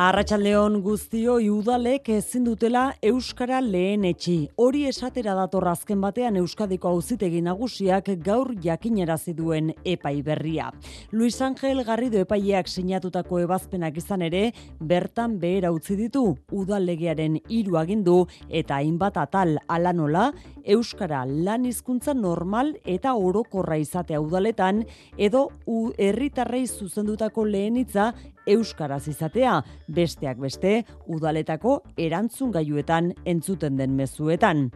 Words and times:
Arratxaldeon 0.00 0.78
guztio 0.80 1.34
udalek 1.52 2.06
ezin 2.14 2.46
dutela 2.46 2.94
Euskara 3.04 3.58
lehen 3.60 4.06
etxi. 4.08 4.46
Hori 4.56 4.86
esatera 4.88 5.34
dator 5.36 5.66
azken 5.68 6.00
batean 6.00 6.38
Euskadiko 6.40 6.88
auzitegi 6.88 7.42
nagusiak 7.44 8.08
gaur 8.24 8.54
jakinerazi 8.64 9.34
duen 9.36 9.74
epai 9.84 10.22
berria. 10.22 10.70
Luis 11.12 11.36
Angel 11.42 11.84
Garrido 11.84 12.16
epaileak 12.16 12.72
sinatutako 12.72 13.42
ebazpenak 13.44 14.00
izan 14.00 14.24
ere, 14.24 14.54
bertan 14.80 15.36
behera 15.42 15.68
utzi 15.76 15.98
ditu 16.00 16.24
udallegearen 16.48 17.36
hiru 17.50 17.76
agindu 17.76 18.22
eta 18.48 18.80
hainbat 18.80 19.20
atal 19.20 19.58
ala 19.68 19.92
nola 19.92 20.30
Euskara 20.64 21.26
lan 21.28 21.68
hizkuntza 21.68 22.14
normal 22.14 22.72
eta 22.86 23.12
orokorra 23.12 23.76
izatea 23.76 24.20
udaletan 24.20 24.86
edo 25.18 25.50
herritarrei 25.98 26.66
zuzendutako 26.66 27.44
lehen 27.44 27.76
hitza 27.84 28.14
euskaraz 28.50 29.06
izatea, 29.08 29.60
besteak 29.88 30.40
beste, 30.42 30.72
udaletako 31.10 31.76
erantzun 32.00 32.50
gaiuetan 32.54 33.12
entzuten 33.28 33.76
den 33.78 33.94
mezuetan. 33.98 34.66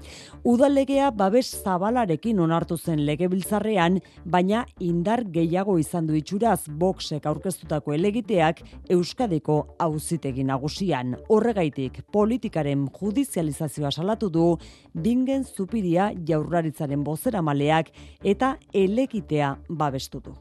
Udalegea 0.45 1.11
babes 1.15 1.47
zabalarekin 1.63 2.41
onartu 2.41 2.79
zen 2.79 3.05
legebiltzarrean, 3.07 3.99
baina 4.25 4.65
indar 4.81 5.25
gehiago 5.35 5.77
izan 5.79 6.07
du 6.07 6.17
itxuraz 6.19 6.69
boxek 6.69 7.27
aurkeztutako 7.27 7.95
elegiteak 7.97 8.63
Euskadiko 8.95 9.59
auzitegi 9.79 10.45
nagusian. 10.45 11.17
Horregaitik, 11.29 12.03
politikaren 12.13 12.89
judizializazioa 12.95 13.91
salatu 13.91 14.31
du, 14.31 14.47
bingen 14.95 15.45
zupiria 15.45 16.11
jaurlaritzaren 16.27 17.05
bozera 17.05 17.43
maleak 17.43 17.91
eta 18.23 18.57
elegitea 18.73 19.55
babestu 19.69 20.21
du. 20.25 20.35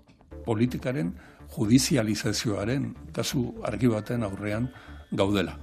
Politikaren 0.46 1.14
judizializazioaren 1.56 2.90
kasu 3.14 3.46
argi 3.64 3.88
baten 3.88 4.24
aurrean 4.24 4.68
gaudela. 5.16 5.56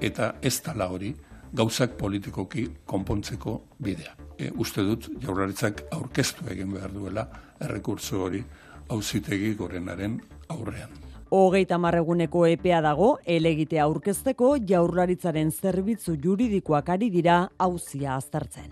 Eta 0.00 0.34
ez 0.42 0.58
tala 0.60 0.88
hori 0.90 1.14
gauzak 1.54 1.96
politikoki 1.98 2.66
konpontzeko 2.86 3.60
bidea. 3.82 4.16
E, 4.38 4.50
uste 4.58 4.82
dut 4.82 5.08
jaurlaritzak 5.22 5.84
aurkeztu 5.94 6.48
egin 6.50 6.72
behar 6.74 6.92
duela 6.92 7.28
errekurtso 7.60 8.24
hori 8.26 8.42
auzitegi 8.90 9.54
gorenaren 9.54 10.18
aurrean. 10.48 10.90
Hogeita 11.34 11.78
marreguneko 11.78 12.44
epea 12.46 12.80
dago, 12.84 13.16
elegitea 13.26 13.86
aurkezteko 13.86 14.56
jaurlaritzaren 14.68 15.50
zerbitzu 15.50 16.18
juridikoak 16.22 16.94
ari 16.94 17.10
dira 17.10 17.48
hauzia 17.58 18.14
aztertzen. 18.14 18.70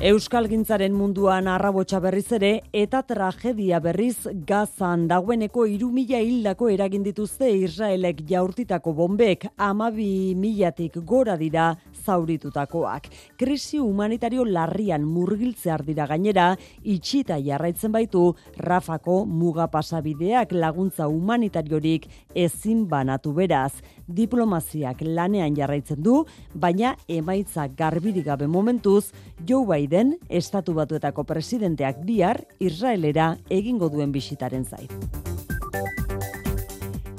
Euskalgintzaren 0.00 0.94
munduan 0.96 1.44
arrabotsa 1.52 1.98
berriz 2.00 2.30
ere 2.32 2.50
eta 2.72 3.02
tragedia 3.04 3.82
berriz 3.84 4.30
gazan 4.48 5.02
dagoeneko 5.10 5.66
iru 5.68 5.90
hildako 5.92 6.70
eragin 6.72 7.02
dituzte 7.02 7.50
Israelek 7.52 8.22
jaurtitako 8.26 8.94
bombek 8.94 9.44
amabi 9.58 10.34
milatik 10.34 10.96
gora 11.04 11.36
dira 11.36 11.76
zauritutakoak. 11.92 13.08
Krisi 13.36 13.78
humanitario 13.78 14.44
larrian 14.44 15.04
murgiltzear 15.04 15.84
dira 15.84 16.06
gainera, 16.06 16.56
itxita 16.82 17.36
jarraitzen 17.36 17.92
baitu 17.92 18.34
Rafako 18.56 19.26
muga 19.26 19.66
pasabideak 19.66 20.52
laguntza 20.52 21.08
humanitariorik 21.08 22.08
ezin 22.34 22.88
banatu 22.88 23.34
beraz. 23.34 23.82
Diplomaziak 24.10 25.04
lanean 25.06 25.54
jarraitzen 25.56 26.02
du, 26.02 26.24
baina 26.54 26.96
emaitza 27.08 27.68
garbirik 27.78 28.26
gabe 28.26 28.48
momentuz, 28.50 29.12
Joe 29.46 29.66
Biden, 29.68 30.16
estatu 30.28 30.74
batuetako 30.74 31.24
presidenteak 31.24 32.04
bihar, 32.06 32.42
Israelera 32.58 33.36
egingo 33.48 33.88
duen 33.88 34.12
bisitaren 34.12 34.66
zait. 34.66 34.92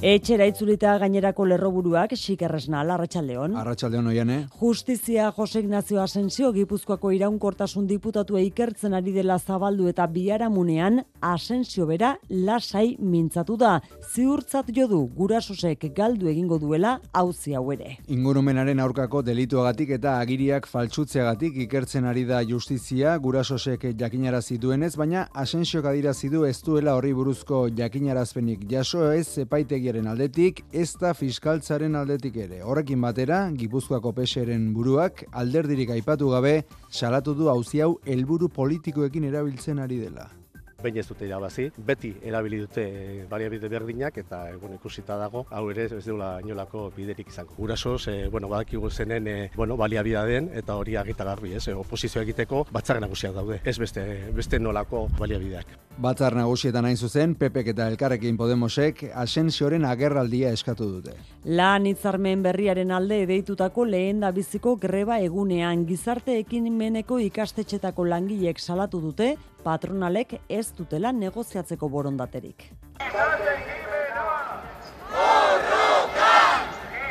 Etxera 0.02 0.48
itzulita 0.50 0.96
gainerako 0.98 1.46
lerroburuak 1.46 2.16
xikerresna 2.18 2.80
Arratsaldeon. 2.82 3.54
Arratsaldeon 3.62 4.08
oiane. 4.10 4.38
Justizia 4.58 5.28
Jose 5.36 5.60
Ignacio 5.62 6.00
Asensio 6.02 6.50
Gipuzkoako 6.56 7.12
iraunkortasun 7.14 7.86
diputatua 7.86 8.42
ikertzen 8.42 8.96
ari 8.98 9.14
dela 9.14 9.38
zabaldu 9.38 9.86
eta 9.92 10.08
biharamunean 10.10 11.04
Asensio 11.22 11.86
bera 11.86 12.16
lasai 12.30 12.96
mintzatu 12.98 13.60
da. 13.62 13.76
Ziurtzat 14.16 14.72
jo 14.74 14.88
du 14.90 15.04
gurasosek 15.20 15.86
galdu 15.94 16.32
egingo 16.34 16.58
duela 16.58 16.96
auzi 17.14 17.54
hau 17.54 17.68
ere. 17.72 18.00
Ingurumenaren 18.10 18.82
aurkako 18.82 19.22
delituagatik 19.22 19.94
eta 20.00 20.16
agiriak 20.18 20.66
faltsutzeagatik 20.66 21.62
ikertzen 21.68 22.10
ari 22.10 22.26
da 22.26 22.42
justizia 22.42 23.14
gurasosek 23.20 23.86
jakinarazi 24.02 24.58
duenez, 24.58 24.96
baina 24.98 25.28
Asensio 25.46 25.86
kadirazi 25.86 26.34
du 26.34 26.44
ez 26.50 26.58
duela 26.66 26.98
horri 26.98 27.14
buruzko 27.14 27.68
jakinarazpenik 27.70 28.66
jaso 28.66 29.12
ez 29.12 29.38
epaitegi 29.46 29.91
aldetik, 30.00 30.63
ez 30.72 30.96
da 31.00 31.13
fiskaltzaren 31.13 31.96
aldetik 31.96 32.38
ere. 32.38 32.63
Horrekin 32.63 33.02
batera, 33.02 33.50
Gipuzkoako 33.52 34.12
peseren 34.12 34.74
buruak 34.74 35.25
alderdirik 35.31 35.90
aipatu 35.90 36.29
gabe, 36.29 36.63
salatu 36.90 37.34
du 37.34 37.50
hau 37.50 37.62
helburu 38.06 38.50
politikoekin 38.50 39.24
erabiltzen 39.24 39.79
ari 39.79 39.97
dela 39.97 40.41
behin 40.81 40.97
ez 40.97 41.08
dute 41.08 41.25
irabazi, 41.28 41.69
beti 41.78 42.14
erabili 42.24 42.62
dute 42.64 42.86
eh, 42.86 43.25
baliabide 43.30 43.69
berdinak 43.69 44.18
eta 44.18 44.44
egun 44.52 44.75
ikusita 44.75 45.18
dago, 45.18 45.46
hau 45.50 45.64
ere 45.72 45.86
ez 45.86 46.06
duela 46.06 46.31
inolako 46.44 46.90
biderik 46.96 47.30
izango. 47.31 47.56
Gurasoz, 47.58 48.08
e, 48.08 48.28
bueno, 48.30 48.50
badakigu 48.50 48.90
zenen 48.90 49.28
e, 49.28 49.38
bueno, 49.56 49.78
baliabidea 49.78 50.25
den 50.25 50.50
eta 50.53 50.75
hori 50.75 50.96
agita 50.96 51.28
garbi, 51.28 51.53
ez, 51.53 51.68
oposizio 51.75 52.22
egiteko 52.22 52.66
batzar 52.72 53.02
nagusiak 53.02 53.34
daude, 53.38 53.62
ez 53.66 53.78
beste, 53.80 54.06
beste 54.36 54.59
nolako 54.59 55.08
baliabideak. 55.20 55.78
Batzar 56.02 56.34
nagusietan 56.36 56.86
hain 56.88 56.97
zuzen, 56.97 57.36
Pepek 57.36 57.68
eta 57.74 57.86
Elkarrekin 57.91 58.38
Podemosek 58.40 59.03
asensioren 59.22 59.84
agerraldia 59.86 60.50
eskatu 60.56 60.88
dute. 60.88 61.14
Lan 61.46 61.86
hitzarmen 61.86 62.41
berriaren 62.46 62.94
alde 62.96 63.22
edeitutako 63.25 63.86
lehen 63.86 64.22
da 64.24 64.31
biziko 64.31 64.78
greba 64.81 65.20
egunean 65.20 65.86
gizarte 65.86 66.38
ekimeneko 66.40 67.20
ikastetxetako 67.28 68.06
langileek 68.08 68.59
salatu 68.59 69.02
dute, 69.03 69.36
patronalek 69.64 70.40
ez 70.50 70.68
dutela 70.78 71.12
negoziatzeko 71.12 71.90
borondaterik. 71.90 72.72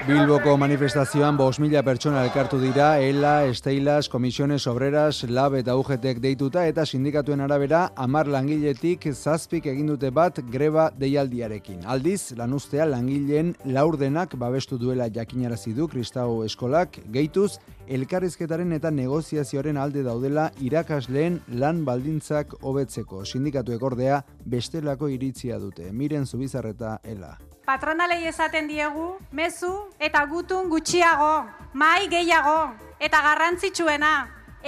Bilboko 0.01 0.55
manifestazioan 0.57 1.37
bos 1.37 1.59
mila 1.61 1.83
pertsona 1.85 2.23
elkartu 2.25 2.57
dira, 2.57 2.87
ELA, 3.05 3.45
Esteilas, 3.51 4.09
Komisiones 4.09 4.65
Obreras, 4.67 5.27
LAB 5.29 5.59
eta 5.59 5.75
UGTek 5.77 6.23
deituta 6.25 6.63
eta 6.67 6.87
sindikatuen 6.89 7.43
arabera 7.45 7.83
amar 8.01 8.31
langiletik 8.33 9.05
zazpik 9.13 9.69
egindute 9.69 10.09
bat 10.11 10.41
greba 10.55 10.87
deialdiarekin. 10.97 11.85
Aldiz, 11.85 12.33
lanustea 12.41 12.89
langileen 12.89 13.53
laurdenak 13.67 14.39
babestu 14.41 14.81
duela 14.81 15.11
jakinarazi 15.13 15.75
du 15.77 15.85
Kristau 15.93 16.41
Eskolak, 16.49 16.97
gehituz, 17.13 17.59
elkarrizketaren 17.87 18.73
eta 18.73 18.91
negoziazioaren 18.91 19.77
alde 19.77 20.07
daudela 20.09 20.49
irakasleen 20.65 21.43
lan 21.61 21.85
baldintzak 21.85 22.57
hobetzeko. 22.63 23.27
Sindikatuek 23.29 23.85
ordea 23.85 24.25
bestelako 24.47 25.13
iritzia 25.13 25.61
dute. 25.61 25.93
Miren 25.93 26.25
Zubizarreta 26.25 26.97
ELA 27.05 27.37
patronalei 27.71 28.27
esaten 28.27 28.67
diegu, 28.67 29.13
mezu 29.31 29.71
eta 30.03 30.25
gutun 30.27 30.67
gutxiago, 30.73 31.47
mai 31.73 32.09
gehiago, 32.11 32.73
eta 32.99 33.21
garrantzitsuena, 33.23 34.15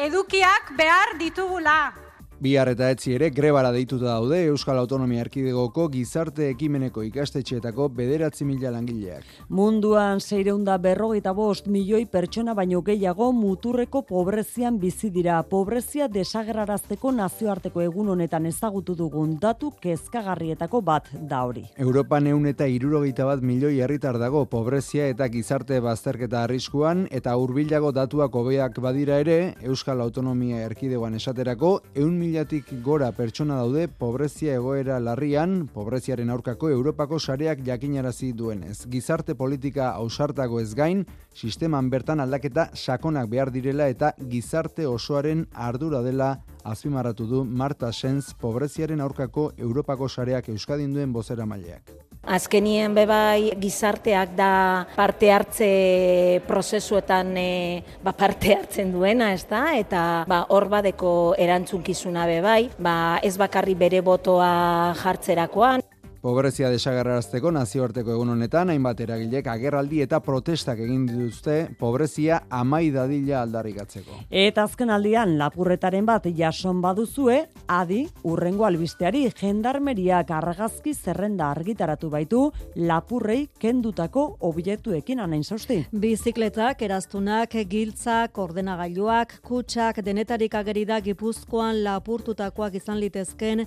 edukiak 0.06 0.70
behar 0.78 1.16
ditugula. 1.18 2.01
Bihar 2.42 2.72
eta 2.72 2.88
etzi 2.91 3.12
ere 3.14 3.28
grebara 3.30 3.69
deituta 3.70 4.08
daude 4.08 4.41
Euskal 4.48 4.75
Autonomia 4.80 5.22
Erkidegoko 5.22 5.84
gizarte 5.92 6.48
ekimeneko 6.50 7.04
ikastetxeetako 7.06 7.84
bederatzi 7.94 8.42
mila 8.42 8.72
langileak. 8.75 9.28
Munduan 9.47 10.19
seireunda 10.19 10.75
berrogeita 10.82 11.30
bost 11.38 11.69
milioi 11.70 12.00
pertsona 12.10 12.56
baino 12.59 12.80
gehiago 12.83 13.28
muturreko 13.36 14.03
pobrezian 14.09 14.80
bizi 14.83 15.12
dira. 15.15 15.36
Pobrezia 15.47 16.09
desagerrarazteko 16.10 17.12
nazioarteko 17.21 17.84
egun 17.84 18.10
honetan 18.16 18.50
ezagutu 18.50 18.98
dugun 18.98 19.36
datu 19.39 19.71
kezkagarrietako 19.78 20.83
bat 20.83 21.12
da 21.15 21.44
hori. 21.47 21.62
Europa 21.78 22.18
neun 22.18 22.50
eta 22.50 22.66
irurogeita 22.66 23.28
bat 23.30 23.47
milioi 23.53 23.78
herritar 23.86 24.18
dago 24.18 24.48
pobrezia 24.50 25.06
eta 25.15 25.30
gizarte 25.30 25.78
bazterketa 25.78 26.42
arriskuan 26.48 27.06
eta 27.12 27.39
hurbilago 27.39 27.94
datuak 27.94 28.34
hobeak 28.34 28.83
badira 28.83 29.22
ere 29.22 29.39
Euskal 29.62 30.03
Autonomia 30.03 30.66
Erkidegoan 30.66 31.15
esaterako 31.22 31.77
eun 31.94 32.18
milatik 32.32 32.70
gora 32.80 33.10
pertsona 33.12 33.58
daude 33.60 33.88
pobrezia 34.00 34.54
egoera 34.56 34.94
larrian, 35.04 35.66
pobreziaren 35.68 36.30
aurkako 36.32 36.70
Europako 36.72 37.18
sareak 37.20 37.60
jakinarazi 37.66 38.30
duenez. 38.32 38.86
Gizarte 38.88 39.34
politika 39.36 39.90
ausartago 39.98 40.60
ez 40.62 40.72
gain, 40.74 41.02
sisteman 41.36 41.90
bertan 41.92 42.24
aldaketa 42.24 42.70
sakonak 42.72 43.28
behar 43.28 43.52
direla 43.52 43.90
eta 43.92 44.14
gizarte 44.30 44.86
osoaren 44.88 45.44
ardura 45.52 46.00
dela 46.00 46.30
azpimarratu 46.64 47.28
du 47.28 47.44
Marta 47.44 47.92
Sens 47.92 48.32
pobreziaren 48.40 49.04
aurkako 49.04 49.50
Europako 49.58 50.08
sareak 50.08 50.48
euskadin 50.48 50.96
duen 50.96 51.12
bozera 51.12 51.44
maileak. 51.44 52.11
Azkenien 52.22 52.95
bebai 52.95 53.51
gizarteak 53.59 54.36
da 54.39 54.86
parte 54.95 55.33
hartze 55.34 56.41
prozesuetan 56.47 57.34
e, 57.36 57.83
ba, 58.03 58.13
parte 58.15 58.54
hartzen 58.54 58.92
duena, 58.95 59.33
ez 59.34 59.42
da? 59.51 59.65
Eta 59.74 60.03
ba, 60.30 60.45
hor 60.54 60.69
badeko 60.71 61.34
erantzunkizuna 61.34 62.28
bebai, 62.30 62.71
ba, 62.78 63.19
ez 63.27 63.34
bakarri 63.36 63.74
bere 63.74 64.04
botoa 64.07 64.95
jartzerakoan. 65.03 65.83
Pobrezia 66.22 66.69
desagarrarazteko 66.71 67.51
nazioarteko 67.51 68.13
egun 68.15 68.28
honetan, 68.36 68.69
hainbat 68.71 69.01
eragilek 69.03 69.48
agerraldi 69.51 70.04
eta 70.04 70.21
protestak 70.22 70.78
egin 70.84 71.01
dituzte 71.09 71.57
pobrezia 71.80 72.36
amai 72.47 72.92
dadila 72.95 73.41
aldarrikatzeko. 73.42 74.21
Eta 74.30 74.63
azken 74.69 74.92
aldian 74.95 75.33
lapurretaren 75.41 76.07
bat 76.07 76.28
jason 76.39 76.78
baduzue, 76.84 77.41
adi, 77.66 78.04
urrengo 78.22 78.69
albisteari 78.69 79.24
jendarmeriak 79.41 80.30
argazki 80.36 80.92
zerrenda 80.95 81.48
argitaratu 81.51 82.13
baitu 82.13 82.45
lapurrei 82.77 83.48
kendutako 83.59 84.28
objektuekin 84.47 85.25
anain 85.27 85.42
zausti. 85.42 85.80
Bizikletak, 85.91 86.86
eraztunak, 86.86 87.59
giltzak, 87.75 88.39
ordenagailuak, 88.39 89.41
kutsak, 89.42 89.98
denetarik 90.07 90.54
agerida 90.54 91.01
gipuzkoan 91.03 91.83
lapurtutakoak 91.83 92.78
izan 92.78 93.03
litezken 93.03 93.66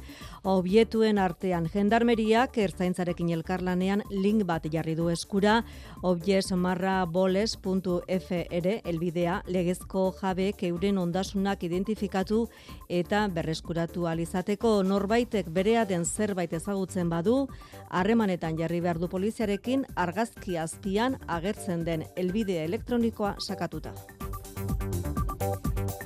objektuen 0.55 1.19
artean 1.19 1.67
jendarmeria 1.75 2.44
Poliziak 2.45 2.69
ertzaintzarekin 2.69 3.31
elkarlanean 3.33 4.03
link 4.11 4.43
bat 4.45 4.67
jarri 4.69 4.93
du 4.93 5.07
eskura, 5.09 5.63
objesmarraboles.f 6.05 8.27
ere 8.59 8.75
elbidea 8.85 9.41
legezko 9.49 10.13
jabeek 10.19 10.61
euren 10.69 10.99
ondasunak 11.01 11.63
identifikatu 11.65 12.45
eta 12.87 13.25
berreskuratu 13.33 14.05
alizateko 14.05 14.85
norbaitek 14.85 15.49
berea 15.49 15.89
den 15.89 16.05
zerbait 16.05 16.53
ezagutzen 16.53 17.09
badu, 17.09 17.49
harremanetan 17.89 18.61
jarri 18.61 18.77
behar 18.79 19.01
du 19.01 19.09
poliziarekin 19.09 19.85
argazki 19.95 20.57
azpian 20.61 21.17
agertzen 21.25 21.83
den 21.83 22.05
elbidea 22.15 22.63
elektronikoa 22.69 23.35
sakatuta. 23.39 23.95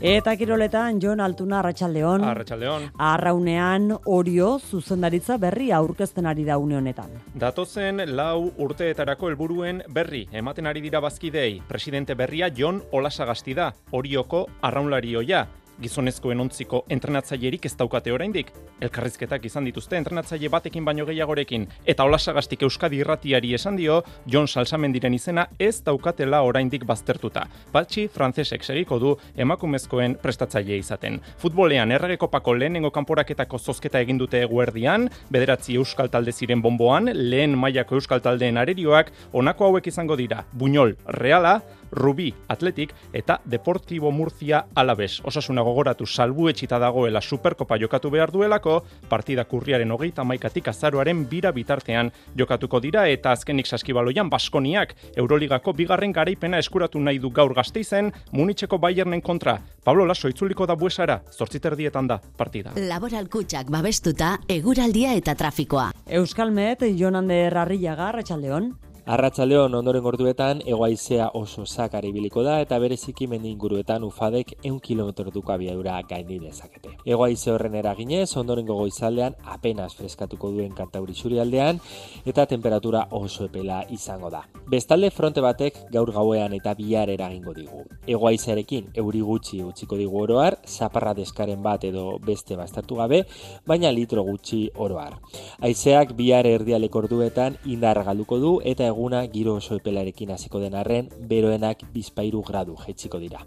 Eta 0.01 0.31
kiroletan 0.40 1.01
Jon 1.04 1.19
Altuna 1.19 1.57
Arratsaldeon. 1.60 2.24
Arratsaldeon. 2.24 2.86
Arraunean 3.04 3.90
Orio 4.06 4.54
zuzendaritza 4.60 5.36
berri 5.38 5.74
aurkezten 5.75 6.25
ari 6.25 6.46
da 6.48 6.56
une 6.57 6.78
honetan. 6.78 7.18
Datozen 7.36 8.00
lau 8.16 8.48
urteetarako 8.57 9.28
helburuen 9.28 9.84
berri 9.92 10.25
ematen 10.31 10.72
ari 10.72 10.80
dira 10.80 11.01
bazkidei. 11.04 11.62
Presidente 11.68 12.16
berria 12.16 12.48
Jon 12.48 12.81
Olasagasti 12.94 13.54
da. 13.54 13.74
Orioko 13.92 14.46
arraunlarioia 14.62 15.48
gizonezkoen 15.81 16.40
ontziko 16.40 16.84
entrenatzailerik 16.90 17.66
ez 17.66 17.74
daukate 17.80 18.12
oraindik. 18.14 18.52
Elkarrizketak 18.81 19.46
izan 19.46 19.66
dituzte 19.68 19.98
entrenatzaile 20.00 20.50
batekin 20.52 20.86
baino 20.86 21.06
gehiagorekin 21.08 21.68
eta 21.86 22.06
Olasagastik 22.08 22.64
Euskadi 22.68 23.00
Irratiari 23.04 23.54
esan 23.56 23.78
dio 23.80 24.02
Jon 24.28 24.48
Salsamendiren 24.48 25.14
izena 25.14 25.48
ez 25.60 25.81
daukatela 25.86 26.42
oraindik 26.48 26.86
baztertuta. 26.88 27.46
Patxi 27.72 28.08
frantsesek 28.14 28.64
segiko 28.64 29.00
du 29.00 29.16
emakumezkoen 29.38 30.18
prestatzaile 30.22 30.78
izaten. 30.80 31.20
Futbolean 31.40 31.92
erregekopako 31.92 32.56
lehenengo 32.60 32.92
kanporaketako 32.96 33.60
zozketa 33.60 34.00
egin 34.04 34.20
dute 34.20 34.44
eguerdian, 34.46 35.10
bederatzi 35.31 35.76
euskal 35.80 36.10
talde 36.12 36.31
ziren 36.31 36.62
bonboan, 36.62 37.12
lehen 37.14 37.58
mailako 37.58 38.00
euskal 38.00 38.24
taldeen 38.24 38.58
arerioak 38.58 39.12
honako 39.34 39.70
hauek 39.70 39.88
izango 39.92 40.18
dira. 40.20 40.46
Buñol, 40.54 40.96
Reala, 41.08 41.60
Rubi 41.91 42.33
Atletik 42.47 42.94
eta 43.13 43.39
Deportivo 43.45 44.12
Murcia 44.12 44.65
Alabes. 44.75 45.21
Osasuna 45.24 45.62
gogoratu 45.62 46.06
salbu 46.06 46.50
etxita 46.50 46.80
dagoela 46.80 47.21
Superkopa 47.21 47.77
jokatu 47.77 48.09
behar 48.09 48.31
duelako, 48.31 48.83
partida 49.09 49.45
kurriaren 49.45 49.91
hogeita 49.91 50.24
maikatik 50.24 50.68
azaruaren 50.68 51.25
bira 51.30 51.51
bitartean 51.51 52.12
jokatuko 52.38 52.80
dira 52.80 53.07
eta 53.07 53.31
azkenik 53.31 53.68
saskibaloian 53.68 54.30
Baskoniak 54.30 54.95
Euroligako 55.15 55.74
bigarren 55.74 56.13
garaipena 56.13 56.59
eskuratu 56.59 57.00
nahi 57.00 57.19
du 57.19 57.31
gaur 57.31 57.53
gazteizen 57.53 58.13
Munitzeko 58.31 58.77
Bayernen 58.77 59.21
kontra. 59.21 59.59
Pablo 59.83 60.06
Laso 60.06 60.30
itzuliko 60.30 60.68
da 60.68 60.75
buesara, 60.75 61.21
zortziterdietan 61.31 62.07
da 62.07 62.19
partida. 62.38 62.74
Laboral 62.75 63.30
kutsak 63.30 63.71
babestuta, 63.74 64.38
eguraldia 64.50 65.15
eta 65.18 65.35
trafikoa. 65.35 65.89
Euskalmet, 66.19 66.85
Jonande 66.97 67.50
Rarriaga, 67.50 68.12
Ratxaldeon. 68.19 68.74
Arratsaldeon 69.09 69.73
ondoren 69.73 70.03
gorduetan 70.06 70.59
egoaizea 70.69 71.31
oso 71.33 71.63
zakar 71.65 72.06
ibiliko 72.06 72.44
da 72.45 72.59
eta 72.61 72.77
bereziki 72.77 73.25
mendi 73.31 73.50
inguruetan 73.50 74.03
ufadek 74.06 74.51
100 74.59 74.83
km 74.85 75.31
duko 75.33 75.50
abiadura 75.56 75.95
gaindi 76.06 76.38
dezakete. 76.44 76.91
Egoaize 77.09 77.50
horren 77.50 77.73
eraginez 77.79 78.27
ondoren 78.38 78.67
goizaldean 78.67 79.33
apenas 79.56 79.95
freskatuko 79.97 80.51
duen 80.51 80.75
kantauri 80.77 81.15
aldean 81.41 81.79
eta 82.23 82.45
temperatura 82.45 83.07
oso 83.09 83.45
epela 83.45 83.83
izango 83.89 84.29
da. 84.29 84.44
Bestalde 84.69 85.09
fronte 85.09 85.41
batek 85.41 85.89
gaur 85.91 86.11
gauean 86.11 86.53
eta 86.53 86.75
bihar 86.75 87.09
eragingo 87.09 87.56
digu. 87.56 87.81
Egoaizearekin 88.06 88.91
euri 88.94 89.21
gutxi 89.21 89.63
utziko 89.63 89.97
digu 89.97 90.21
oroar, 90.21 90.59
zaparra 90.67 91.15
deskaren 91.15 91.63
bat 91.63 91.83
edo 91.83 92.19
beste 92.19 92.56
bastartu 92.56 92.95
gabe, 92.95 93.23
baina 93.65 93.91
litro 93.91 94.21
gutxi 94.21 94.69
oroar. 94.75 95.17
Aizeak 95.61 96.13
bihar 96.13 96.45
erdialek 96.45 96.95
orduetan 96.95 97.57
indar 97.65 98.03
galduko 98.03 98.38
du 98.38 98.61
eta 98.63 98.85
eguna 99.00 99.24
giro 99.31 99.56
oso 99.56 99.78
epelarekin 99.80 100.34
hasiko 100.36 100.60
den 100.60 100.75
arren, 100.75 101.07
beroenak 101.30 101.86
bizpairu 101.94 102.44
gradu 102.44 102.75
jetziko 102.84 103.19
dira. 103.19 103.46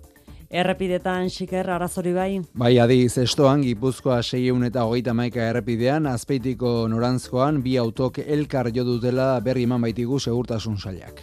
Errepidetan 0.48 1.28
xiker 1.32 1.68
arazori 1.70 2.12
bai? 2.12 2.40
Bai 2.56 2.78
adiz, 2.80 3.16
estoan 3.20 3.62
Gipuzkoa 3.64 4.20
seieun 4.22 4.64
eta 4.64 4.84
hogeita 4.84 5.14
maika 5.16 5.44
errepidean, 5.48 6.06
azpeitiko 6.06 6.88
norantzkoan 6.88 7.62
bi 7.64 7.76
autok 7.80 8.20
elkar 8.24 8.70
jo 8.72 8.84
dutela 8.84 9.38
berri 9.40 9.64
eman 9.68 9.80
baitigu 9.80 10.20
segurtasun 10.20 10.78
sailak. 10.78 11.22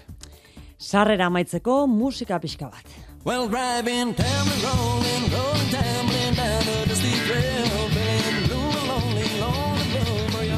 Sarrera 0.78 1.30
amaitzeko 1.30 1.86
musika 1.88 2.40
pixka 2.40 2.70
bat. 2.70 2.98
Well, 3.26 3.50
driving, 3.50 4.16
rolling, 4.64 5.26
rolling, 5.34 5.72
down 5.74 6.10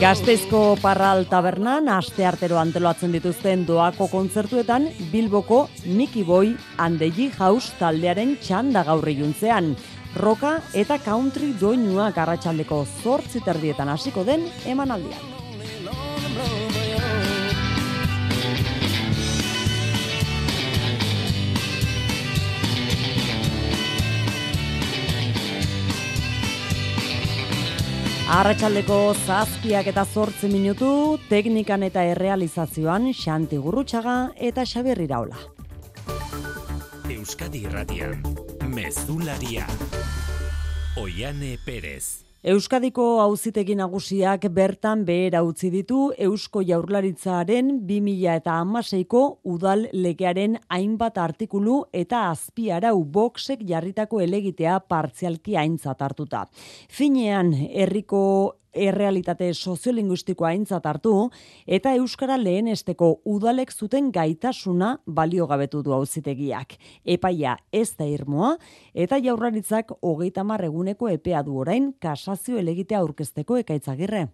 Gazteizko 0.02 0.80
Parral 0.82 1.28
Tabernan 1.30 1.86
aste 1.94 2.24
artero 2.26 2.58
anteloatzen 2.58 3.12
dituzten 3.14 3.68
doako 3.68 4.08
kontzertuetan 4.10 4.88
Bilboko 5.12 5.60
Mickey 5.86 6.24
Boy 6.26 6.56
and 6.82 7.04
House 7.38 7.70
taldearen 7.78 8.34
txanda 8.42 8.82
gaurri 8.84 9.14
juntzean. 9.20 9.76
Roka 10.16 10.56
eta 10.74 10.98
country 10.98 11.54
doinua 11.54 12.10
garratxaldeko 12.18 12.84
zortziterdietan 13.04 13.90
hasiko 13.90 14.24
den 14.24 14.50
emanaldian. 14.66 15.22
Arratxaldeko 28.32 28.98
zazpiak 29.28 29.90
eta 29.92 30.06
zortzi 30.08 30.48
minutu, 30.48 30.88
teknikan 31.28 31.84
eta 31.84 32.06
errealizazioan 32.14 33.10
Xanti 33.12 33.60
Gurrutxaga 33.60 34.16
eta 34.50 34.64
Xaberri 34.64 35.10
Raula. 35.12 35.36
Euskadi 37.12 37.66
Irratian, 37.68 38.24
Mezularia, 38.72 39.68
Oiane 40.96 41.58
Perez. 41.66 42.31
Euskadiko 42.42 43.04
auzitegi 43.22 43.76
nagusiak 43.78 44.48
bertan 44.50 45.04
behera 45.06 45.44
utzi 45.46 45.70
ditu 45.70 46.08
Eusko 46.26 46.64
Jaurlaritzaren 46.66 47.68
2000 47.86 48.32
eta 48.42 48.56
amaseiko 48.64 49.22
udal 49.46 49.84
legearen 49.94 50.56
hainbat 50.74 51.20
artikulu 51.22 51.76
eta 51.94 52.24
azpiarau 52.32 53.04
boxek 53.06 53.62
jarritako 53.70 54.24
elegitea 54.26 54.80
partzialki 54.90 55.54
aintzat 55.54 56.02
hartuta. 56.02 56.48
Finean, 56.90 57.54
herriko 57.54 58.24
errealitate 58.74 59.54
soziolinguistikoa 59.54 60.48
aintzat 60.54 60.86
hartu 60.86 61.14
eta 61.68 61.94
euskara 62.00 62.38
lehenesteko 62.38 63.22
udalek 63.26 63.72
zuten 63.72 64.12
gaitasuna 64.12 64.98
baliogabetu 65.06 65.84
du 65.84 65.94
auzitegiak. 65.94 66.78
Epaia 67.06 67.58
ez 67.72 67.90
da 67.98 68.06
irmoa 68.06 68.56
eta 68.94 69.20
jaurlaritzak 69.20 69.92
hogeita 70.02 70.46
eguneko 70.62 71.10
epea 71.10 71.44
du 71.44 71.58
orain 71.58 71.94
kasazio 72.00 72.58
elegitea 72.58 73.00
aurkezteko 73.00 73.58
ekaitzagirre. 73.58 74.28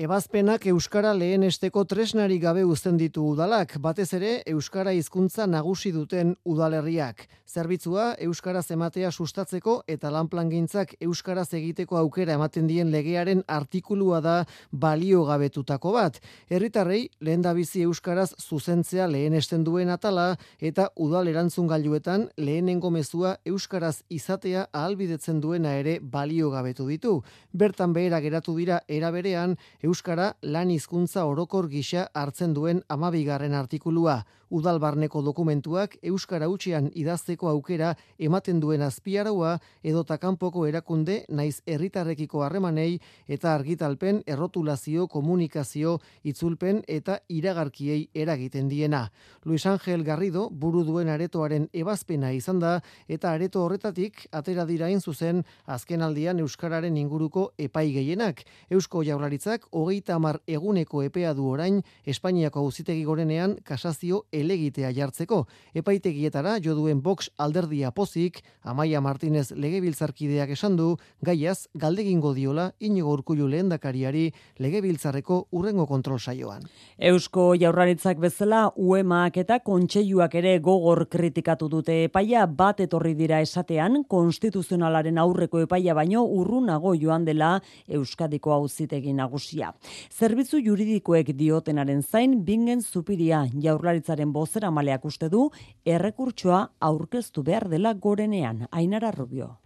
Ebazpenak 0.00 0.62
euskara 0.70 1.10
lehenesteko 1.12 1.82
tresnari 1.84 2.38
gabe 2.40 2.62
uzten 2.64 2.96
ditu 2.96 3.20
udalak, 3.34 3.74
batez 3.84 4.06
ere 4.16 4.30
euskara 4.48 4.94
hizkuntza 4.96 5.44
nagusi 5.44 5.90
duten 5.92 6.30
udalerriak. 6.48 7.26
Zerbitzua 7.44 8.14
euskara 8.24 8.62
ematea 8.70 9.10
sustatzeko 9.10 9.82
eta 9.86 10.10
lanplangintzak 10.14 10.94
euskaraz 11.02 11.52
egiteko 11.58 11.98
aukera 11.98 12.32
ematen 12.38 12.66
dien 12.66 12.90
legearen 12.90 13.42
artikulua 13.46 14.20
da 14.20 14.46
balio 14.72 15.24
gabetutako 15.24 15.92
bat. 15.92 16.20
Herritarrei 16.48 17.10
lehendabizi 17.20 17.82
euskaraz 17.82 18.30
zuzentzea 18.38 19.06
lehenesten 19.06 19.64
duen 19.64 19.90
atala 19.90 20.36
eta 20.60 20.88
udal 20.96 21.28
erantzun 21.28 21.66
gailuetan 21.66 22.28
lehenengo 22.38 22.90
mezua 22.90 23.34
euskaraz 23.44 24.02
izatea 24.08 24.68
ahalbidetzen 24.72 25.40
duena 25.40 25.74
ere 25.76 25.98
balio 26.00 26.50
gabetu 26.50 26.86
ditu. 26.88 27.18
Bertan 27.52 27.92
behera 27.92 28.20
geratu 28.20 28.56
dira 28.56 28.80
era 28.88 29.10
berean 29.10 29.58
Euskara 29.90 30.26
lan 30.54 30.70
hizkuntza 30.70 31.24
orokor 31.26 31.66
gisa 31.70 32.04
hartzen 32.14 32.52
duen 32.54 32.82
amabigarren 32.94 33.56
artikulua 33.60 34.20
udalbarneko 34.50 35.22
dokumentuak 35.22 35.96
euskara 36.02 36.48
utxean 36.50 36.90
idazteko 36.94 37.48
aukera 37.48 37.94
ematen 38.18 38.60
duen 38.60 38.82
azpiaraua 38.82 39.56
edo 39.82 40.02
takanpoko 40.04 40.66
erakunde 40.66 41.24
naiz 41.28 41.62
herritarrekiko 41.66 42.42
harremanei 42.44 42.98
eta 43.28 43.54
argitalpen 43.54 44.22
errotulazio 44.26 45.06
komunikazio 45.08 45.98
itzulpen 46.24 46.82
eta 46.88 47.20
iragarkiei 47.28 48.08
eragiten 48.14 48.68
diena. 48.68 49.10
Luis 49.44 49.66
Ángel 49.66 50.04
Garrido 50.04 50.48
buru 50.50 50.84
duen 50.84 51.08
aretoaren 51.08 51.68
ebazpena 51.72 52.32
izan 52.32 52.58
da 52.60 52.80
eta 53.08 53.32
areto 53.32 53.64
horretatik 53.64 54.26
atera 54.32 54.66
dira 54.66 54.88
zuzen 55.00 55.44
azken 55.66 56.02
aldian 56.02 56.40
euskararen 56.40 56.96
inguruko 56.96 57.52
epai 57.58 57.92
gehienak. 57.92 58.42
Eusko 58.70 59.02
Jaurlaritzak 59.04 59.66
hogeita 59.70 60.14
hamar 60.14 60.40
eguneko 60.46 61.02
epea 61.02 61.34
du 61.34 61.46
orain 61.46 61.82
Espainiako 62.04 62.60
auzitegi 62.60 63.04
gorenean 63.04 63.56
kasazio 63.64 64.24
elegitea 64.40 64.90
jartzeko. 64.96 65.44
Epaitegietara 65.74 66.58
jo 66.64 66.74
duen 66.74 67.00
Vox 67.02 67.30
alderdia 67.38 67.90
pozik, 67.90 68.40
Amaia 68.62 69.00
Martinez 69.00 69.50
legebiltzarkideak 69.52 70.50
esan 70.56 70.76
du, 70.76 70.96
gaiaz 71.22 71.68
galdegingo 71.74 72.34
diola 72.34 72.70
inigo 72.80 73.12
urkullu 73.12 73.48
lehendakariari 73.48 74.30
legebiltzarreko 74.58 75.46
urrengo 75.52 75.86
kontrol 75.86 76.18
saioan. 76.18 76.64
Eusko 76.98 77.54
jaurlaritzak 77.60 78.18
bezala 78.20 78.66
uemak 78.76 79.36
eta 79.42 79.60
kontseiluak 79.64 80.34
ere 80.40 80.58
gogor 80.58 81.06
kritikatu 81.10 81.68
dute 81.68 82.04
epaia 82.04 82.46
bat 82.46 82.80
etorri 82.84 83.14
dira 83.14 83.40
esatean 83.40 84.02
konstituzionalaren 84.08 85.18
aurreko 85.18 85.62
epaia 85.66 85.94
baino 85.94 86.24
urrunago 86.24 86.94
joan 86.98 87.24
dela 87.24 87.52
Euskadiko 87.88 88.52
auzitegi 88.54 89.12
nagusia. 89.16 89.72
Zerbitzu 90.10 90.60
juridikoek 90.64 91.32
diotenaren 91.36 92.02
zain 92.02 92.38
bingen 92.44 92.82
zupiria 92.82 93.44
jaurlaritzaren 93.52 94.29
bozera 94.32 94.70
maleak 94.70 95.04
uste 95.04 95.28
du 95.28 95.48
errekurtsoa 95.84 96.62
aurkeztu 96.80 97.42
behar 97.42 97.68
dela 97.68 97.94
gorenean, 97.94 98.66
ainara 98.70 99.10
rubio. 99.10 99.56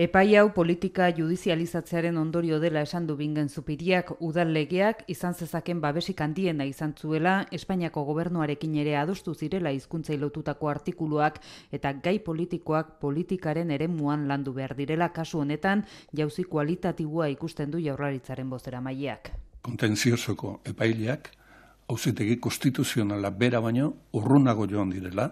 Epai 0.00 0.36
hau 0.38 0.52
politika 0.56 1.10
judizializatzearen 1.12 2.16
ondorio 2.16 2.60
dela 2.62 2.80
esan 2.86 3.08
du 3.08 3.16
bingen 3.18 3.48
zupiriak 3.50 4.12
udal 4.24 4.52
legeak 4.54 5.02
izan 5.12 5.34
zezaken 5.34 5.80
babesik 5.82 6.20
handiena 6.24 6.64
izan 6.64 6.94
zuela 6.96 7.32
Espainiako 7.52 8.04
gobernuarekin 8.08 8.76
ere 8.80 8.94
adostu 8.96 9.34
zirela 9.34 9.72
hizkuntzai 9.76 10.16
lotutako 10.16 10.70
artikuluak 10.70 11.40
eta 11.72 11.92
gai 11.92 12.16
politikoak 12.20 12.94
politikaren 13.00 13.70
eremuan 13.76 14.28
landu 14.28 14.54
behar 14.56 14.76
direla 14.78 15.10
kasu 15.12 15.42
honetan 15.42 15.84
jauzi 16.16 16.44
kualitatibua 16.44 17.28
ikusten 17.34 17.70
du 17.70 17.78
jaurlaritzaren 17.78 18.48
bozera 18.48 18.80
maileak. 18.80 19.32
Kontenziosoko 19.60 20.60
epaileak 20.64 21.32
auzitegi 21.90 22.36
konstituzionala 22.38 23.30
bera 23.30 23.60
baino 23.60 23.92
urrunago 24.18 24.66
joan 24.70 24.92
direla 24.94 25.26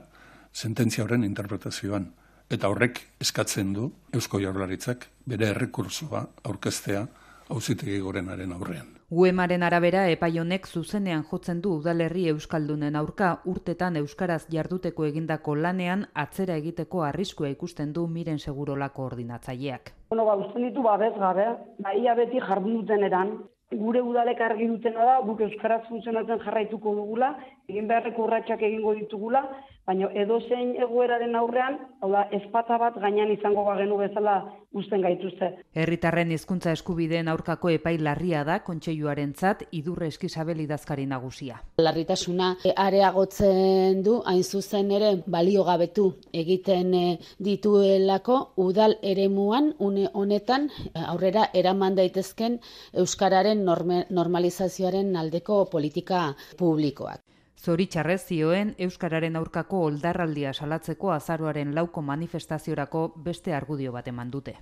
sententzia 0.52 1.04
horren 1.04 1.24
interpretazioan 1.24 2.10
eta 2.50 2.68
horrek 2.72 3.00
eskatzen 3.22 3.72
du 3.76 3.90
Eusko 4.18 4.40
Jaurlaritzak 4.42 5.06
bere 5.28 5.52
errekursoa 5.52 6.24
aurkeztea 6.50 7.06
auzitegi 7.54 7.98
gorenaren 8.00 8.52
aurrean. 8.52 8.88
Uemaren 9.08 9.62
arabera 9.64 10.02
epai 10.12 10.34
honek 10.40 10.66
zuzenean 10.68 11.22
jotzen 11.30 11.62
du 11.64 11.76
udalerri 11.78 12.26
euskaldunen 12.32 12.96
aurka 13.00 13.28
urtetan 13.52 13.96
euskaraz 14.00 14.42
jarduteko 14.52 15.06
egindako 15.06 15.54
lanean 15.56 16.04
atzera 16.24 16.58
egiteko 16.60 17.04
arriskua 17.06 17.48
ikusten 17.54 17.94
du 17.96 18.06
miren 18.06 18.38
segurolako 18.38 19.06
ordinatzaileak. 19.12 19.94
Bueno, 20.10 20.26
ba, 20.26 20.36
usten 20.36 20.66
ditu 20.68 20.84
babez 20.84 21.14
gabe, 21.16 21.46
ba, 21.78 21.94
ia 21.94 22.14
beti 22.18 22.42
jardun 22.50 22.82
duten 22.82 23.06
eran, 23.08 23.32
gure 23.76 24.00
udalek 24.00 24.40
argi 24.40 24.66
dutena 24.68 25.04
da, 25.04 25.16
guk 25.28 25.40
euskaraz 25.46 25.82
funtzionatzen 25.88 26.40
jarraituko 26.44 26.94
dugula, 27.00 27.34
egin 27.68 27.88
beharreko 27.88 28.25
urratsak 28.25 28.62
egingo 28.64 28.94
ditugula, 28.96 29.42
baina 29.88 30.08
edo 30.16 30.38
zein 30.48 30.70
egoeraren 30.80 31.34
aurrean, 31.37 31.76
hau 32.00 32.08
da, 32.12 32.22
espata 32.38 32.78
bat 32.80 32.96
gainean 33.00 33.28
izango 33.34 33.64
bagenu 33.66 33.98
bezala 34.00 34.37
usten 34.80 35.04
gaituzte. 35.04 35.50
Herritarren 35.76 36.32
hizkuntza 36.32 36.72
eskubideen 36.76 37.28
aurkako 37.28 37.72
epai 37.75 37.94
larria 38.00 38.40
da 38.48 38.58
kontseiluarentzat 38.64 39.66
idurre 39.76 40.08
eskisabel 40.12 40.62
idazkari 40.64 41.04
nagusia. 41.12 41.60
Larritasuna 41.84 42.54
areagotzen 42.87 44.02
du 44.04 44.18
hain 44.25 44.42
zuzen 44.44 44.90
ere 44.96 45.12
baliogabetu 45.26 46.08
egiten 46.32 46.96
eh, 46.96 47.06
dituelako 47.44 48.40
udal 48.64 48.96
eremuan 49.02 49.75
une 49.78 50.08
honetan 50.14 50.68
eh, 50.72 51.04
aurrera 51.04 51.50
eraman 51.52 52.00
daitezken 52.00 52.60
euskararen 53.04 53.64
normalizazioaren 53.64 55.16
aldeko 55.16 55.66
politika 55.70 56.30
publikoak. 56.56 57.28
Zoritxarrez 57.58 58.20
zioen 58.30 58.68
Euskararen 58.86 59.36
aurkako 59.36 59.80
oldarraldia 59.88 60.52
salatzeko 60.54 61.10
azaroaren 61.10 61.74
lauko 61.74 62.02
manifestaziorako 62.02 63.00
beste 63.24 63.54
argudio 63.54 63.92
bat 63.92 64.06
eman 64.12 64.30
dute. 64.30 64.54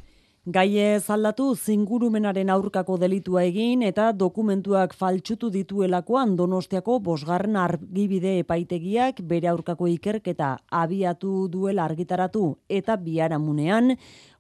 Gaie 0.47 1.01
zaldatu 1.03 1.45
zingurumenaren 1.59 2.53
aurkako 2.55 2.95
delitua 3.03 3.41
egin 3.49 3.81
eta 3.83 4.13
dokumentuak 4.15 4.93
faltsutu 4.95 5.49
dituelakoan 5.51 6.37
donostiako 6.39 7.01
bosgarren 7.09 7.57
argibide 7.59 8.37
epaitegiak 8.45 9.25
bere 9.33 9.51
aurkako 9.51 9.89
ikerketa 9.91 10.53
abiatu 10.71 11.49
duela 11.51 11.89
argitaratu 11.91 12.45
eta 12.71 12.95
biaramunean 13.09 13.97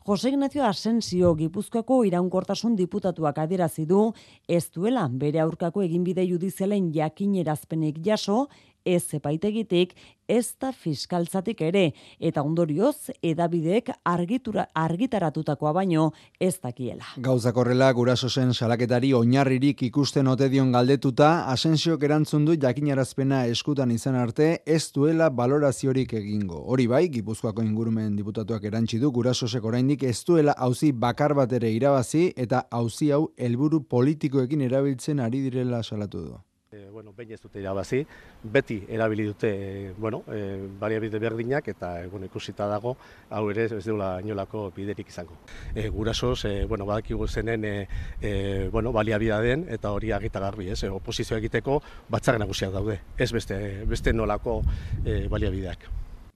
Jose 0.06 0.30
Ignacio 0.30 0.62
Asensio 0.62 1.34
Gipuzkoako 1.34 2.04
iraunkortasun 2.06 2.76
diputatuak 2.78 3.42
adierazi 3.42 3.88
du 3.90 4.12
ez 4.46 4.62
duela 4.70 5.08
bere 5.10 5.42
aurkako 5.42 5.82
eginbide 5.82 6.22
judizialen 6.30 6.92
jakinerazpenik 6.94 7.98
jaso 8.06 8.44
ez 8.86 9.02
epaitegitik 9.18 9.96
ez 10.28 10.54
da 10.60 10.72
fiskaltzatik 10.72 11.60
ere, 11.62 11.92
eta 12.18 12.42
ondorioz, 12.42 13.12
edabidek 13.24 13.92
argitura, 14.06 14.66
argitaratutakoa 14.74 15.72
baino 15.76 16.08
ez 16.40 16.56
dakiela. 16.62 17.06
Gauzak 17.22 17.56
horrela, 17.56 17.92
guraso 17.94 18.28
zen 18.28 18.52
salaketari 18.54 19.12
oinarririk 19.14 19.82
ikusten 19.86 20.26
ote 20.28 20.48
dion 20.52 20.72
galdetuta, 20.74 21.46
asensiok 21.52 22.02
erantzun 22.08 22.44
du 22.48 22.56
jakinarazpena 22.62 23.44
eskutan 23.52 23.94
izan 23.94 24.18
arte, 24.18 24.50
ez 24.66 24.90
duela 24.94 25.30
baloraziorik 25.30 26.16
egingo. 26.18 26.62
Hori 26.66 26.88
bai, 26.90 27.06
Gipuzkoako 27.14 27.62
ingurumen 27.62 28.16
diputatuak 28.18 28.66
erantzi 28.66 28.98
du, 29.02 29.12
gurasosek 29.14 29.64
oraindik 29.64 30.02
ez 30.02 30.18
duela 30.26 30.56
hauzi 30.58 30.92
bakar 30.92 31.36
bat 31.38 31.52
ere 31.52 31.70
irabazi, 31.70 32.32
eta 32.36 32.66
hauzi 32.70 33.12
hau 33.14 33.28
helburu 33.38 33.84
politikoekin 33.86 34.66
erabiltzen 34.66 35.22
ari 35.22 35.46
direla 35.46 35.82
salatu 35.86 36.26
du 36.26 36.36
e, 36.72 36.88
bueno, 36.90 37.12
behin 37.16 37.32
ez 37.32 37.40
dute 37.40 37.60
irabazi, 37.60 38.00
beti 38.42 38.80
erabili 38.88 39.26
dute, 39.28 39.50
e, 39.50 39.92
bueno, 39.96 40.22
e, 40.32 40.68
baliabide 40.80 41.18
berdinak 41.18 41.68
eta 41.68 42.02
e, 42.02 42.06
bueno, 42.08 42.26
ikusita 42.26 42.66
dago, 42.66 42.96
hau 43.30 43.44
ere 43.50 43.68
ez 43.70 43.84
deula 43.84 44.16
inolako 44.20 44.70
biderik 44.76 45.08
izango. 45.08 45.38
E, 45.74 45.88
gurasoz, 45.88 46.44
e, 46.44 46.64
bueno, 46.66 46.86
badakigu 46.86 47.28
zenen, 47.28 47.64
e, 47.64 47.88
e, 48.20 48.68
bueno, 48.72 48.92
baliabida 48.92 49.40
den 49.40 49.66
eta 49.70 49.92
hori 49.92 50.12
agita 50.12 50.40
garbi, 50.40 50.70
ez, 50.70 50.82
e, 50.82 50.90
oposizio 50.90 51.36
egiteko 51.36 51.80
batzak 52.08 52.38
nagusiak 52.42 52.72
daude, 52.72 53.00
ez 53.16 53.30
beste, 53.32 53.84
beste 53.86 54.12
nolako 54.12 54.62
e, 55.04 55.26
baliabideak. 55.28 55.86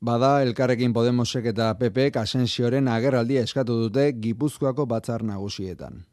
Bada, 0.00 0.38
elkarrekin 0.42 0.94
Podemosek 0.96 1.50
eta 1.50 1.74
PP 1.76 2.14
Asensioren 2.16 2.86
agerraldia 2.88 3.42
eskatu 3.44 3.74
dute 3.82 4.06
Gipuzkoako 4.16 4.86
batzar 4.88 5.22
nagusietan. 5.28 6.06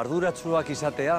Arduratsuak 0.00 0.68
izatea, 0.70 1.16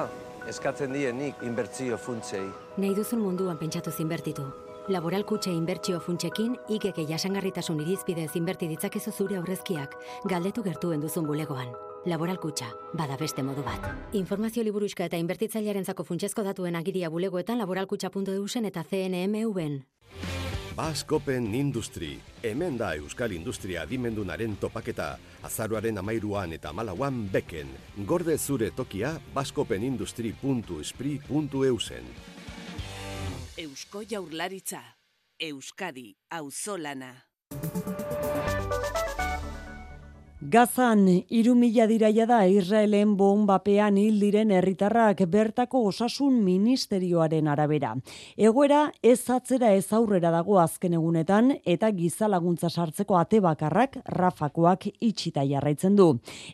eskatzen 0.48 0.92
dienik 0.92 1.42
inbertsio 1.42 1.98
funtsei. 1.98 2.44
Nahi 2.76 2.94
duzun 2.94 3.20
munduan 3.22 3.58
pentsatu 3.58 3.90
zinbertitu. 3.90 4.44
Laboral 4.88 5.22
kutxe 5.24 5.52
inbertsio 5.54 6.00
funtsekin, 6.02 6.56
ikeke 6.68 7.04
jasangarritasun 7.06 7.80
irizpidez 7.84 8.32
inberti 8.34 8.66
ditzakezu 8.72 9.12
zure 9.12 9.38
aurrezkiak, 9.38 9.94
galdetu 10.26 10.64
gertuen 10.66 11.00
duzun 11.00 11.26
bulegoan. 11.26 11.70
Laboral 12.10 12.40
kutxa, 12.42 12.72
bada 12.98 13.16
beste 13.16 13.44
modu 13.46 13.62
bat. 13.62 13.86
Informazio 14.12 14.64
liburuska 14.66 15.06
eta 15.06 15.20
inbertitzailearen 15.22 15.84
zako 15.86 16.02
funtsezko 16.08 16.42
datuen 16.42 16.74
agiria 16.74 17.10
bulegoetan 17.10 17.62
laboralkutxa.eusen 17.62 18.66
eta 18.66 18.82
CNMV-en. 18.82 19.84
Baskopen 20.72 21.52
Industri, 21.54 22.18
hemen 22.42 22.78
da 22.80 22.94
Euskal 22.96 23.32
Industria 23.36 23.84
dimendunaren 23.84 24.56
topaketa, 24.56 25.18
azaruaren 25.44 25.98
amairuan 26.00 26.48
eta 26.56 26.72
malauan 26.72 27.28
beken, 27.32 27.68
gorde 28.08 28.38
zure 28.38 28.70
tokia 28.72 29.20
baskopenindustri.espri.eusen. 29.34 32.04
Eusko 33.58 34.02
Jaurlaritza, 34.08 34.82
Euskadi, 35.38 36.16
Auzolana. 36.30 37.22
Gazan, 40.42 41.04
iru 41.30 41.52
mila 41.54 41.84
diraia 41.86 42.24
da 42.26 42.40
Israelen 42.50 43.12
bombapean 43.14 43.94
hil 44.00 44.16
diren 44.18 44.50
herritarrak 44.50 45.20
bertako 45.30 45.84
osasun 45.86 46.40
ministerioaren 46.42 47.46
arabera. 47.46 47.92
Egoera 48.34 48.80
ez 49.06 49.30
atzera 49.30 49.70
ez 49.76 49.92
aurrera 49.94 50.32
dago 50.34 50.58
azken 50.58 50.96
egunetan 50.98 51.52
eta 51.64 51.92
giza 51.94 52.26
laguntza 52.26 52.70
sartzeko 52.70 53.20
ate 53.20 53.38
bakarrak 53.44 54.00
rafakoak 54.16 54.88
itxita 54.98 55.44
jarraitzen 55.46 55.94
du. 55.94 56.08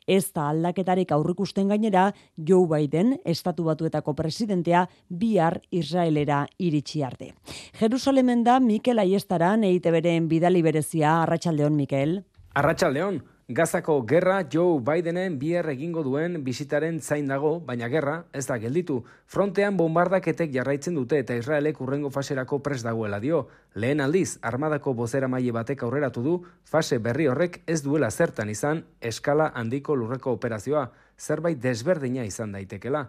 Ez 0.07 0.35
da 0.37 0.51
aldaketarik 0.51 1.17
aurrikusten 1.17 1.73
gainera 1.73 2.11
Joe 2.37 2.69
Biden, 2.69 3.17
estatu 3.25 3.65
batuetako 3.71 4.13
presidentea, 4.13 4.85
bihar 5.09 5.63
Israelera 5.71 6.43
iritsi 6.59 7.03
arte. 7.03 7.33
Jerusalemen 7.81 8.45
da 8.45 8.61
Mikel 8.61 9.01
Aiestaran 9.01 9.65
eite 9.65 9.91
beren 9.97 10.29
bidali 10.29 10.63
berezia, 10.63 11.23
Arratxaldeon 11.23 11.73
Mikel. 11.73 12.19
Arratxaldeon, 12.55 13.23
Gazako 13.49 14.03
gerra 14.05 14.43
Joe 14.53 14.83
Bidenen 14.85 15.39
bier 15.41 15.65
egingo 15.73 16.03
duen 16.05 16.35
bisitaren 16.45 16.99
zain 17.01 17.31
dago, 17.31 17.55
baina 17.65 17.87
gerra 17.89 18.17
ez 18.37 18.43
da 18.45 18.59
gelditu. 18.61 18.99
Frontean 19.25 19.79
bombardaketek 19.79 20.53
jarraitzen 20.53 20.99
dute 20.99 21.17
eta 21.23 21.33
Israelek 21.33 21.81
urrengo 21.81 22.11
faserako 22.13 22.59
pres 22.67 22.83
dagoela 22.85 23.17
dio. 23.25 23.47
Lehen 23.73 24.05
aldiz, 24.05 24.37
armadako 24.43 24.93
bozera 25.01 25.33
maile 25.33 25.57
batek 25.57 25.87
aurreratu 25.89 26.27
du, 26.27 26.37
fase 26.63 26.99
berri 26.99 27.31
horrek 27.33 27.63
ez 27.65 27.81
duela 27.81 28.11
zertan 28.11 28.53
izan 28.53 28.85
eskala 29.01 29.49
handiko 29.55 29.97
lurreko 29.97 30.37
operazioa, 30.37 30.91
zerbait 31.17 31.57
desberdina 31.57 32.29
izan 32.29 32.53
daitekela. 32.53 33.07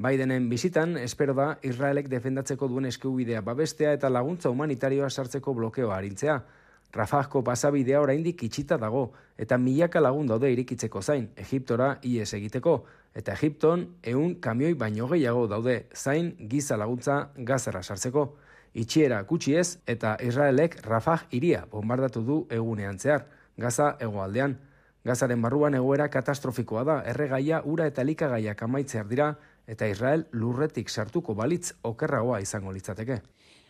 Bidenen 0.00 0.48
bisitan, 0.48 0.96
espero 0.96 1.36
da, 1.36 1.58
Israelek 1.60 2.08
defendatzeko 2.08 2.72
duen 2.72 2.88
eskubidea 2.88 3.44
babestea 3.44 3.92
eta 3.92 4.08
laguntza 4.08 4.48
humanitarioa 4.48 5.10
sartzeko 5.10 5.52
blokeoa 5.60 6.00
harintzea. 6.00 6.40
Rafahko 6.94 7.42
pasabidea 7.42 8.00
oraindik 8.00 8.42
itxita 8.46 8.78
dago 8.78 9.12
eta 9.38 9.58
milaka 9.58 10.00
lagun 10.00 10.28
daude 10.30 10.52
irikitzeko 10.52 11.02
zain 11.02 11.28
Egiptora 11.36 11.98
ies 12.02 12.32
egiteko 12.34 12.84
eta 13.14 13.34
Egipton 13.34 13.86
ehun 14.02 14.36
kamioi 14.40 14.74
baino 14.74 15.08
gehiago 15.10 15.46
daude 15.50 15.86
zain 15.94 16.34
giza 16.50 16.76
laguntza 16.76 17.30
gazara 17.36 17.82
sartzeko. 17.82 18.36
Itxiera 18.74 19.22
gutxi 19.22 19.54
ez 19.54 19.78
eta 19.86 20.16
Israelek 20.20 20.80
Rafah 20.86 21.26
iria 21.30 21.66
bombardatu 21.70 22.22
du 22.22 22.38
egunean 22.50 22.98
zehar, 22.98 23.26
Gaza 23.56 23.96
hegoaldean. 24.00 24.56
Gazaren 25.04 25.42
barruan 25.44 25.74
egoera 25.76 26.08
katastrofikoa 26.10 26.82
da, 26.88 26.94
erregaia, 27.06 27.60
ura 27.64 27.86
eta 27.86 28.02
likagaiak 28.02 28.62
amaitzear 28.66 29.06
dira, 29.06 29.34
eta 29.68 29.86
Israel 29.86 30.24
lurretik 30.32 30.88
sartuko 30.88 31.34
balitz 31.34 31.74
okerragoa 31.82 32.40
izango 32.40 32.72
litzateke. 32.72 33.20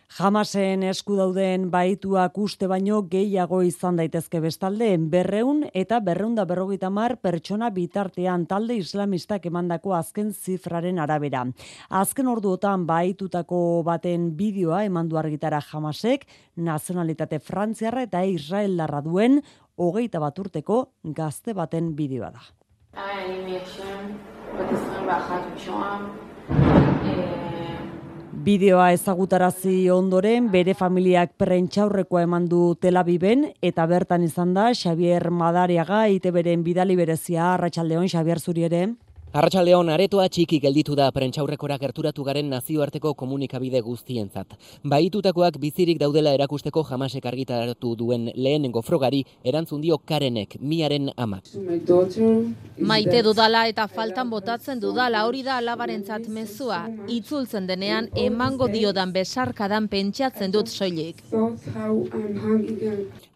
Jamasen 0.05 0.83
esku 0.85 1.15
dauden 1.17 1.71
baituak 1.73 2.37
uste 2.37 2.67
baino 2.69 3.01
gehiago 3.09 3.61
izan 3.65 3.97
daitezke 3.97 4.39
bestalde, 4.39 4.91
berreun 5.11 5.63
eta 5.73 5.97
berreunda 5.99 6.45
berrogeita 6.45 6.91
mar 6.93 7.17
pertsona 7.17 7.71
bitartean 7.73 8.45
talde 8.45 8.77
islamistak 8.77 9.45
emandako 9.49 9.95
azken 9.97 10.31
zifraren 10.31 10.99
arabera. 10.99 11.45
Azken 11.89 12.27
orduotan 12.27 12.85
baitutako 12.85 13.81
baten 13.83 14.29
bideoa 14.37 14.83
emandu 14.85 15.17
argitara 15.17 15.59
jamasek, 15.59 16.27
nazionalitate 16.55 17.39
frantziarra 17.39 18.05
eta 18.05 18.23
Israel 18.23 18.77
larra 18.77 19.01
duen, 19.01 19.41
hogeita 19.75 20.19
bat 20.21 20.37
urteko 20.39 20.91
gazte 21.03 21.53
baten 21.53 21.95
bideoa 21.97 22.31
da. 22.31 22.45
Bideoa 28.45 28.91
ezagutarazi 28.93 29.87
ondoren 29.89 30.51
bere 30.53 30.75
familiak 30.77 31.31
prentxaurrekoa 31.41 32.21
eman 32.27 32.43
du 32.51 32.75
Tel 32.77 32.99
Aviven 33.01 33.47
eta 33.69 33.87
bertan 33.89 34.21
izan 34.27 34.51
da 34.53 34.67
Xavier 34.69 35.31
Madariaga 35.33 36.03
ITBren 36.13 36.61
bidali 36.67 36.93
berezia 36.99 37.47
Arratsaldeon 37.55 38.05
Xavier 38.05 38.37
Zuri 38.37 38.67
ere. 38.67 38.83
Arratxaldeon, 39.35 39.89
aretoa 39.91 40.29
txiki 40.31 40.61
gelditu 40.63 40.93
da 40.95 41.09
prentxaurrekora 41.11 41.75
gerturatu 41.81 42.23
garen 42.23 42.47
nazioarteko 42.53 43.11
komunikabide 43.19 43.81
guztientzat. 43.83 44.53
Baitutakoak 44.93 45.57
bizirik 45.59 45.99
daudela 45.99 46.31
erakusteko 46.37 46.85
jamasek 46.87 47.27
argitaratu 47.27 47.91
duen 47.99 48.29
lehenengo 48.31 48.79
frogari 48.81 49.25
erantzun 49.43 49.83
dio 49.83 49.97
karenek, 49.97 50.55
miaren 50.61 51.11
amak. 51.17 51.51
Maite 52.93 53.25
dudala 53.27 53.65
eta 53.73 53.89
faltan 53.91 54.31
botatzen 54.31 54.79
dudala 54.79 55.27
hori 55.27 55.43
da 55.43 55.59
alabarentzat 55.59 56.31
mezua. 56.31 56.85
Itzultzen 57.19 57.67
denean 57.67 58.07
emango 58.15 58.71
diodan 58.71 59.11
besarkadan 59.11 59.91
pentsatzen 59.91 60.55
dut 60.55 60.71
soilik. 60.71 61.19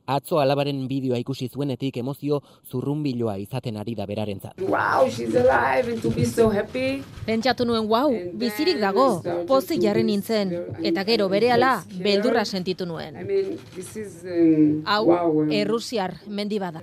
Atzo 0.09 0.39
alabaren 0.41 0.87
bideoa 0.89 1.19
ikusi 1.21 1.48
zuenetik 1.53 1.98
emozio 2.01 2.39
zurrunbiloa 2.72 3.35
izaten 3.37 3.77
ari 3.77 3.93
da 3.95 4.07
berarentzat. 4.09 4.57
Wow, 4.65 5.05
she's 5.09 5.35
alive 5.37 5.91
and 5.93 6.01
to 6.01 6.09
be 6.09 6.25
so 6.25 6.50
happy. 6.50 7.03
Pentsatu 7.27 7.65
nuen, 7.69 7.85
wow, 7.85 8.09
bizirik 8.33 8.81
dago, 8.81 9.22
pozi 9.48 9.77
jarri 9.77 10.03
nintzen, 10.07 10.55
eta 10.81 11.05
gero 11.05 11.29
berehala 11.29 11.83
beldurra 11.93 12.45
sentitu 12.45 12.89
nuen. 12.89 13.22
Um, 13.22 14.83
Hau, 14.85 15.03
errusiar 15.53 16.17
mendi 16.25 16.57
bada. 16.59 16.81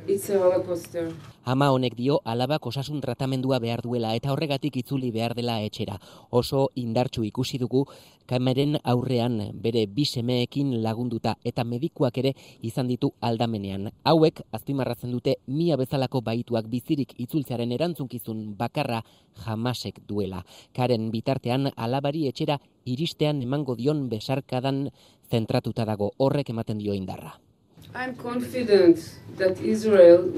Ama 1.47 1.69
honek 1.71 1.95
dio 1.95 2.17
alabak 2.27 2.65
osasun 2.67 2.99
tratamendua 2.99 3.61
behar 3.63 3.79
duela 3.85 4.09
eta 4.19 4.33
horregatik 4.33 4.81
itzuli 4.81 5.13
behar 5.15 5.37
dela 5.39 5.61
etxera. 5.63 6.01
Oso 6.35 6.65
indartsu 6.75 7.23
ikusi 7.23 7.61
dugu 7.63 7.85
kameren 8.27 8.75
aurrean 8.83 9.37
bere 9.55 9.85
bisemeekin 9.87 10.75
lagunduta 10.83 11.37
eta 11.45 11.63
medikuak 11.63 12.19
ere 12.19 12.35
izan 12.67 12.91
ditu 12.91 13.13
aldamenean. 13.21 13.93
Hauek 14.03 14.43
azpimarratzen 14.51 15.15
dute 15.15 15.37
mia 15.47 15.79
bezalako 15.79 16.21
baituak 16.21 16.67
bizirik 16.67 17.15
itzultzearen 17.15 17.79
erantzunkizun 17.79 18.57
bakarra 18.59 19.05
jamasek 19.47 20.03
duela. 20.03 20.43
Karen 20.75 21.13
bitartean 21.15 21.71
alabari 21.77 22.27
etxera 22.27 22.59
iristean 22.85 23.47
emango 23.47 23.79
dion 23.79 24.09
besarkadan 24.11 24.89
zentratuta 25.31 25.87
dago 25.87 26.11
horrek 26.19 26.51
ematen 26.51 26.83
dio 26.83 26.93
indarra. 26.93 27.39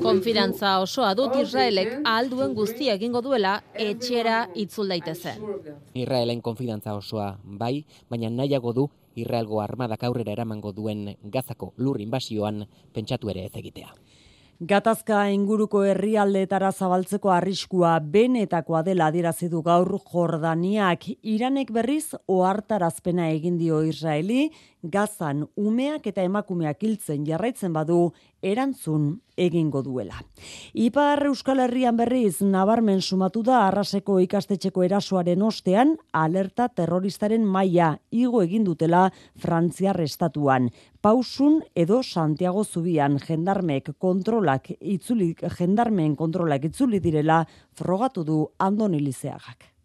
Konfidantza 0.03 0.71
osoa 0.83 1.11
dut 1.19 1.37
Israelek 1.41 1.91
alduen 2.07 2.55
guztia 2.55 2.95
egingo 2.99 3.23
duela 3.23 3.55
etxera 3.75 4.39
itzul 4.55 4.91
daitezen. 4.95 5.43
Israelen 5.95 6.43
konfidantza 6.43 6.95
osoa 6.99 7.29
bai, 7.43 7.85
baina 8.11 8.31
nahiago 8.31 8.73
du 8.73 8.89
Israelgo 9.19 9.61
armadak 9.63 10.05
aurrera 10.07 10.35
eramango 10.37 10.73
duen 10.73 11.17
gazako 11.23 11.73
lur 11.79 12.01
inbasioan 12.01 12.67
pentsatu 12.95 13.31
ere 13.35 13.47
ez 13.47 13.55
egitea. 13.63 13.91
Gatazka 14.59 15.21
inguruko 15.31 15.85
herrialdeetara 15.87 16.73
zabaltzeko 16.75 17.31
arriskua 17.31 17.93
benetakoa 18.03 18.81
dela 18.83 19.07
adierazi 19.07 19.47
du 19.53 19.61
gaur 19.63 20.01
Jordaniak. 20.11 21.07
Iranek 21.23 21.71
berriz 21.71 22.17
ohartarazpena 22.27 23.29
egin 23.31 23.55
dio 23.61 23.85
Israeli. 23.87 24.49
Gazan 24.83 25.45
umeak 25.55 26.11
eta 26.11 26.27
emakumeak 26.27 26.83
hiltzen 26.83 27.23
jarraitzen 27.29 27.73
badu 27.73 28.01
erantzun 28.43 29.21
egingo 29.37 29.83
duela. 29.83 30.19
Ipar 30.75 31.23
Euskal 31.27 31.63
Herrian 31.65 31.97
berriz 31.97 32.41
nabarmen 32.43 33.01
sumatu 33.03 33.43
da 33.47 33.65
arraseko 33.67 34.19
ikastetxeko 34.25 34.85
erasoaren 34.87 35.43
ostean 35.43 35.97
alerta 36.13 36.69
terroristaren 36.69 37.45
maila 37.45 37.95
igo 38.11 38.43
egin 38.43 38.65
dutela 38.65 39.09
Frantziar 39.39 40.01
estatuan. 40.01 40.71
Pausun 41.01 41.63
edo 41.75 42.03
Santiago 42.03 42.65
Zubian 42.65 43.19
jendarmek 43.23 43.95
kontrolak 43.99 44.71
itzuli 44.81 45.35
jendarmeen 45.59 46.17
kontrolak 46.17 46.65
itzuli 46.71 47.01
direla 47.01 47.45
frogatu 47.73 48.25
du 48.25 48.45
Andoni 48.59 49.01
Lizeagak. 49.01 49.78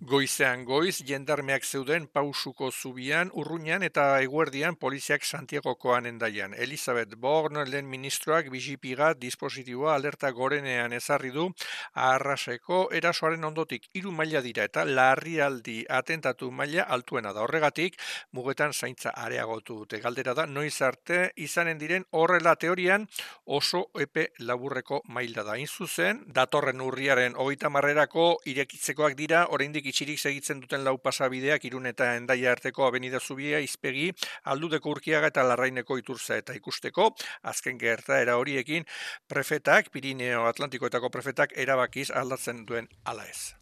Goizean 0.00 0.62
goiz, 0.64 1.02
jendarmeak 1.04 1.66
zeuden 1.68 2.06
pausuko 2.08 2.70
zubian, 2.72 3.28
urruñan 3.36 3.82
eta 3.84 4.04
eguerdian 4.24 4.78
poliziak 4.80 5.26
Santiagokoan 5.28 6.06
endaian. 6.08 6.54
Elizabeth 6.54 7.18
Born, 7.20 7.58
lehen 7.68 7.84
ministroak, 7.84 8.48
bizipiga, 8.48 9.10
dispositiboa 9.12 9.94
alerta 9.94 10.30
gorenean 10.32 10.94
ezarri 10.96 11.28
du, 11.34 11.50
arraseko 11.92 12.78
erasoaren 12.96 13.44
ondotik 13.44 13.90
hiru 13.92 14.10
maila 14.10 14.40
dira 14.40 14.64
eta 14.64 14.86
larrialdi 14.86 15.84
atentatu 15.98 16.48
maila 16.50 16.88
altuena 16.88 17.34
da. 17.36 17.44
Horregatik, 17.44 18.00
mugetan 18.32 18.72
zaintza 18.72 19.10
areagotu 19.10 19.82
dute. 19.82 20.00
Galdera 20.00 20.32
da, 20.32 20.46
noiz 20.46 20.80
arte 20.80 21.20
izanen 21.36 21.76
diren 21.76 22.08
horrela 22.12 22.56
teorian 22.56 23.06
oso 23.44 23.90
epe 24.00 24.30
laburreko 24.38 25.02
maila 25.04 25.44
da. 25.44 25.60
Inzuzen, 25.60 26.24
datorren 26.32 26.80
urriaren 26.80 27.36
hogeita 27.36 27.68
marrerako 27.68 28.30
irekitzekoak 28.48 29.20
dira, 29.20 29.44
oraindik 29.50 29.89
itxirik 29.90 30.18
segitzen 30.18 30.60
duten 30.62 30.84
lau 30.86 30.96
pasabideak 30.98 31.64
irun 31.68 31.86
eta 31.90 32.14
endaia 32.16 32.52
arteko 32.54 32.86
abenida 32.86 33.20
zubia 33.20 33.60
izpegi 33.60 34.10
aldudeko 34.54 34.94
urkiaga 34.96 35.30
eta 35.34 35.46
larraineko 35.46 35.98
iturza 36.00 36.38
eta 36.40 36.56
ikusteko 36.56 37.10
azken 37.52 37.78
gerta 37.78 38.20
era 38.20 38.36
horiekin 38.40 38.86
prefetak, 39.28 39.90
Pirineo 39.90 40.46
Atlantikoetako 40.50 41.10
prefetak 41.10 41.56
erabakiz 41.56 42.10
aldatzen 42.10 42.64
duen 42.66 42.88
ala 43.04 43.26
ez. 43.26 43.54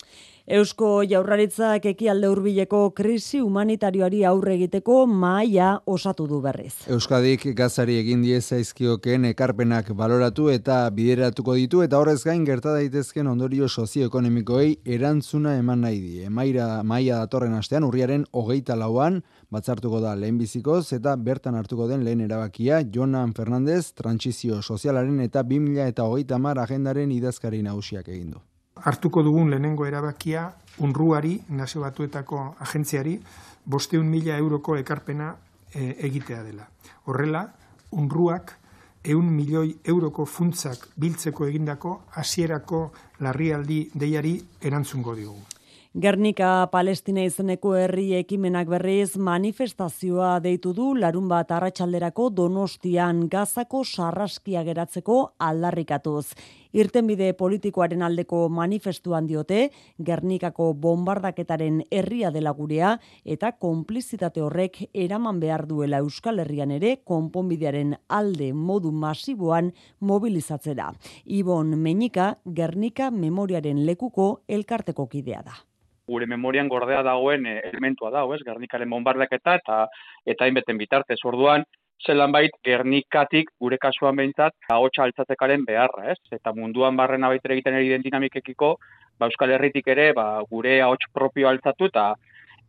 Eusko 0.48 1.02
jaurraritzak 1.04 1.84
ekialde 1.90 2.28
hurbileko 2.32 2.78
krisi 2.96 3.42
humanitarioari 3.44 4.22
aurre 4.24 4.54
egiteko 4.54 5.02
mahaia 5.04 5.74
osatu 5.94 6.24
du 6.30 6.38
berriz. 6.40 6.72
Euskadik 6.94 7.44
gazari 7.58 7.98
egin 8.00 8.22
die 8.24 8.40
zaizkioken 8.40 9.28
ekarpenak 9.34 9.92
baloratu 9.98 10.48
eta 10.48 10.78
bideratuko 10.96 11.58
ditu 11.60 11.84
eta 11.84 12.00
horrez 12.00 12.22
gain 12.24 12.48
gerta 12.48 12.72
daitezken 12.78 13.28
ondorio 13.28 13.68
sozioekonomikoei 13.68 14.72
erantzuna 14.96 15.58
eman 15.60 15.84
nahi 15.84 16.00
die. 16.00 16.32
Maira 16.32 16.82
mahaia 16.82 17.20
datorren 17.26 17.60
astean 17.60 17.84
urriaren 17.84 18.24
hogeita 18.32 18.72
lauan 18.72 19.20
batzartuko 19.52 20.00
da 20.00 20.16
lehenbizikoz 20.16 20.94
eta 20.96 21.16
bertan 21.16 21.60
hartuko 21.60 21.92
den 21.92 22.08
lehen 22.08 22.24
erabakia 22.24 22.80
Jonan 22.88 23.36
Fernandez 23.36 23.90
trantsizio 23.92 24.62
sozialaren 24.62 25.20
eta 25.28 25.44
2000 25.44 25.90
eta 25.92 26.08
hogeita 26.08 26.38
mar 26.38 26.64
agendaren 26.64 27.12
idazkari 27.12 27.60
nagusiak 27.60 28.08
egin 28.08 28.30
du 28.30 28.48
hartuko 28.84 29.22
dugun 29.22 29.50
lehenengo 29.50 29.86
erabakia 29.86 30.50
unruari, 30.78 31.40
nazio 31.48 31.82
batuetako 31.82 32.54
agentziari, 32.60 33.18
bosteun 33.66 34.06
mila 34.06 34.36
euroko 34.36 34.76
ekarpena 34.76 35.34
e, 35.74 35.94
egitea 36.08 36.42
dela. 36.42 36.68
Horrela, 37.06 37.44
unruak 37.92 38.54
eun 39.04 39.28
milioi 39.32 39.76
euroko 39.84 40.24
funtzak 40.24 40.88
biltzeko 41.00 41.46
egindako 41.46 42.00
hasierako 42.20 42.88
larrialdi 43.20 43.84
deiari 43.94 44.38
erantzungo 44.62 45.14
diogu. 45.14 45.46
Gernika 45.98 46.68
Palestina 46.70 47.24
izeneko 47.24 47.72
herri 47.74 48.12
ekimenak 48.18 48.68
berriz 48.68 49.16
manifestazioa 49.16 50.34
deitu 50.44 50.74
du 50.76 50.92
larun 50.94 51.30
bat 51.30 51.50
arratsalderako 51.56 52.28
donostian 52.30 53.24
gazako 53.32 53.80
sarraskia 53.84 54.62
geratzeko 54.68 55.16
aldarrikatuz. 55.38 56.26
Irtenbide 56.76 57.32
politikoaren 57.32 58.02
aldeko 58.04 58.42
manifestuan 58.52 59.26
diote, 59.26 59.68
Gernikako 60.04 60.72
bombardaketaren 60.76 61.80
herria 61.90 62.30
dela 62.30 62.52
gurea 62.52 62.96
eta 63.24 63.52
konplizitate 63.52 64.42
horrek 64.44 64.82
eraman 64.92 65.40
behar 65.40 65.66
duela 65.66 66.02
Euskal 66.04 66.42
Herrian 66.44 66.74
ere 66.76 66.98
konponbidearen 67.04 67.96
alde 68.08 68.52
modu 68.52 68.92
masiboan 68.92 69.72
mobilizatzera. 70.00 70.92
Ibon 71.24 71.72
Meñika, 71.80 72.34
Gernika 72.44 73.10
memoriaren 73.10 73.86
lekuko 73.86 74.42
elkarteko 74.48 75.08
kidea 75.08 75.42
da 75.42 75.56
gure 76.08 76.26
memorian 76.26 76.68
gordea 76.72 77.02
dagoen 77.04 77.46
eh, 77.46 77.58
elementua 77.68 78.10
da, 78.14 78.24
ez? 78.34 78.40
Gernikaren 78.46 78.90
bombardaketa 78.90 79.58
eta 79.60 79.78
eta 80.24 80.48
inbeten 80.48 80.80
bitartez 80.80 81.18
orduan 81.28 81.66
zelan 82.06 82.32
bait 82.32 82.54
Gernikatik 82.64 83.50
gure 83.60 83.78
kasuan 83.78 84.16
behintzat 84.16 84.54
ahotsa 84.70 85.04
altzatekaren 85.04 85.64
beharra, 85.66 86.12
ez? 86.12 86.18
Eta 86.32 86.52
munduan 86.54 86.96
barrena 86.96 87.28
baitere 87.32 87.58
egiten 87.58 87.74
eri 87.74 87.90
den 87.94 88.04
dinamikekiko, 88.06 88.76
ba 89.18 89.26
Euskal 89.26 89.50
Herritik 89.50 89.88
ere, 89.88 90.12
ba 90.14 90.42
gure 90.50 90.80
ahots 90.82 91.10
propio 91.12 91.48
altzatu 91.48 91.90
eta 91.90 92.12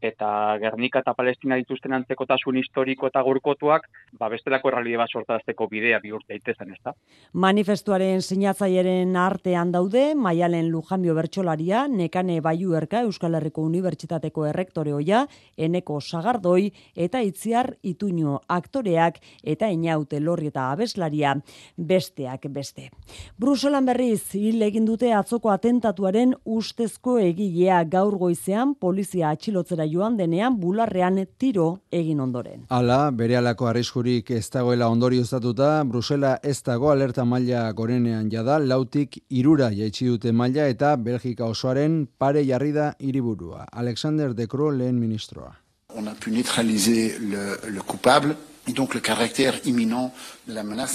eta 0.02 0.58
Gernika 0.62 1.02
eta 1.04 1.14
Palestina 1.14 1.58
dituzten 1.60 1.94
antzekotasun 1.94 2.58
historiko 2.58 3.08
eta 3.08 3.22
gurkotuak, 3.26 3.88
ba 4.20 4.30
bestelako 4.30 4.72
erralide 4.72 4.98
bat 5.02 5.12
sortazteko 5.12 5.68
bidea 5.72 6.00
bihurtu 6.04 6.30
daitezen, 6.30 6.72
ezta? 6.74 6.94
Manifestuaren 7.34 8.22
sinatzaileen 8.22 9.16
artean 9.16 9.72
daude 9.72 10.14
Maialen 10.16 10.70
Lujanbio 10.72 11.16
bertsolaria, 11.18 11.88
Nekane 11.88 12.40
Baiuerka 12.42 13.04
Euskal 13.08 13.36
Herriko 13.36 13.64
Unibertsitateko 13.68 14.46
errektore 14.50 14.94
hoia, 14.94 15.26
Eneko 15.58 16.00
Sagardoi 16.02 16.72
eta 16.96 17.22
Itziar 17.26 17.76
Ituño 17.84 18.40
aktoreak 18.48 19.20
eta 19.44 19.70
Inaute 19.70 20.20
Lorri 20.20 20.50
eta 20.50 20.70
Abeslaria 20.72 21.36
besteak 21.78 22.48
beste. 22.50 22.90
Bruselan 23.38 23.86
berriz 23.86 24.36
hil 24.36 24.62
egin 24.66 24.86
dute 24.88 25.12
atzoko 25.14 25.52
atentatuaren 25.54 26.36
ustezko 26.46 27.18
egilea 27.20 27.84
gaur 27.90 28.18
goizean 28.18 28.76
polizia 28.76 29.34
atxilotzera 29.34 29.89
joan 29.92 30.18
denean 30.18 30.60
bularrean 30.60 31.20
tiro 31.38 31.82
egin 31.92 32.20
ondoren. 32.20 32.66
Hala, 32.70 33.12
bere 33.12 33.38
alako 33.38 33.68
arriskurik 33.68 34.32
ez 34.32 34.50
dagoela 34.50 34.90
ondorio 34.90 35.22
estatuta, 35.22 35.84
Brusela 35.84 36.38
ez 36.44 36.62
dago 36.64 36.92
alerta 36.92 37.26
maila 37.26 37.72
gorenean 37.74 38.30
jada, 38.32 38.60
lautik 38.60 39.18
irura 39.30 39.72
jaitsi 39.72 40.08
dute 40.08 40.32
maila 40.32 40.68
eta 40.68 40.96
Belgika 40.98 41.46
osoaren 41.46 42.06
pare 42.18 42.46
jarri 42.46 42.72
da 42.72 42.94
hiriburua. 43.00 43.66
Alexander 43.72 44.34
De 44.34 44.48
Croo 44.48 44.72
lehen 44.72 45.00
ministroa. 45.00 45.56
On 45.98 46.08
a 46.08 46.14
pu 46.14 46.30
neutraliser 46.30 47.18
le, 47.20 47.72
le 47.74 47.82
coupable, 47.82 48.36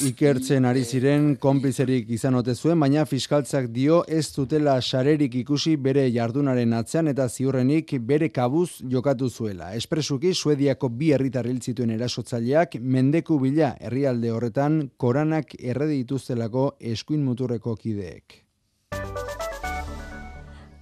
Ikertzen 0.09 0.65
ari 0.69 0.85
ziren 0.85 1.37
konplizerik 1.41 2.11
izan 2.15 2.35
ote 2.39 2.55
zuen, 2.55 2.79
baina 2.81 3.05
fiskaltzak 3.09 3.67
dio 3.75 4.03
ez 4.09 4.27
dutela 4.35 4.77
sarerik 4.83 5.35
ikusi 5.41 5.77
bere 5.77 6.05
jardunaren 6.15 6.73
atzean 6.73 7.09
eta 7.09 7.29
ziurrenik 7.29 7.97
bere 8.01 8.29
kabuz 8.29 8.71
jokatu 8.91 9.31
zuela. 9.31 9.73
Espresuki 9.75 10.35
Suediako 10.35 10.89
bi 10.89 11.13
herritar 11.13 11.49
zituen 11.61 11.91
erasotzaileak 11.91 12.79
mendeku 12.81 13.39
bila 13.41 13.75
herrialde 13.81 14.31
horretan 14.31 14.91
koranak 14.97 15.55
erredi 15.59 16.03
dituztelako 16.05 16.77
eskuin 16.81 17.25
muturreko 17.25 17.77
kideek. 17.77 18.45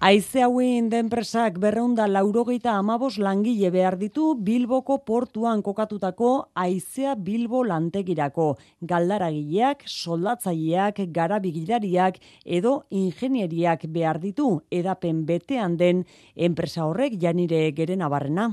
Aize 0.03 0.41
hauen 0.43 0.89
denpresak 0.91 1.61
berreunda 1.63 2.09
laurogeita 2.11 2.73
amabos 2.75 3.21
langile 3.23 3.69
behar 3.71 3.95
ditu 4.01 4.33
Bilboko 4.35 4.97
portuan 5.07 5.63
kokatutako 5.63 6.31
Aizea 6.59 7.15
Bilbo 7.15 7.61
lantegirako. 7.63 8.47
Galdaragileak, 8.81 9.85
soldatzaileak, 9.87 10.99
garabigilariak 11.15 12.19
edo 12.43 12.73
ingenieriak 12.91 13.87
behar 13.95 14.19
ditu 14.19 14.49
edapen 14.73 15.23
betean 15.31 15.79
den 15.79 16.03
enpresa 16.35 16.83
horrek 16.89 17.15
janire 17.23 17.63
geren 17.71 18.03
abarrena. 18.03 18.51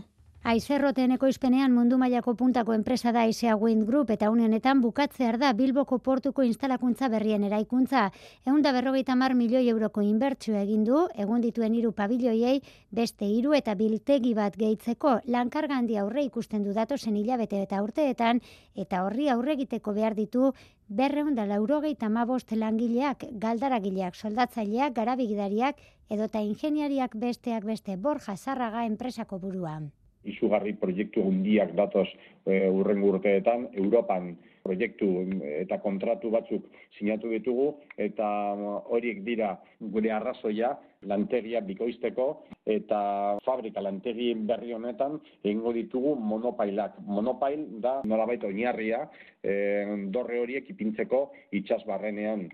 Aizerroten 0.48 1.12
ekoizpenean 1.12 1.74
mundu 1.76 1.98
mailako 2.00 2.32
puntako 2.40 2.72
enpresa 2.74 3.12
da 3.12 3.26
Aizea 3.28 3.58
Wind 3.60 3.84
Group 3.86 4.14
eta 4.14 4.30
unenetan 4.32 4.80
bukatzear 4.80 5.38
da 5.38 5.52
Bilboko 5.52 5.98
portuko 6.00 6.46
instalakuntza 6.48 7.10
berrien 7.12 7.44
eraikuntza. 7.44 8.06
Egun 8.48 8.62
da 8.64 8.72
berrogeita 8.72 9.18
mar 9.20 9.36
milioi 9.36 9.68
euroko 9.68 10.02
inbertsio 10.02 10.56
egin 10.56 10.86
du, 10.88 11.04
egun 11.16 11.44
dituen 11.44 11.76
hiru 11.76 11.92
pabilloiei 11.92 12.62
beste 12.90 13.28
hiru 13.28 13.54
eta 13.54 13.76
biltegi 13.76 14.34
bat 14.34 14.56
gehitzeko 14.56 15.20
lankarga 15.28 15.76
handi 15.76 16.00
aurre 16.00 16.24
ikusten 16.24 16.64
du 16.64 16.72
datozen 16.72 17.20
hilabete 17.20 17.62
eta 17.68 17.84
urteetan 17.84 18.40
eta 18.76 19.04
horri 19.04 19.28
aurre 19.28 19.58
egiteko 19.60 19.92
behar 19.92 20.16
ditu 20.16 20.54
berreun 20.88 21.36
da 21.36 21.46
laurogeita 21.46 22.08
mabost 22.08 22.56
langileak, 22.56 23.28
galdaragileak, 23.34 24.16
soldatzaileak, 24.16 24.96
garabigidariak 24.96 25.88
edota 26.10 26.40
ingeniariak 26.40 27.20
besteak 27.28 27.66
beste 27.66 27.98
borja 27.98 28.38
zarraga 28.38 28.86
enpresako 28.88 29.38
buruan 29.38 29.92
izugarri 30.28 30.74
proiektu 30.80 31.24
hundiak 31.24 31.74
datoz 31.78 32.08
e, 32.46 32.68
urrengo 32.68 33.14
urteetan, 33.16 33.70
Europan 33.78 34.34
proiektu 34.64 35.08
eta 35.62 35.80
kontratu 35.82 36.30
batzuk 36.34 36.68
sinatu 36.98 37.32
ditugu, 37.32 37.70
eta 37.98 38.28
horiek 38.92 39.24
dira 39.26 39.56
gure 39.80 40.12
arrazoia 40.12 40.74
lantegia 41.10 41.62
bikoizteko, 41.64 42.28
eta 42.68 43.02
fabrika 43.46 43.82
lantegi 43.82 44.34
berri 44.50 44.74
honetan 44.76 45.20
egingo 45.44 45.72
ditugu 45.74 46.16
monopailak. 46.20 47.00
Monopail 47.08 47.66
da 47.82 48.00
nolabait 48.04 48.44
oinarria 48.44 49.06
e, 49.42 49.54
dorre 50.12 50.42
horiek 50.44 50.70
ipintzeko 50.76 51.30
itxas 51.56 51.86
barrenean. 51.88 52.50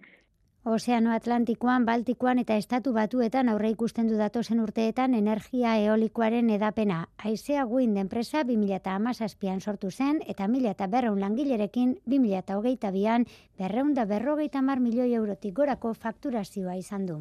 Ozeano 0.68 1.12
Atlantikoan, 1.14 1.84
Baltikoan 1.86 2.40
eta 2.42 2.56
Estatu 2.58 2.92
Batuetan 2.94 3.52
aurre 3.52 3.70
ikusten 3.70 4.08
du 4.10 4.16
datozen 4.18 4.64
urteetan 4.64 5.14
energia 5.14 5.76
eolikoaren 5.78 6.50
edapena. 6.56 6.98
Aizea 7.30 7.68
guin 7.70 7.94
enpresa 8.02 8.42
2008an 8.50 9.60
sortu 9.62 9.92
zen 9.92 10.24
eta 10.26 10.48
1000 10.48 10.90
berreun 10.90 11.22
langilerekin 11.22 11.94
2008an 12.10 13.28
berreun 13.60 13.94
da 13.94 14.10
berrogeita 14.10 14.64
mar 14.64 14.80
milioi 14.80 15.14
eurotik 15.14 15.54
gorako 15.54 15.94
fakturazioa 15.94 16.82
izan 16.82 17.06
du. 17.06 17.20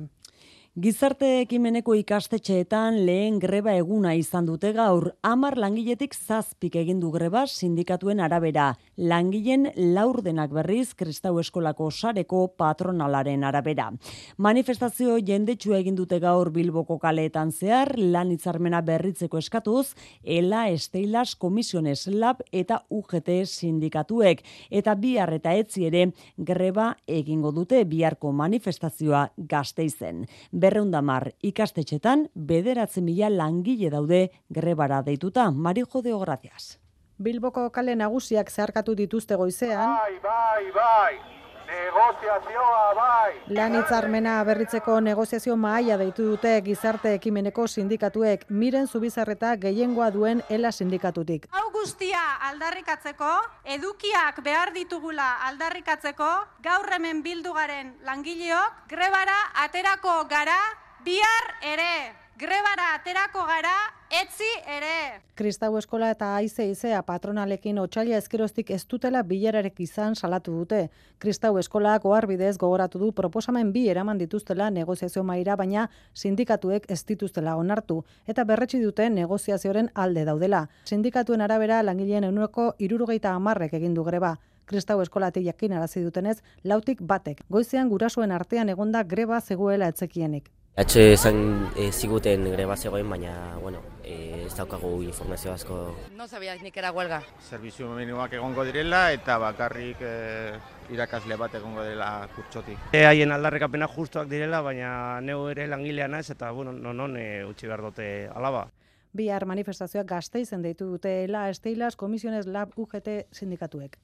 Gizarte 0.74 1.28
ekimeneko 1.38 1.94
ikastetxeetan 1.94 2.96
lehen 3.06 3.36
greba 3.38 3.76
eguna 3.78 4.10
izan 4.18 4.48
dute 4.48 4.72
gaur, 4.74 5.04
amar 5.22 5.54
langiletik 5.54 6.16
zazpik 6.18 6.74
egin 6.80 6.98
du 6.98 7.12
greba 7.14 7.44
sindikatuen 7.46 8.18
arabera. 8.18 8.72
Langileen 8.98 9.68
laurdenak 9.94 10.50
berriz 10.50 10.88
kristau 10.98 11.38
eskolako 11.38 11.92
sareko 11.92 12.40
patronalaren 12.58 13.44
arabera. 13.46 13.92
Manifestazio 14.36 15.20
jendetsu 15.22 15.76
egin 15.78 15.94
dute 15.94 16.18
gaur 16.18 16.50
bilboko 16.50 16.98
kaleetan 16.98 17.52
zehar, 17.52 17.92
lan 17.94 18.34
itzarmena 18.34 18.82
berritzeko 18.82 19.38
eskatuz, 19.38 19.94
ELA, 20.24 20.64
Esteilas, 20.74 21.36
Komisiones 21.36 22.08
Lab 22.08 22.42
eta 22.50 22.80
UGT 22.90 23.30
sindikatuek. 23.44 24.42
Eta 24.74 24.98
bihar 24.98 25.36
eta 25.38 25.54
etzi 25.54 25.86
ere 25.86 26.08
greba 26.36 26.96
egingo 27.06 27.54
dute 27.54 27.84
biharko 27.86 28.34
manifestazioa 28.34 29.28
gazteizen 29.38 30.26
berreundamar 30.64 31.28
ikastetxetan 31.44 32.28
bederatzen 32.52 33.04
mila 33.04 33.28
langile 33.28 33.92
daude 33.92 34.24
grebara 34.48 35.02
deituta. 35.04 35.50
Mari 35.50 35.84
jodeo, 35.92 36.18
gracias. 36.24 36.78
Bilboko 37.18 37.68
kale 37.70 37.94
nagusiak 37.94 38.50
zeharkatu 38.50 38.96
dituzte 38.98 39.36
goizean. 39.36 39.96
Bai, 40.00 40.20
bai, 40.24 40.64
bai. 40.74 41.43
Negoziazioa 41.66 42.94
bai! 42.94 43.32
Lan 43.56 43.76
hitzarmena 43.78 44.34
berritzeko 44.44 44.98
negoziazio 45.00 45.56
mahaia 45.56 45.96
deitu 46.00 46.26
dute 46.30 46.52
gizarte 46.66 47.14
ekimeneko 47.18 47.66
sindikatuek 47.66 48.44
miren 48.48 48.86
zubizarreta 48.86 49.54
gehiengoa 49.56 50.10
duen 50.10 50.42
ela 50.48 50.72
sindikatutik. 50.72 51.48
Hau 51.52 51.70
guztia 51.72 52.22
aldarrikatzeko, 52.50 53.30
edukiak 53.76 54.42
behar 54.44 54.72
ditugula 54.76 55.30
aldarrikatzeko, 55.48 56.30
gaur 56.64 56.90
hemen 56.92 57.22
bildu 57.22 57.52
garen 57.56 57.94
langileok, 58.04 58.84
grebara 58.88 59.38
aterako 59.64 60.24
gara 60.28 60.60
bihar 61.04 61.50
ere. 61.74 62.14
Grebara 62.36 62.94
aterako 62.96 63.44
gara, 63.46 63.74
etzi 64.14 64.48
ere. 64.70 65.20
Kristau 65.34 65.72
eskola 65.78 66.10
eta 66.14 66.28
aize 66.38 66.66
izea 66.70 67.00
patronalekin 67.06 67.78
otxaila 67.82 68.18
ezkeroztik 68.20 68.70
ez 68.70 68.82
dutela 68.90 69.22
bilararek 69.26 69.80
izan 69.82 70.14
salatu 70.14 70.54
dute. 70.60 70.88
Kristau 71.18 71.56
eskolak 71.58 72.06
bidez 72.28 72.56
gogoratu 72.58 72.98
du 72.98 73.12
proposamen 73.12 73.72
bi 73.72 73.88
eraman 73.88 74.18
dituztela 74.18 74.70
negoziazio 74.70 75.24
maira, 75.24 75.56
baina 75.56 75.88
sindikatuek 76.14 76.86
ez 76.88 77.04
dituztela 77.04 77.56
onartu. 77.56 78.04
Eta 78.26 78.44
berretsi 78.44 78.80
dute 78.80 79.10
negoziazioaren 79.10 79.90
alde 79.94 80.24
daudela. 80.24 80.68
Sindikatuen 80.84 81.40
arabera 81.40 81.82
langileen 81.82 82.24
euneko 82.24 82.74
irurogeita 82.78 83.34
amarrek 83.34 83.74
egindu 83.74 84.04
greba. 84.04 84.36
Kristau 84.66 85.00
eskolatik 85.02 85.44
jakin 85.44 85.72
arazi 85.72 86.02
dutenez, 86.02 86.38
lautik 86.64 87.00
batek. 87.02 87.42
Goizean 87.50 87.88
gurasoen 87.88 88.32
artean 88.32 88.68
egonda 88.68 89.02
greba 89.02 89.40
zegoela 89.40 89.88
etzekienik. 89.88 90.50
Atxe 90.74 91.12
esan 91.14 91.68
e, 91.78 91.92
ziguten 91.94 92.48
greba 92.50 92.74
zegoen, 92.74 93.06
baina, 93.06 93.54
bueno, 93.62 93.78
e, 94.02 94.42
ez 94.42 94.56
daukagu 94.58 95.04
informazio 95.04 95.52
asko. 95.52 95.76
No 96.18 96.26
sabía 96.26 96.56
nik 96.58 96.76
era 96.76 96.90
huelga. 96.90 97.20
Servizio 97.38 97.92
minimoak 97.94 98.34
egongo 98.34 98.64
direla 98.66 99.12
eta 99.14 99.36
bakarrik 99.38 100.02
e, 100.02 100.58
irakasle 100.90 101.38
bat 101.38 101.54
egongo 101.54 101.84
dela 101.86 102.26
kurtsotik. 102.34 102.90
E, 102.90 103.04
haien 103.06 103.30
aldarrekapena 103.30 103.86
justuak 103.86 104.26
direla, 104.26 104.64
baina 104.66 105.20
neu 105.22 105.46
ere 105.52 105.68
langilea 105.70 106.08
naiz 106.10 106.26
eta, 106.34 106.50
bueno, 106.50 106.72
non 106.74 106.98
non 106.98 107.14
e, 107.22 107.44
utzi 107.46 107.70
behar 107.70 107.86
dute 107.92 108.08
alaba. 108.34 108.66
Bihar 109.14 109.44
manifestazioak 109.46 110.08
gazteizen 110.10 110.62
deitu 110.64 110.88
dute 110.90 111.10
la 111.30 111.44
Esteilas 111.52 111.94
Komisiones 111.94 112.48
Lab 112.50 112.72
UGT 112.74 113.10
sindikatuek. 113.30 113.94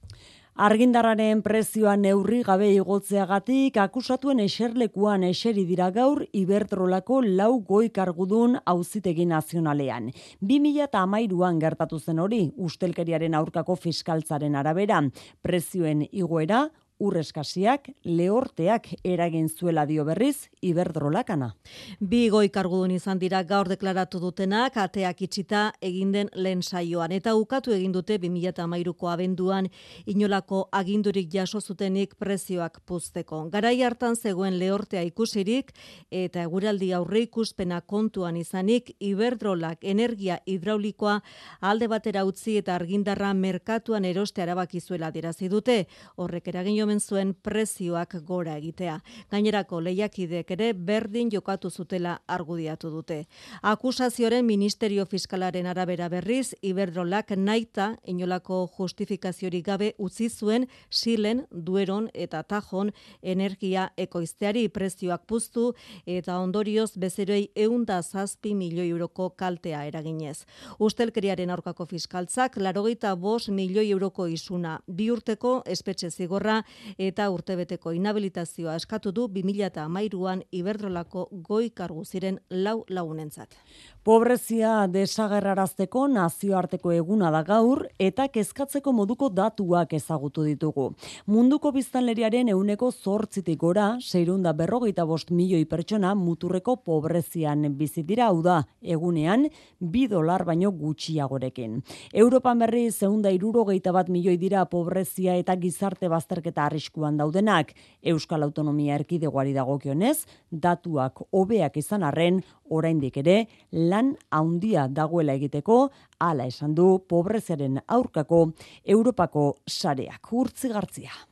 Argindarraren 0.61 1.41
prezioa 1.43 1.97
neurri 1.97 2.43
gabe 2.47 2.69
igotzeagatik 2.75 3.79
akusatuen 3.83 4.43
eserlekuan 4.45 5.25
eseri 5.27 5.65
dira 5.67 5.89
gaur 5.91 6.23
Iberdrolako 6.37 7.23
lau 7.25 7.61
goi 7.67 7.89
kargudun 7.91 8.59
auzitegi 8.73 9.27
nazionalean. 9.27 10.11
2013an 10.43 11.59
gertatu 11.65 11.99
zen 11.99 12.23
hori, 12.23 12.45
ustelkeriaren 12.57 13.35
aurkako 13.35 13.75
fiskaltzaren 13.75 14.55
arabera, 14.55 15.03
prezioen 15.43 16.07
igoera 16.13 16.69
urreskasiak 17.01 17.89
lehorteak 18.05 18.89
eragin 19.05 19.49
zuela 19.49 19.87
dio 19.87 20.05
berriz 20.05 20.51
Iberdrolakana. 20.63 21.55
Bi 22.01 22.29
goi 22.31 22.49
kargudun 22.53 22.93
izan 22.95 23.19
dira 23.19 23.43
gaur 23.49 23.69
deklaratu 23.73 24.21
dutenak 24.21 24.77
ateak 24.77 25.23
itxita 25.27 25.63
egin 25.81 26.13
den 26.13 26.31
lehen 26.35 26.63
saioan 26.63 27.13
eta 27.17 27.35
ukatu 27.35 27.73
egin 27.73 27.93
dute 27.93 28.19
2013ko 28.21 29.11
abenduan 29.13 29.71
inolako 30.07 30.67
agindurik 30.73 31.31
jaso 31.33 31.61
zutenik 31.61 32.15
prezioak 32.19 32.81
puzteko. 32.87 33.47
Garai 33.51 33.81
hartan 33.83 34.17
zegoen 34.17 34.59
lehortea 34.59 35.03
ikusirik 35.09 35.73
eta 36.11 36.45
eguraldi 36.45 36.93
aurre 36.93 37.25
ikuspena 37.27 37.81
kontuan 37.81 38.37
izanik 38.37 38.93
Iberdrolak 39.01 39.85
energia 39.85 40.41
hidraulikoa 40.47 41.21
alde 41.61 41.89
batera 41.89 42.25
utzi 42.29 42.59
eta 42.61 42.75
argindarra 42.77 43.33
merkatuan 43.35 44.05
eroste 44.05 44.43
arabaki 44.43 44.81
zuela 44.81 45.11
dirazi 45.11 45.49
dute. 45.49 45.87
Horrek 46.17 46.49
eragin 46.53 46.77
zuen 46.99 47.35
prezioak 47.35 48.17
gora 48.27 48.57
egitea. 48.57 48.97
Gainerako 49.31 49.81
lehiakidek 49.81 50.51
ere 50.51 50.73
berdin 50.73 51.31
jokatu 51.31 51.71
zutela 51.71 52.19
argudiatu 52.27 52.91
dute. 52.91 53.27
Akusazioaren 53.63 54.45
Ministerio 54.45 55.07
Fiskalaren 55.07 55.67
arabera 55.67 56.09
berriz, 56.09 56.55
Iberdrolak 56.63 57.31
naita 57.37 57.97
inolako 58.05 58.67
justifikaziorik 58.79 59.67
gabe 59.67 59.95
utzi 59.99 60.29
zuen 60.29 60.67
silen, 60.89 61.45
dueron 61.51 62.09
eta 62.15 62.43
tajon 62.43 62.91
energia 63.23 63.91
ekoizteari 63.97 64.69
prezioak 64.69 65.27
puztu 65.27 65.75
eta 66.07 66.39
ondorioz 66.41 66.97
bezeroi 66.97 67.51
eunda 67.55 68.01
zazpi 68.03 68.55
milioi 68.55 68.89
euroko 68.91 69.31
kaltea 69.37 69.85
eraginez. 69.85 70.45
Ustelkeriaren 70.79 71.51
aurkako 71.51 71.87
fiskaltzak, 71.87 72.57
larogeita 72.57 73.15
bos 73.17 73.49
milioi 73.49 73.91
euroko 73.91 74.27
izuna, 74.27 74.79
bi 74.87 75.11
urteko 75.11 75.61
espetxe 75.67 76.11
zigorra 76.11 76.63
eta 76.99 77.29
urtebeteko 77.31 77.93
inhabilitazioa 77.97 78.75
eskatu 78.81 79.13
du 79.13 79.27
2013an 79.29 80.45
Iberdrolako 80.51 81.29
goi 81.33 81.71
kargu 81.71 82.05
ziren 82.05 82.41
lau 82.51 82.85
lagunentzat. 82.89 83.57
Pobrezia 84.01 84.87
desagerrarazteko 84.89 86.07
nazioarteko 86.09 86.93
eguna 86.97 87.29
da 87.35 87.43
gaur 87.45 87.83
eta 88.01 88.25
kezkatzeko 88.33 88.95
moduko 88.97 89.27
datuak 89.29 89.91
ezagutu 89.93 90.41
ditugu. 90.47 90.87
Munduko 91.29 91.69
biztanleriaren 91.75 92.49
euneko 92.49 92.89
zortzitik 92.91 93.59
gora, 93.61 93.99
seirunda 94.01 94.55
berrogeita 94.57 95.05
bost 95.05 95.29
milioi 95.37 95.67
pertsona 95.69 96.15
muturreko 96.17 96.79
pobrezian 96.81 97.67
bizitira 97.77 98.31
hau 98.31 98.41
da, 98.41 98.63
egunean, 98.81 99.45
bi 99.79 100.07
dolar 100.09 100.47
baino 100.49 100.73
gutxiagorekin. 100.73 101.77
Europan 102.25 102.65
berri 102.65 102.87
zeunda 102.91 103.29
irurogeita 103.37 103.93
bat 103.93 104.09
milioi 104.09 104.39
dira 104.41 104.65
pobrezia 104.65 105.37
eta 105.37 105.59
gizarte 105.61 106.09
bazterketa 106.09 106.65
arriskuan 106.71 107.21
daudenak. 107.21 107.75
Euskal 108.01 108.49
Autonomia 108.49 108.97
erkidegoari 108.97 109.53
dagokionez, 109.53 110.25
datuak 110.51 111.21
hobeak 111.37 111.77
izan 111.77 112.09
arren, 112.09 112.41
oraindik 112.71 113.17
ere 113.23 113.37
lan 113.73 114.15
handia 114.31 114.87
dagoela 114.89 115.35
egiteko 115.39 115.81
hala 116.19 116.47
esan 116.51 116.75
du 116.75 116.93
pobreziaren 117.09 117.81
aurkako 117.87 118.47
Europako 118.85 119.51
sareak 119.67 120.33
urtzigartzia. 120.33 121.30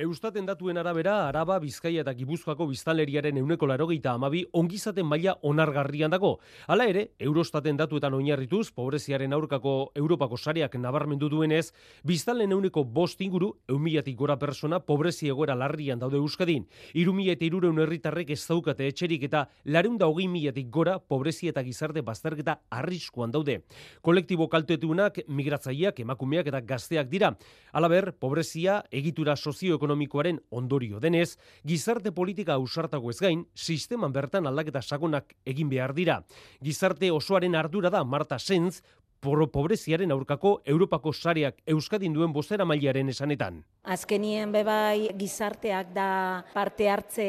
Eustaten 0.00 0.46
datuen 0.48 0.78
arabera, 0.80 1.26
Araba, 1.28 1.58
Bizkaia 1.60 2.00
eta 2.00 2.14
Gipuzkoako 2.16 2.64
biztanleriaren 2.70 3.36
euneko 3.36 3.66
larogeita 3.68 4.14
amabi 4.16 4.46
ongizaten 4.56 5.04
maila 5.04 5.34
onargarrian 5.44 6.14
dago. 6.14 6.30
Hala 6.72 6.86
ere, 6.88 7.02
Eurostaten 7.20 7.76
datuetan 7.76 8.16
oinarrituz, 8.16 8.70
pobreziaren 8.72 9.36
aurkako 9.36 9.74
Europako 10.00 10.38
sareak 10.40 10.78
nabarmendu 10.80 11.28
duenez, 11.28 11.74
biztanlen 12.08 12.54
euneko 12.56 12.84
bost 12.84 13.20
inguru, 13.20 13.50
eumilatik 13.68 14.16
gora 14.16 14.38
persona, 14.40 14.78
pobrezi 14.80 15.28
egoera 15.28 15.54
larrian 15.54 16.00
daude 16.00 16.16
Euskadin. 16.16 16.64
Iru 16.94 17.12
mila 17.12 17.36
eta 17.36 17.44
irureun 17.44 17.84
herritarrek 17.84 18.32
ez 18.32 18.40
daukate 18.46 18.88
etxerik 18.88 19.28
eta 19.28 19.44
lareunda 19.66 20.08
hogei 20.08 20.30
milatik 20.32 20.72
gora, 20.72 20.96
pobrezi 20.96 21.52
eta 21.52 21.60
gizarte 21.60 22.00
bazterketa 22.00 22.56
arriskuan 22.70 23.36
daude. 23.36 23.58
Kolektibo 24.00 24.48
kaltetunak, 24.48 25.20
migratzaileak, 25.28 26.00
emakumeak 26.00 26.48
eta 26.48 26.64
gazteak 26.64 27.12
dira. 27.12 27.34
Alaber, 27.76 28.14
pobrezia, 28.16 28.80
egitura 28.90 29.36
sozioekonomikoa 29.36 29.89
ekonomikoaren 29.90 30.38
ondorio 30.50 31.00
denez, 31.00 31.36
gizarte 31.66 32.12
politika 32.12 32.54
ausartago 32.54 33.10
ez 33.10 33.18
gain, 33.20 33.44
sisteman 33.54 34.12
bertan 34.12 34.46
aldaketa 34.46 34.82
sakonak 34.82 35.34
egin 35.44 35.68
behar 35.68 35.94
dira. 35.94 36.22
Gizarte 36.62 37.10
osoaren 37.10 37.54
ardura 37.54 37.90
da 37.90 38.04
Marta 38.04 38.38
Sens, 38.38 38.82
poro 39.20 39.46
pobreziaren 39.52 40.10
aurkako 40.14 40.60
Europako 40.64 41.12
sareak 41.12 41.58
Euskadin 41.68 42.14
duen 42.16 42.32
bostera 42.32 42.64
mailaren 42.64 43.10
esanetan. 43.12 43.60
Azkenien 43.84 44.52
bebai 44.52 45.10
gizarteak 45.18 45.92
da 45.92 46.08
parte 46.54 46.88
hartze 46.88 47.26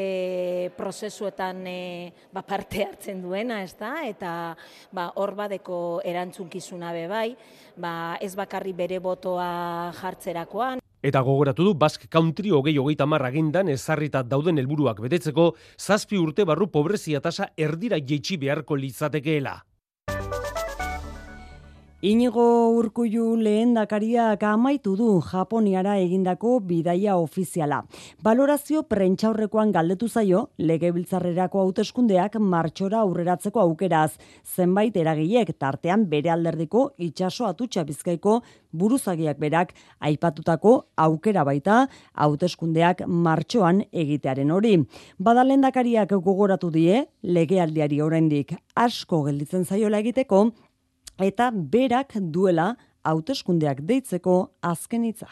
prozesuetan 0.76 1.66
e, 1.68 2.12
ba 2.32 2.42
parte 2.42 2.84
hartzen 2.86 3.20
duena, 3.22 3.60
ez 3.62 3.74
da? 3.76 3.92
Eta 4.08 4.32
ba, 4.92 5.10
hor 5.20 5.34
badeko 5.36 6.00
erantzunkizuna 6.04 6.94
bebai, 6.96 7.34
ba, 7.76 8.16
ez 8.20 8.32
bakarri 8.36 8.72
bere 8.72 8.98
botoa 9.00 9.92
jartzerakoan, 10.00 10.81
Eta 11.02 11.18
gogoratu 11.26 11.64
du 11.66 11.74
Basque 11.74 12.06
Country 12.06 12.52
hogei 12.54 12.76
hogeita 12.78 13.08
marra 13.10 13.26
agendan 13.32 13.68
ezarrita 13.72 14.20
dauden 14.22 14.60
helburuak 14.62 15.00
betetzeko 15.02 15.48
zazpi 15.74 16.20
urte 16.22 16.46
barru 16.46 16.68
pobrezia 16.70 17.20
tasa 17.20 17.48
erdira 17.58 17.98
jeitsi 17.98 18.38
beharko 18.38 18.78
litzatekeela. 18.78 19.56
Inigo 22.02 22.74
Urkullu 22.74 23.36
lehendakariak 23.38 24.42
amaitu 24.42 24.96
du 24.98 25.20
Japoniara 25.22 25.92
egindako 26.02 26.56
bidaia 26.66 27.12
ofiziala. 27.14 27.76
Balorazio 28.26 28.80
prentxaurrekoan 28.90 29.70
galdetu 29.70 30.08
zaio 30.08 30.40
legebiltzarrerako 30.58 31.60
hauteskundeak 31.62 32.40
martxora 32.42 33.04
aurreratzeko 33.04 33.62
aukeraz. 33.62 34.16
Zenbait 34.42 34.98
eragilek 34.98 35.52
tartean 35.62 36.08
bere 36.10 36.32
alderdiko 36.34 36.88
itsaso 36.98 37.46
atutxa 37.46 37.86
bizkaiko 37.86 38.40
buruzagiak 38.72 39.38
berak 39.38 39.70
aipatutako 40.00 40.74
aukera 41.06 41.46
baita 41.46 41.84
hauteskundeak 42.14 43.06
martxoan 43.06 43.84
egitearen 43.92 44.50
hori. 44.50 44.74
Badalendakariak 45.22 46.18
gogoratu 46.18 46.74
die 46.74 47.06
legealdiari 47.22 48.02
oraindik 48.02 48.56
asko 48.74 49.22
gelditzen 49.30 49.62
zaiola 49.70 50.02
egiteko 50.02 50.48
eta 51.18 51.50
berak 51.52 52.14
duela 52.32 52.76
hauteskundeak 53.04 53.82
deitzeko 53.88 54.36
azken 54.62 55.04
hitza. 55.04 55.28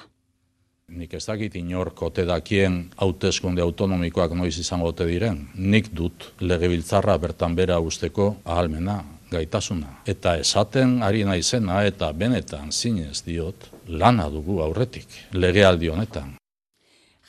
Nik 0.91 1.13
ez 1.15 1.23
dakit 1.23 1.55
inork 1.55 2.03
ote 2.03 2.25
dakien 2.27 2.81
hauteskunde 2.99 3.63
autonomikoak 3.63 4.35
noiz 4.35 4.57
izango 4.59 4.91
ote 4.91 5.07
diren. 5.07 5.45
Nik 5.55 5.93
dut 5.95 6.33
legebiltzarra 6.43 7.15
bertan 7.23 7.55
bera 7.55 7.79
usteko 7.79 8.33
ahalmena, 8.45 8.99
gaitasuna. 9.31 10.01
Eta 10.07 10.35
esaten 10.43 10.99
ari 11.07 11.23
naizena 11.25 11.85
eta 11.87 12.11
benetan 12.13 12.73
zinez 12.73 13.23
diot 13.23 13.71
lana 13.87 14.27
dugu 14.31 14.61
aurretik, 14.67 15.07
legealdi 15.33 15.95
honetan. 15.95 16.40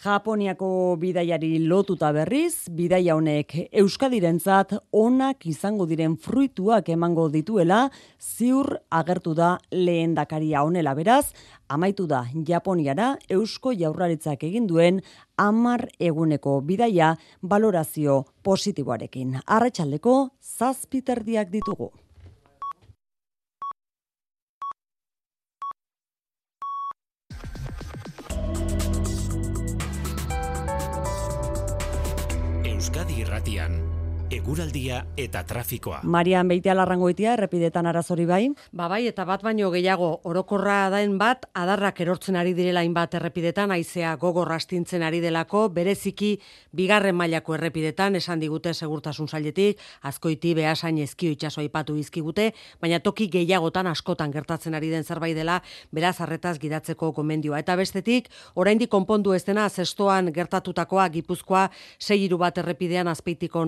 Japoniako 0.02 0.96
bidaiari 0.98 1.60
lotuta 1.70 2.08
berriz, 2.16 2.66
bidaia 2.74 3.14
honek 3.14 3.54
Euskadirentzat 3.70 4.74
onak 4.98 5.46
izango 5.46 5.86
diren 5.86 6.16
fruituak 6.18 6.90
emango 6.90 7.28
dituela, 7.30 7.84
ziur 8.18 8.80
agertu 8.90 9.36
da 9.38 9.52
lehendakaria 9.70 10.66
honela 10.66 10.96
beraz, 10.98 11.36
amaitu 11.70 12.08
da 12.10 12.24
Japoniara 12.34 13.14
Eusko 13.30 13.76
Jaurlaritzak 13.78 14.42
egin 14.50 14.66
duen 14.66 15.04
amar 15.38 15.86
eguneko 16.00 16.62
bidaia 16.66 17.14
balorazio 17.42 18.24
positiboarekin. 18.42 19.38
Arratxaldeko 19.46 20.32
zazpiterdiak 20.42 21.54
ditugu. 21.54 21.92
Euskadi 32.82 33.22
Irratian 33.22 33.91
eguraldia 34.32 35.02
eta 35.20 35.42
trafikoa. 35.44 36.00
Marian 36.08 36.48
Beitea 36.48 36.74
larrangoitia, 36.78 37.34
errepidetan 37.36 37.88
arazori 37.90 38.24
bai? 38.26 38.46
Ba 38.72 38.88
bai, 38.88 39.02
eta 39.10 39.26
bat 39.28 39.44
baino 39.44 39.68
gehiago, 39.74 40.22
orokorra 40.24 40.90
daen 40.94 41.18
bat, 41.20 41.44
adarrak 41.54 42.00
erortzen 42.00 42.38
ari 42.40 42.54
direla 42.56 42.84
inbat 42.88 43.18
errepidetan, 43.20 43.74
aizea 43.76 44.14
gogorra 44.22 44.56
astintzen 44.56 45.04
ari 45.04 45.20
delako, 45.20 45.66
bereziki 45.76 46.38
bigarren 46.72 47.18
mailako 47.20 47.58
errepidetan, 47.58 48.16
esan 48.16 48.40
digute 48.40 48.74
segurtasun 48.74 49.28
sailetik, 49.28 49.82
azkoiti 50.08 50.54
behasain 50.56 51.02
ezkio 51.04 51.36
itxaso 51.36 51.60
aipatu 51.62 51.98
izkigute, 52.00 52.54
baina 52.80 53.02
toki 53.04 53.28
gehiagotan 53.28 53.92
askotan 53.92 54.32
gertatzen 54.32 54.80
ari 54.80 54.94
den 54.94 55.04
zerbait 55.04 55.36
dela, 55.36 55.60
beraz 55.92 56.22
arretaz 56.22 56.58
gidatzeko 56.60 57.12
gomendioa. 57.20 57.60
Eta 57.60 57.76
bestetik, 57.76 58.32
oraindik 58.56 58.90
konpondu 58.90 59.36
ez 59.36 59.44
dena, 59.44 59.68
zestoan 59.70 60.32
gertatutakoa, 60.32 61.10
gipuzkoa, 61.10 61.68
segiru 62.00 62.40
bat 62.40 62.58
errepidean 62.64 63.12
azpeitiko 63.12 63.66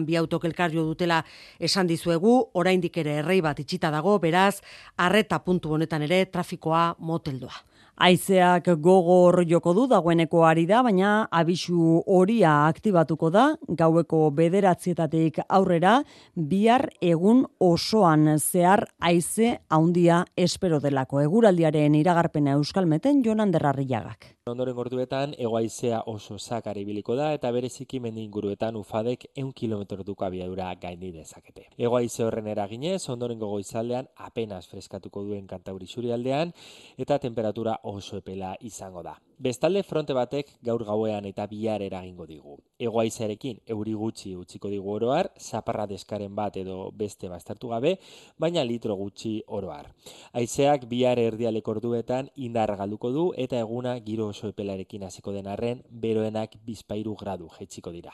norantzkoa 0.00 0.06
bi 0.06 0.16
autokelkario 0.16 0.84
dutela 0.84 1.24
esan 1.58 1.86
dizuegu, 1.86 2.50
oraindik 2.54 2.96
ere 2.96 3.18
errei 3.20 3.40
bat 3.40 3.58
itxita 3.58 3.90
dago, 3.90 4.18
beraz, 4.18 4.60
arreta 4.96 5.38
puntu 5.38 5.72
honetan 5.74 6.02
ere 6.02 6.26
trafikoa 6.26 6.96
moteldua. 6.98 7.69
Aizeak 8.00 8.70
gogor 8.80 9.42
joko 9.44 9.74
du 9.76 9.82
dagoeneko 9.84 10.40
ari 10.48 10.62
da, 10.64 10.78
baina 10.80 11.26
abisu 11.36 11.98
horia 12.08 12.54
aktibatuko 12.70 13.28
da, 13.28 13.42
gaueko 13.76 14.22
bederatzietatik 14.38 15.42
aurrera, 15.44 15.98
bihar 16.34 16.86
egun 17.04 17.44
osoan 17.60 18.38
zehar 18.38 18.86
aize 19.04 19.52
haundia 19.68 20.22
espero 20.34 20.80
delako. 20.80 21.20
Eguraldiaren 21.26 22.00
iragarpena 22.00 22.56
euskalmeten 22.56 23.20
jonan 23.26 23.52
derrarriagak. 23.52 24.30
Ondoren 24.48 24.74
gorduetan, 24.74 25.34
egoaizea 25.38 26.00
oso 26.10 26.38
zakar 26.38 26.78
ibiliko 26.80 27.14
da 27.14 27.28
eta 27.36 27.52
bereziki 27.52 28.00
mendi 28.00 28.24
inguruetan 28.24 28.74
ufadek 28.80 29.28
eun 29.36 29.52
kilometro 29.52 30.02
duko 30.08 30.24
abiadura 30.24 30.72
gaindi 30.80 31.12
dezakete. 31.12 31.68
Egoaize 31.76 32.24
horren 32.24 32.48
eraginez, 32.48 33.02
ondoren 33.12 33.38
goizaldean 33.38 34.08
apenas 34.16 34.64
freskatuko 34.72 35.22
duen 35.28 35.46
kantauri 35.46 35.86
aldean 36.10 36.52
eta 36.98 37.18
temperatura 37.18 37.76
oso 37.90 38.18
epela 38.20 38.54
izango 38.60 39.02
da. 39.02 39.16
Bestalde 39.40 39.82
fronte 39.82 40.12
batek 40.12 40.50
gaur 40.62 40.84
gauean 40.84 41.24
eta 41.24 41.46
bihar 41.48 41.82
eragingo 41.82 42.26
digu. 42.28 42.58
Egoaizearekin 42.78 43.60
euri 43.74 43.94
gutxi 43.96 44.34
utziko 44.36 44.68
digu 44.68 44.92
oroar, 44.92 45.30
zaparra 45.38 45.86
deskaren 45.90 46.34
bat 46.36 46.56
edo 46.60 46.90
beste 46.92 47.28
bastartu 47.28 47.70
gabe, 47.72 47.96
baina 48.38 48.64
litro 48.64 48.96
gutxi 48.96 49.38
oroar. 49.46 49.88
Aizeak 50.32 50.88
bihar 50.90 51.18
erdialek 51.18 51.68
orduetan 51.68 52.28
indar 52.36 52.74
galduko 52.76 53.12
du 53.12 53.30
eta 53.36 53.60
eguna 53.60 53.98
giro 54.00 54.28
oso 54.34 54.48
epelarekin 54.52 55.04
hasiko 55.08 55.32
den 55.32 55.48
arren, 55.48 55.84
beroenak 55.90 56.58
bizpairu 56.66 57.16
gradu 57.16 57.48
jetziko 57.58 57.92
dira. 57.92 58.12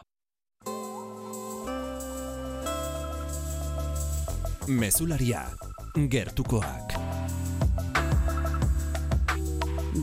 Mesularia, 4.66 5.46
gertukoak. 5.94 7.05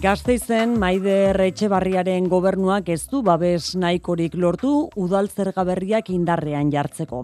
Gasteizen 0.01 0.79
Maider 0.81 1.37
Etxebarriaren 1.43 2.25
gobernuak 2.25 2.87
ez 2.89 3.03
du 3.11 3.19
babes 3.21 3.75
nahikorik 3.77 4.33
lortu 4.33 4.71
udal 4.97 5.29
zergaberriak 5.29 6.09
indarrean 6.09 6.71
jartzeko. 6.73 7.19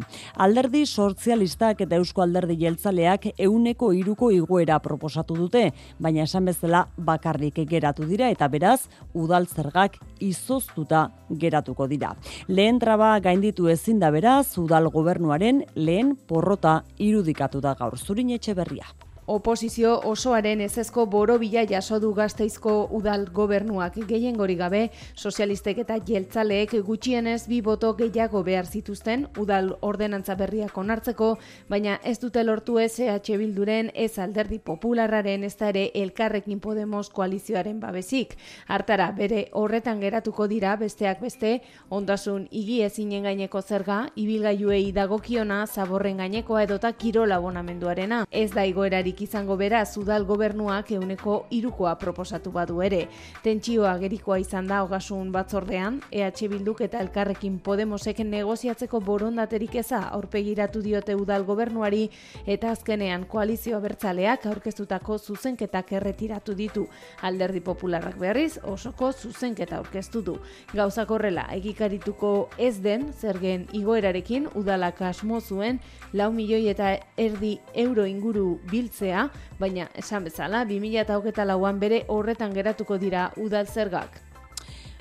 Alderdi 0.45 0.83
sozialistak 0.85 1.81
eta 1.81 1.97
Eusko 1.97 2.21
Alderdi 2.21 2.59
Jeltzaleak 2.61 3.25
euneko 3.47 3.89
iruko 3.97 4.29
iguera 4.35 4.77
proposatu 4.85 5.39
dute, 5.39 5.71
baina 5.97 6.27
esan 6.29 6.45
bezala 6.45 6.85
bakarrik 6.95 7.57
geratu 7.65 8.05
dira 8.05 8.29
eta 8.29 8.47
beraz 8.47 8.83
udal 9.13 9.49
zergak 9.49 9.97
izoztuta 10.19 11.07
geratuko 11.31 11.89
dira. 11.89 12.13
Lehen 12.47 12.77
traba 12.77 13.15
gainditu 13.19 13.67
ezin 13.73 13.97
da 13.97 14.13
beraz 14.13 14.59
udal 14.61 14.93
gobernuaren 14.93 15.65
lehen 15.75 16.17
porrota 16.27 16.83
irudikatu 16.99 17.65
da 17.65 17.73
gaur 17.73 17.97
zurin 17.97 18.29
Etxeberria 18.37 19.08
oposizio 19.29 19.91
osoaren 20.09 20.61
ezezko 20.65 21.05
borobila 21.05 21.61
jaso 21.69 21.99
du 22.01 22.13
Gasteizko 22.17 22.71
udal 22.97 23.27
gobernuak 23.33 23.99
gehien 24.09 24.37
gori 24.37 24.55
gabe 24.57 24.79
sozialistek 25.15 25.83
eta 25.83 25.99
jeltzaleek 26.07 26.73
gutxienez 26.87 27.43
bi 27.47 27.59
boto 27.61 27.91
gehiago 27.99 28.41
behar 28.43 28.65
zituzten 28.65 29.27
udal 29.37 29.75
ordenantza 29.85 30.33
berriak 30.35 30.77
onartzeko, 30.77 31.35
baina 31.69 31.99
ez 32.03 32.17
dute 32.19 32.43
lortu 32.43 32.79
ez 32.79 32.99
EH 32.99 33.37
Bilduren 33.37 33.91
ez 33.93 34.17
alderdi 34.17 34.57
popularraren 34.59 35.43
ez 35.43 35.53
da 35.59 35.69
ere 35.69 35.91
elkarrekin 35.93 36.59
Podemos 36.59 37.09
koalizioaren 37.13 37.79
babesik. 37.79 38.35
Hartara, 38.67 39.11
bere 39.11 39.45
horretan 39.53 40.01
geratuko 40.01 40.47
dira 40.47 40.75
besteak 40.75 41.21
beste, 41.21 41.59
ondasun 41.89 42.47
igi 42.49 42.81
ezinen 42.83 43.29
gaineko 43.29 43.61
zerga, 43.61 43.99
ibilgailuei 44.15 44.91
dagokiona, 44.91 45.61
zaborren 45.67 46.17
gainekoa 46.17 46.63
edota 46.65 46.93
kirola 46.93 47.39
bonamenduarena. 47.39 48.25
Ez 48.31 48.49
da 48.57 48.65
igoerarik 48.65 49.18
izango 49.21 49.55
bera 49.57 49.83
zudal 49.85 50.25
gobernuak 50.25 50.91
euneko 50.91 51.45
irukoa 51.51 51.95
proposatu 51.99 52.51
badu 52.51 52.81
ere. 52.81 53.07
Tentsioa 53.43 53.97
gerikoa 54.01 54.39
izan 54.39 54.67
da 54.67 54.81
hogasun 54.83 55.31
batzordean, 55.31 56.01
EH 56.11 56.47
Bilduk 56.49 56.81
eta 56.81 56.99
Elkarrekin 57.03 57.59
Podemosek 57.59 58.19
negoziatzeko 58.25 58.99
borondaterik 58.99 59.75
eza 59.81 60.01
aurpegiratu 60.15 60.81
diote 60.81 61.15
udal 61.15 61.45
gobernuari 61.45 62.09
eta 62.45 62.71
azkenean 62.71 63.25
koalizio 63.29 63.79
bertzaleak 63.81 64.45
aurkeztutako 64.45 65.17
zuzenketak 65.17 65.93
erretiratu 65.99 66.55
ditu. 66.55 66.87
Alderdi 67.21 67.61
Popularrak 67.61 68.17
berriz 68.19 68.59
osoko 68.63 69.11
zuzenketa 69.11 69.77
aurkeztu 69.77 70.21
du. 70.21 70.37
Gauzak 70.73 71.11
horrela, 71.11 71.45
egikarituko 71.55 72.49
ez 72.57 72.77
den, 72.83 73.09
zergen 73.13 73.67
igoerarekin 73.73 74.47
udalak 74.55 75.01
asmo 75.01 75.39
zuen, 75.41 75.79
lau 76.13 76.31
milioi 76.31 76.67
eta 76.69 76.95
erdi 77.17 77.57
euro 77.73 78.05
inguru 78.05 78.59
biltze 78.71 79.13
baina 79.59 79.89
esan 79.95 80.23
bezala 80.23 80.63
2024 80.65 81.45
lauan 81.45 81.79
bere 81.79 82.03
horretan 82.07 82.53
geratuko 82.53 82.97
dira 82.97 83.31
udal 83.37 83.67
zergak. 83.67 84.29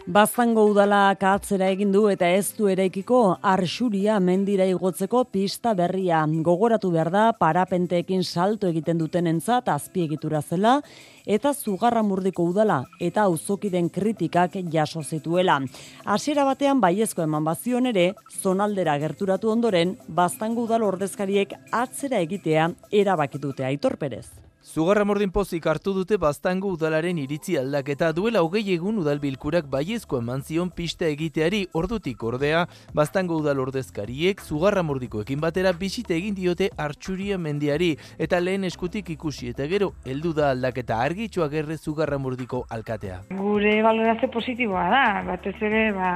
Baztango 0.09 0.62
udala 0.71 1.12
katzera 1.21 1.66
egin 1.68 1.90
du 1.92 2.07
eta 2.09 2.31
ez 2.33 2.55
du 2.57 2.71
eraikiko 2.73 3.18
arxuria 3.44 4.14
mendira 4.25 4.64
igotzeko 4.64 5.27
pista 5.29 5.75
berria. 5.77 6.23
Gogoratu 6.47 6.88
behar 6.94 7.11
da 7.12 7.25
parapenteekin 7.37 8.25
salto 8.25 8.71
egiten 8.73 8.97
duten 8.97 9.27
entzat 9.29 9.68
azpiegitura 9.68 10.40
zela 10.40 10.79
eta 11.28 11.52
zugarra 11.52 12.02
murdiko 12.02 12.48
udala 12.48 12.80
eta 12.98 13.28
auzokiden 13.28 13.92
kritikak 13.92 14.56
jaso 14.72 15.04
zituela. 15.04 15.60
Hasiera 16.04 16.48
batean 16.48 16.80
baiezko 16.80 17.22
eman 17.22 17.44
bazion 17.44 17.86
ere, 17.92 18.14
zonaldera 18.42 18.96
gerturatu 18.98 19.52
ondoren, 19.52 19.96
baztango 20.08 20.64
udal 20.64 20.88
ordezkariek 20.88 21.54
atzera 21.84 22.24
egitea 22.24 22.70
erabakitute 23.04 23.68
aitorperez. 23.68 24.47
Zugarra 24.68 25.04
mordin 25.09 25.31
pozik 25.33 25.64
hartu 25.70 25.94
dute 25.96 26.18
baztango 26.20 26.68
udalaren 26.74 27.16
iritzi 27.22 27.54
aldaketa. 27.57 28.11
Duela 28.12 28.42
hogei 28.44 28.74
egun 28.74 28.98
udalbilkurak 29.00 29.70
baiezko 29.72 30.18
eman 30.20 30.42
zion 30.44 30.68
pista 30.68 31.09
egiteari 31.09 31.62
ordutik 31.81 32.22
ordea, 32.31 32.66
baztango 32.92 33.38
udal 33.40 33.62
ordezkariek 33.64 34.44
zugarra 34.44 34.85
mordikoekin 34.85 35.40
batera 35.40 35.72
bisite 35.72 36.18
egin 36.18 36.37
diote 36.37 36.68
artxuria 36.76 37.38
mendiari. 37.38 37.94
Eta 38.18 38.42
lehen 38.44 38.68
eskutik 38.68 39.09
ikusi 39.16 39.48
eta 39.54 39.64
gero 39.72 39.94
heldu 40.04 40.35
da 40.37 40.50
aldaketa. 40.50 41.00
Argitxoa 41.09 41.48
gerre 41.48 41.78
zugarra 41.78 42.20
mordiko 42.20 42.66
alkatea. 42.68 43.22
Gu 43.31 43.48
gure 43.59 43.83
balorazio 43.83 44.28
positiboa 44.31 44.85
da, 44.92 45.04
batez 45.26 45.57
ere 45.66 45.81
ba, 45.96 46.11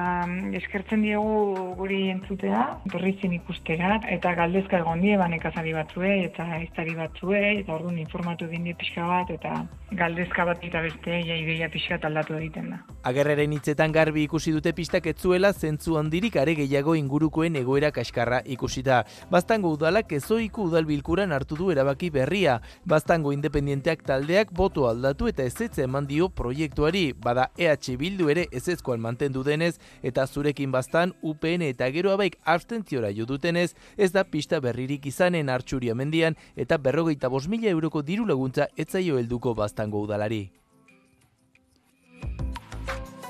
eskertzen 0.54 1.02
diegu 1.02 1.72
guri 1.78 2.04
entzutea, 2.12 2.60
berritzen 2.92 3.32
ikustera, 3.34 3.96
eta 4.14 4.34
galdezka 4.38 4.78
egon 4.78 5.02
die, 5.02 5.16
ba, 5.18 5.26
nekazari 5.32 5.72
batzue, 5.74 6.12
eta 6.28 6.46
iztari 6.62 6.94
batzue, 6.94 7.40
eta 7.62 7.74
orduan 7.74 7.98
informatu 7.98 8.41
dindi 8.50 8.74
pixka 8.74 9.06
bat, 9.06 9.30
eta 9.30 9.66
galdezka 9.92 10.44
bat 10.48 10.62
eta 10.64 10.80
beste, 10.80 11.18
ja 11.26 11.36
ideia 11.36 11.68
pixka 11.70 11.98
aldatu 12.02 12.34
egiten 12.38 12.70
da. 12.70 12.80
Agerraren 13.08 13.52
hitzetan 13.52 13.92
garbi 13.92 14.24
ikusi 14.24 14.52
dute 14.52 14.72
pistak 14.72 15.06
etzuela 15.06 15.52
zentzu 15.52 15.96
handirik 15.98 16.36
are 16.36 16.54
gehiago 16.54 16.94
ingurukoen 16.94 17.56
egoera 17.56 17.90
kaskarra 17.90 18.40
ikusita. 18.46 19.02
Baztango 19.30 19.72
udalak 19.76 20.12
ezoiku 20.12 20.68
udal 20.70 20.86
bilkuran 20.86 21.32
hartu 21.32 21.56
du 21.56 21.70
erabaki 21.70 22.10
berria. 22.10 22.60
Baztango 22.84 23.32
independienteak 23.32 24.02
taldeak 24.06 24.52
boto 24.52 24.88
aldatu 24.88 25.28
eta 25.28 25.44
ezetze 25.44 25.84
eman 25.84 26.06
dio 26.06 26.28
proiektuari. 26.28 27.12
Bada 27.12 27.50
EH 27.58 27.96
Bildu 27.98 28.30
ere 28.30 28.46
ezezkoan 28.52 29.00
mantendu 29.00 29.42
denez 29.44 29.76
eta 30.02 30.26
zurekin 30.26 30.72
bastan 30.72 31.12
UPN 31.22 31.62
eta 31.68 31.88
gero 31.94 32.12
abaik 32.12 32.38
abstentziora 32.44 33.12
jo 33.12 33.26
dutenez 33.26 33.74
ez 33.96 34.10
da 34.12 34.24
pista 34.24 34.60
berririk 34.60 35.06
izanen 35.06 35.50
hartxuria 35.52 35.94
mendian 35.94 36.36
eta 36.56 36.78
berrogeita 36.78 37.28
bos 37.28 37.46
mila 37.48 37.70
euroko 37.70 38.02
diru 38.02 38.21
laguntza 38.26 38.68
etzaio 38.76 39.18
helduko 39.18 39.54
baztango 39.54 40.00
udalari. 40.02 40.42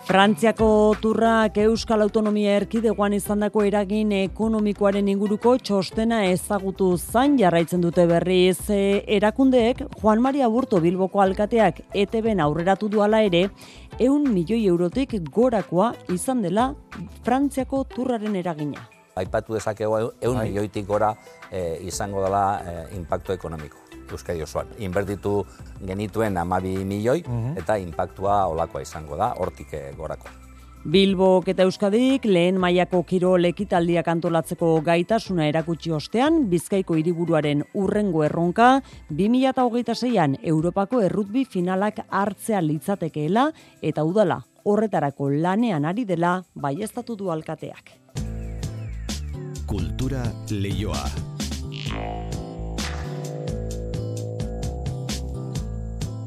Frantziako 0.02 0.96
turrak 1.00 1.56
Euskal 1.62 2.02
Autonomia 2.02 2.56
Erkidegoan 2.58 3.14
izandako 3.14 3.62
eragin 3.62 4.10
ekonomikoaren 4.16 5.06
inguruko 5.08 5.52
txostena 5.62 6.24
ezagutu 6.26 6.88
zain 6.98 7.36
jarraitzen 7.38 7.80
dute 7.80 8.08
berriz 8.10 8.58
e, 8.74 9.04
erakundeek 9.16 9.84
Juan 10.00 10.20
Maria 10.20 10.48
Burto 10.50 10.82
Bilboko 10.82 11.22
alkateak 11.22 11.80
ETB 11.94 12.28
aurreratu 12.42 12.90
duala 12.90 13.22
ere 13.22 13.44
eun 14.00 14.26
milioi 14.34 14.66
eurotik 14.66 15.14
gorakoa 15.30 15.92
izan 16.10 16.42
dela 16.42 16.72
Frantziako 17.22 17.84
turraren 17.94 18.34
eragina. 18.36 18.88
Aipatu 19.14 19.54
dezakegu 19.54 19.96
eun 20.20 20.36
bai. 20.36 20.48
milioitik 20.48 20.86
gora 20.86 21.14
e, 21.48 21.78
izango 21.86 22.26
dela 22.26 22.44
e, 22.66 22.96
impacto 22.98 23.32
ekonomiko. 23.32 23.91
Euskadi 24.10 24.42
osoan. 24.42 24.66
Inbertitu 24.78 25.46
genituen 25.86 26.36
amabi 26.36 26.76
milioi 26.84 27.22
mhm. 27.22 27.58
eta 27.58 27.76
impactua 27.76 28.46
olakoa 28.46 28.82
izango 28.82 29.16
da, 29.16 29.34
hortik 29.38 29.74
eh, 29.74 29.90
gorako. 29.96 30.28
Bilbok 30.82 31.46
eta 31.46 31.62
Euskadik 31.62 32.24
lehen 32.26 32.56
mailako 32.58 33.04
kirol 33.06 33.44
ekitaldiak 33.46 34.08
antolatzeko 34.10 34.80
gaitasuna 34.82 35.46
erakutsi 35.46 35.92
ostean, 35.94 36.48
Bizkaiko 36.50 36.96
hiriburuaren 36.98 37.62
urrengo 37.78 38.24
erronka, 38.26 38.80
2026an 39.14 40.40
Europako 40.42 41.04
errutbi 41.06 41.44
finalak 41.44 42.02
hartzea 42.10 42.64
litzatekeela 42.66 43.52
eta 43.80 44.02
udala 44.02 44.40
horretarako 44.64 45.30
lanean 45.30 45.86
ari 45.86 46.04
dela 46.04 46.40
baiestatu 46.54 47.14
du 47.14 47.30
alkateak. 47.30 47.94
Kultura 49.70 50.26
leioa. 50.50 51.06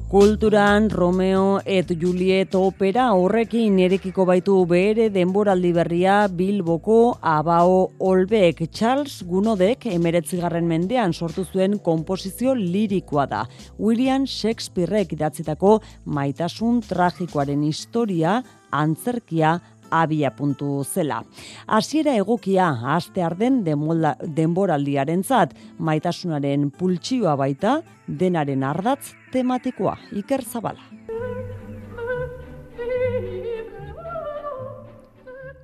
Kulturan 0.06 0.92
Romeo 0.92 1.62
et 1.66 1.90
Juliet 1.98 2.54
opera 2.54 3.08
horrekin 3.18 3.80
erekiko 3.82 4.22
baitu 4.30 4.60
bere 4.70 5.08
denboraldi 5.10 5.72
berria 5.74 6.28
Bilboko 6.30 7.18
Abao 7.26 7.90
Olbek 7.98 8.62
Charles 8.70 9.24
Gunodek 9.26 9.88
emeretzigarren 9.90 10.70
mendean 10.70 11.12
sortu 11.12 11.48
zuen 11.52 11.80
komposizio 11.80 12.54
lirikoa 12.54 13.26
da. 13.26 13.42
William 13.80 14.28
Shakespearek 14.30 15.18
idatzitako 15.18 15.80
maitasun 16.06 16.84
tragikoaren 16.86 17.66
historia 17.66 18.44
antzerkia 18.70 19.58
abia 19.92 20.32
puntu 20.32 20.84
zela. 20.84 21.24
Hasiera 21.68 22.16
egokia 22.16 22.70
aste 22.96 23.24
arden 23.24 23.64
denboraldiaren 23.64 25.24
zat, 25.24 25.56
maitasunaren 25.80 26.72
pultsioa 26.72 27.36
baita, 27.36 27.82
denaren 28.08 28.64
ardatz 28.64 29.14
tematikoa, 29.32 29.98
iker 30.24 30.44
zabala. 30.44 30.82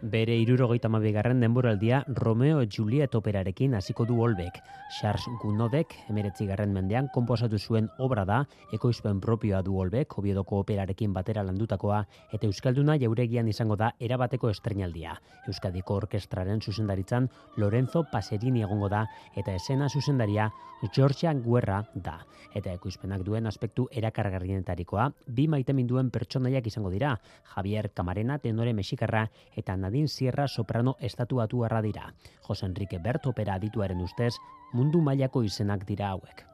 Bere 0.02 0.34
irurogeita 0.34 0.90
mabigarren 0.90 1.44
denboraldia 1.44 2.00
Romeo 2.18 2.64
Juliet 2.66 3.14
operarekin 3.14 3.76
hasiko 3.78 4.02
du 4.10 4.16
Olbek. 4.26 4.56
Charles 4.98 5.28
Gounodek, 5.44 5.94
emeretzi 6.10 6.48
garren 6.50 6.74
mendean, 6.74 7.08
komposatu 7.14 7.60
zuen 7.60 7.86
obra 8.02 8.24
da, 8.26 8.40
ekoizpen 8.74 9.20
propioa 9.22 9.62
du 9.62 9.78
Olbek, 9.78 10.18
obiedoko 10.18 10.58
operarekin 10.64 11.14
batera 11.14 11.44
landutakoa, 11.46 12.00
eta 12.34 12.50
Euskalduna 12.50 12.98
jauregian 12.98 13.48
izango 13.48 13.78
da 13.78 13.92
erabateko 14.00 14.50
estrenaldia. 14.50 15.14
Euskadiko 15.48 16.00
orkestraren 16.02 16.66
zuzendaritzan 16.66 17.30
Lorenzo 17.58 18.04
Paserini 18.12 18.66
egongo 18.66 18.90
da, 18.90 19.06
eta 19.38 19.54
esena 19.54 19.88
zuzendaria 19.88 20.50
Georgia 20.96 21.36
Guerra 21.38 21.84
da. 21.94 22.18
Eta 22.58 22.74
ekoizpenak 22.74 23.22
duen 23.24 23.46
aspektu 23.46 23.86
erakargarrienetarikoa, 23.94 25.12
bi 25.28 25.46
maite 25.48 25.78
minduen 25.78 26.10
pertsonaiak 26.10 26.66
izango 26.68 26.90
dira, 26.90 27.14
Javier 27.54 27.92
Camarena, 27.94 28.40
tenore 28.42 28.74
mexikarra, 28.74 29.28
eta 29.56 29.78
Nadine 29.92 30.08
Sierra 30.08 30.48
soprano 30.48 30.96
estatuatu 31.02 31.66
arra 31.66 31.82
dira. 31.82 32.14
Jose 32.48 32.66
Enrique 32.66 32.98
Bert 32.98 33.26
opera 33.28 33.56
adituaren 33.56 34.00
ustez, 34.00 34.38
mundu 34.72 35.02
mailako 35.02 35.44
izenak 35.44 35.84
dira 35.84 36.14
hauek. 36.14 36.46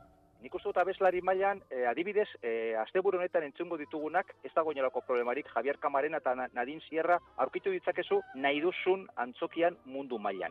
Nik 0.42 0.56
uste 0.58 0.72
dut 0.72 0.80
abeslari 0.82 1.22
mailan, 1.22 1.62
e, 1.70 1.86
adibidez, 1.86 2.28
e, 2.42 2.74
asteburu 2.82 3.20
honetan 3.20 3.46
entzungo 3.46 3.78
ditugunak, 3.78 4.34
ez 4.42 4.54
dago 4.56 4.74
inolako 4.74 5.06
problemarik, 5.06 5.46
Javier 5.54 5.78
Camarena 5.78 6.18
eta 6.18 6.34
Nadine 6.48 6.82
Sierra 6.90 7.20
aurkitu 7.38 7.70
ditzakezu 7.78 8.24
nahi 8.34 8.60
duzun 8.66 9.06
antzokian 9.28 9.78
mundu 9.86 10.18
mailan. 10.18 10.50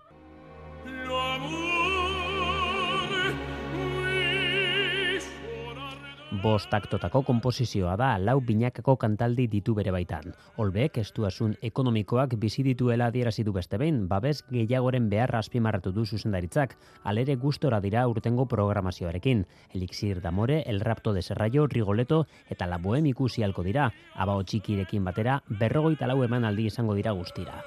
Bost 6.31 6.73
aktotako 6.75 7.21
komposizioa 7.23 7.93
da 7.97 8.09
lau 8.19 8.41
binakako 8.43 8.97
kantaldi 8.99 9.45
ditu 9.47 9.77
bere 9.79 9.93
baitan. 9.95 10.33
Olbek, 10.59 10.99
estuasun 10.99 11.55
ekonomikoak 11.63 12.35
bizi 12.43 12.65
dituela 12.67 13.07
adierazi 13.13 13.45
du 13.47 13.53
beste 13.55 13.79
behin, 13.79 14.09
babes 14.11 14.43
gehiagoren 14.51 15.07
beharra 15.09 15.39
azpimarratu 15.39 15.93
du 15.95 16.05
zuzendaritzak, 16.05 16.75
alere 17.05 17.37
gustora 17.37 17.81
dira 17.81 18.09
urtengo 18.09 18.49
programazioarekin. 18.51 19.47
Elixir 19.73 20.21
d'amore, 20.21 20.65
El 20.67 20.81
rapto 20.81 21.13
de 21.13 21.23
serraio, 21.23 21.69
Rigoleto 21.69 22.27
eta 22.51 22.67
La 22.67 22.79
bohem 22.79 23.07
ikusi 23.07 23.45
halko 23.45 23.63
dira, 23.63 23.93
abao 24.17 24.43
txikirekin 24.43 25.05
batera, 25.05 25.43
berrogoita 25.49 26.11
lau 26.11 26.25
eman 26.25 26.45
aldi 26.45 26.67
izango 26.67 26.95
dira 26.99 27.13
guztira. 27.13 27.63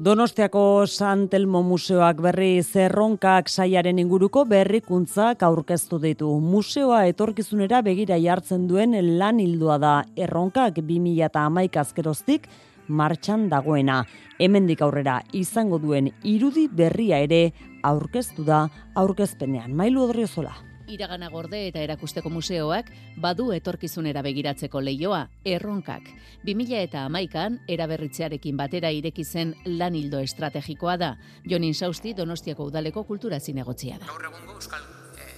Donostiako 0.00 0.86
Santelmo 0.88 1.60
Museoak 1.60 2.22
berri 2.24 2.62
zerronkak 2.64 3.50
saiaren 3.52 3.98
inguruko 4.00 4.46
berrikuntzak 4.48 5.42
aurkeztu 5.44 5.98
ditu. 6.00 6.30
Museoa 6.40 7.02
etorkizunera 7.10 7.82
begira 7.84 8.16
jartzen 8.16 8.64
duen 8.70 8.96
lan 9.18 9.42
hildua 9.44 9.76
da 9.82 9.92
erronkak 10.16 10.80
2008 10.88 11.76
azkeroztik 11.84 12.48
martxan 12.88 13.50
dagoena. 13.52 13.98
Hemendik 14.40 14.80
aurrera 14.80 15.18
izango 15.36 15.76
duen 15.84 16.08
irudi 16.24 16.64
berria 16.72 17.20
ere 17.20 17.44
aurkeztu 17.84 18.48
da 18.48 18.64
aurkezpenean. 19.04 19.76
Mailu 19.76 20.08
odriozola 20.08 20.56
iragana 20.90 21.28
gorde 21.30 21.60
eta 21.68 21.82
erakusteko 21.84 22.30
museoak 22.30 22.90
badu 23.20 23.50
etorkizunera 23.54 24.22
begiratzeko 24.26 24.80
leioa, 24.82 25.22
erronkak. 25.44 26.10
2000 26.44 26.82
eta 26.88 27.04
amaikan, 27.08 27.60
eraberritzearekin 27.68 28.56
batera 28.56 28.90
ireki 28.90 29.24
zen 29.24 29.54
lan 29.66 29.94
hildo 29.94 30.20
estrategikoa 30.24 30.96
da. 31.00 31.14
Jonin 31.46 31.74
Sausti, 31.74 32.14
Donostiako 32.14 32.66
udaleko 32.70 33.04
kultura 33.04 33.40
zinegotzia 33.40 33.98
da. 33.98 34.10
Gaur 34.10 34.26
egungo 34.30 34.58
Euskal 34.58 34.82
e, 35.16 35.30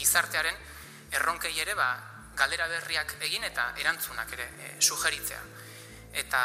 gizartearen 0.00 0.58
erronkei 1.12 1.54
ere 1.60 1.74
ba, 1.78 1.88
galdera 2.38 2.68
berriak 2.70 3.16
egin 3.26 3.44
eta 3.48 3.72
erantzunak 3.80 4.32
ere 4.36 4.50
e, 4.58 4.74
sugeritzea. 4.80 5.40
Eta 6.18 6.40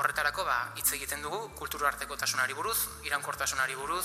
horretarako 0.00 0.44
ba, 0.44 0.56
hitz 0.76 0.90
egiten 0.96 1.22
dugu 1.22 1.50
kulturu 1.56 1.86
arteko 1.86 2.16
tasunari 2.20 2.56
buruz, 2.56 2.78
irankortasunari 3.06 3.76
buruz, 3.78 4.04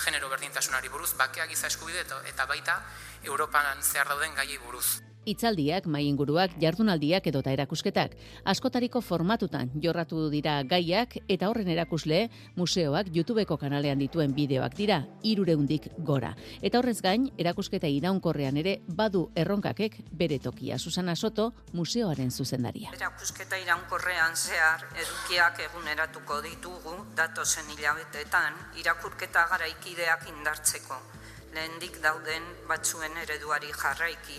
genero 0.00 0.28
berdintasunari 0.28 0.88
buruz, 0.88 1.12
bakea 1.16 1.46
giza 1.46 1.68
eskubide 1.68 2.04
eta 2.26 2.46
baita 2.46 2.80
Europan 3.22 3.82
zehar 3.82 4.08
dauden 4.08 4.34
gai 4.34 4.58
buruz. 4.58 5.09
Itzaldiak, 5.28 5.84
mai 5.84 6.06
inguruak, 6.08 6.54
jardunaldiak 6.62 7.26
edota 7.28 7.52
erakusketak. 7.52 8.14
Askotariko 8.48 9.02
formatutan 9.04 9.68
jorratu 9.82 10.28
dira 10.32 10.54
gaiak 10.64 11.18
eta 11.28 11.50
horren 11.50 11.68
erakusle 11.68 12.22
museoak 12.56 13.10
YouTubeko 13.12 13.58
kanalean 13.60 14.00
dituen 14.00 14.32
bideoak 14.32 14.78
dira, 14.78 15.02
irureundik 15.22 15.90
gora. 15.98 16.32
Eta 16.62 16.80
horrez 16.80 16.98
gain, 17.04 17.28
erakusketa 17.36 17.90
iraunkorrean 17.92 18.56
ere 18.62 18.78
badu 18.88 19.26
erronkakek 19.36 19.98
bere 20.12 20.38
tokia. 20.40 20.78
Susana 20.78 21.14
Soto, 21.16 21.50
museoaren 21.76 22.30
zuzendaria. 22.30 22.94
Erakusketa 22.96 23.60
iraunkorrean 23.60 24.36
zehar, 24.36 24.86
edukiak 24.96 25.60
eguneratuko 25.68 26.40
ditugu, 26.48 26.96
datozen 27.16 27.68
hilabetetan, 27.76 28.56
irakurketa 28.80 29.44
garaikideak 29.52 30.30
indartzeko 30.32 30.96
lehendik 31.54 31.98
dauden 32.02 32.44
batzuen 32.68 33.16
ereduari 33.24 33.72
jarraiki, 33.74 34.38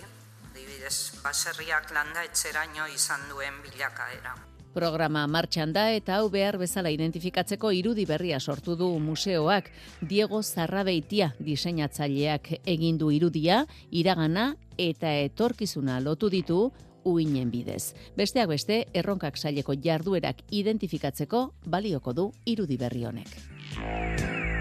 dibidez, 0.56 1.20
baserriak 1.24 1.92
landa 1.96 2.24
etxeraino 2.28 2.88
izan 2.94 3.28
duen 3.30 3.62
bilakaera. 3.66 4.36
Programa 4.72 5.26
martxan 5.28 5.74
da 5.76 5.90
eta 5.92 6.16
hau 6.22 6.30
behar 6.32 6.56
bezala 6.58 6.92
identifikatzeko 6.96 7.74
irudi 7.76 8.06
berria 8.08 8.40
sortu 8.40 8.78
du 8.80 8.88
museoak. 9.04 9.68
Diego 10.02 10.40
Zarrabeitia 10.42 11.34
diseinatzaileak 11.40 12.54
egin 12.66 12.98
du 12.98 13.12
irudia, 13.12 13.66
iragana 13.92 14.54
eta 14.78 15.12
etorkizuna 15.26 16.00
lotu 16.00 16.32
ditu 16.32 16.62
uinen 17.04 17.52
bidez. 17.52 17.94
Besteak 18.16 18.48
beste, 18.54 18.86
erronkak 18.94 19.38
saileko 19.38 19.76
jarduerak 19.76 20.46
identifikatzeko 20.52 21.50
balioko 21.66 22.14
du 22.14 22.32
irudi 22.46 22.78
berri 22.78 23.06
honek. 23.10 24.61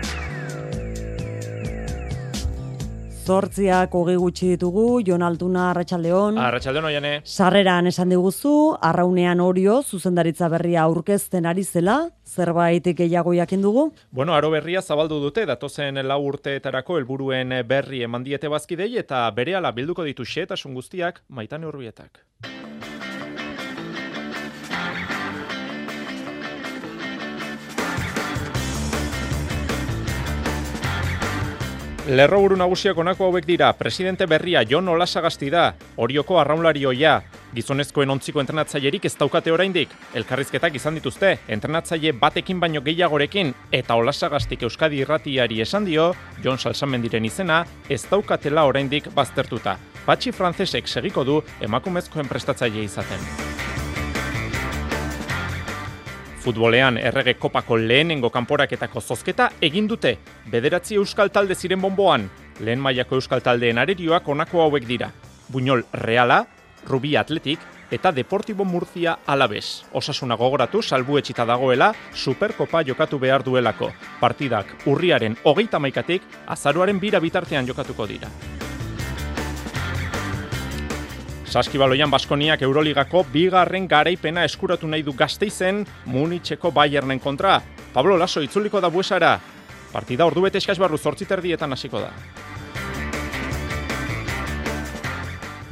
Zortziak 3.31 3.93
hogei 3.95 4.16
gutxi 4.18 4.49
ditugu, 4.57 4.85
Jon 5.07 5.22
Altuna, 5.22 5.68
Arratxaldeon. 5.70 6.39
Arratxaldeon, 6.43 6.89
oiane. 6.89 7.12
Sarreran 7.22 7.87
esan 7.87 8.11
diguzu, 8.11 8.55
arraunean 8.89 9.43
orio, 9.45 9.76
zuzendaritza 9.87 10.49
berria 10.51 10.83
aurkezten 10.83 11.47
ari 11.47 11.62
zela, 11.62 11.97
zerbait 12.26 12.91
gehiago 12.99 13.37
jakin 13.39 13.62
dugu? 13.62 13.87
Bueno, 14.11 14.35
aro 14.35 14.51
berria 14.51 14.83
zabaldu 14.83 15.20
dute, 15.22 15.47
datozen 15.47 16.03
lau 16.11 16.18
urteetarako 16.26 16.99
helburuen 16.99 17.55
berri 17.70 18.03
eman 18.09 18.26
diete 18.26 18.51
bazkidei, 18.51 18.97
eta 18.99 19.22
bere 19.31 19.55
bilduko 19.78 20.03
ditu 20.03 20.24
xeetasun 20.24 20.74
guztiak, 20.74 21.22
maitane 21.28 21.70
urbietak. 21.70 22.24
Lerroburu 32.11 32.57
nagusiak 32.59 32.99
onako 32.99 33.29
hauek 33.29 33.45
dira, 33.47 33.69
presidente 33.79 34.27
berria 34.27 34.65
Jon 34.67 34.89
Olasagasti 34.91 35.47
da, 35.51 35.69
orioko 36.03 36.41
arraunlari 36.41 36.83
oia, 36.91 37.13
gizonezkoen 37.55 38.11
ontziko 38.11 38.43
entrenatzailerik 38.43 39.07
ez 39.07 39.13
daukate 39.21 39.55
oraindik, 39.55 39.95
elkarrizketak 40.19 40.75
izan 40.75 40.99
dituzte, 40.99 41.37
entrenatzaile 41.47 42.11
batekin 42.19 42.59
baino 42.59 42.83
gehiagorekin, 42.83 43.55
eta 43.71 43.95
Olasagastik 43.95 44.67
Euskadi 44.67 45.05
irratiari 45.05 45.63
esan 45.63 45.87
dio, 45.87 46.11
Jon 46.43 46.59
Salsamendiren 46.59 47.31
izena, 47.31 47.63
ez 47.89 48.03
daukatela 48.11 48.67
oraindik 48.67 49.07
baztertuta. 49.15 49.79
Patxi 50.03 50.35
frantzesek 50.35 50.91
segiko 50.91 51.23
du 51.23 51.43
emakumezkoen 51.63 52.27
prestatzaile 52.27 52.89
izaten. 52.91 53.70
Futbolean 56.51 56.96
errege 56.98 57.36
kopako 57.38 57.76
lehenengo 57.78 58.26
kanporaketako 58.34 59.01
zozketa 59.01 59.44
egin 59.62 59.86
dute. 59.86 60.16
Bederatzi 60.51 60.96
euskal 60.98 61.30
talde 61.30 61.55
ziren 61.55 61.78
bonboan. 61.78 62.24
Lehen 62.66 62.80
mailako 62.82 63.20
euskal 63.20 63.42
taldeen 63.46 63.78
arerioak 63.78 64.26
onako 64.34 64.64
hauek 64.64 64.88
dira. 64.88 65.12
Buñol 65.53 65.84
Reala, 65.92 66.40
Rubi 66.88 67.14
Atletik 67.16 67.61
eta 67.94 68.11
Deportibo 68.11 68.64
Murcia 68.64 69.20
Alabes. 69.26 69.84
Osasuna 69.92 70.34
gogoratu 70.34 70.82
salbu 70.82 71.20
etxita 71.22 71.46
dagoela 71.46 71.92
Superkopa 72.12 72.82
jokatu 72.82 73.22
behar 73.22 73.46
duelako. 73.46 73.92
Partidak 74.18 74.74
urriaren 74.90 75.38
hogeita 75.44 75.78
maikatik 75.78 76.26
azaruaren 76.48 76.98
bira 76.98 77.20
bitartean 77.20 77.66
jokatuko 77.66 78.11
dira. 78.11 78.32
Saskibaloian 81.51 82.11
Baskoniak 82.11 82.61
Euroligako 82.62 83.24
bigarren 83.32 83.88
garaipena 83.90 84.44
eskuratu 84.46 84.86
nahi 84.86 85.03
du 85.03 85.16
gazteizen 85.18 85.80
Munitzeko 86.07 86.70
Bayernen 86.70 87.18
kontra. 87.18 87.57
Pablo 87.92 88.16
Laso 88.16 88.38
itzuliko 88.40 88.80
da 88.80 88.86
buesara. 88.88 89.32
Partida 89.90 90.28
ordu 90.30 90.44
bete 90.46 90.62
eskaz 90.62 90.78
barru 90.78 90.98
zortziterdietan 90.98 91.72
hasiko 91.74 92.05
da. 92.05 92.12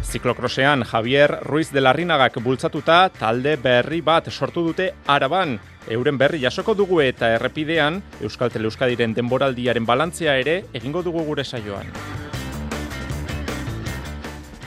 Ziklokrosean 0.03 0.83
Javier 0.83 1.39
Ruiz 1.45 1.71
de 1.71 1.81
Larrinagak 1.81 2.41
bultzatuta 2.43 3.11
talde 3.15 3.55
berri 3.63 4.01
bat 4.01 4.33
sortu 4.33 4.65
dute 4.67 4.95
araban. 5.07 5.61
Euren 5.87 6.19
berri 6.19 6.43
jasoko 6.43 6.75
dugu 6.75 7.05
eta 7.07 7.31
errepidean 7.37 8.03
Euskal 8.21 8.51
Teleuskadiren 8.51 9.15
denboraldiaren 9.15 9.87
balantzea 9.87 10.41
ere 10.43 10.65
egingo 10.75 11.07
dugu 11.07 11.23
gure 11.23 11.45
saioan. 11.45 11.87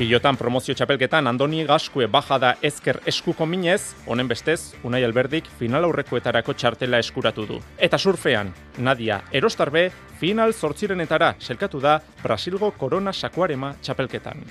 Pilotan 0.02 0.34
promozio 0.34 0.74
txapelketan 0.74 1.30
Andoni 1.30 1.60
Gaskue 1.70 2.08
baja 2.10 2.40
da 2.42 2.50
ezker 2.66 2.98
eskuko 3.06 3.46
minez, 3.46 3.92
honen 4.10 4.26
bestez, 4.32 4.74
Unai 4.82 5.04
Alberdik 5.06 5.46
final 5.60 5.86
aurrekoetarako 5.86 6.56
txartela 6.58 6.98
eskuratu 7.06 7.46
du. 7.46 7.60
Eta 7.78 8.00
surfean, 8.02 8.50
Nadia 8.82 9.20
Erostarbe 9.30 9.92
final 10.18 10.58
zortzirenetara 10.58 11.36
selkatu 11.38 11.86
da 11.86 12.00
Brasilgo 12.24 12.74
Korona 12.82 13.14
Sakuarema 13.14 13.76
txapelketan. 13.78 14.42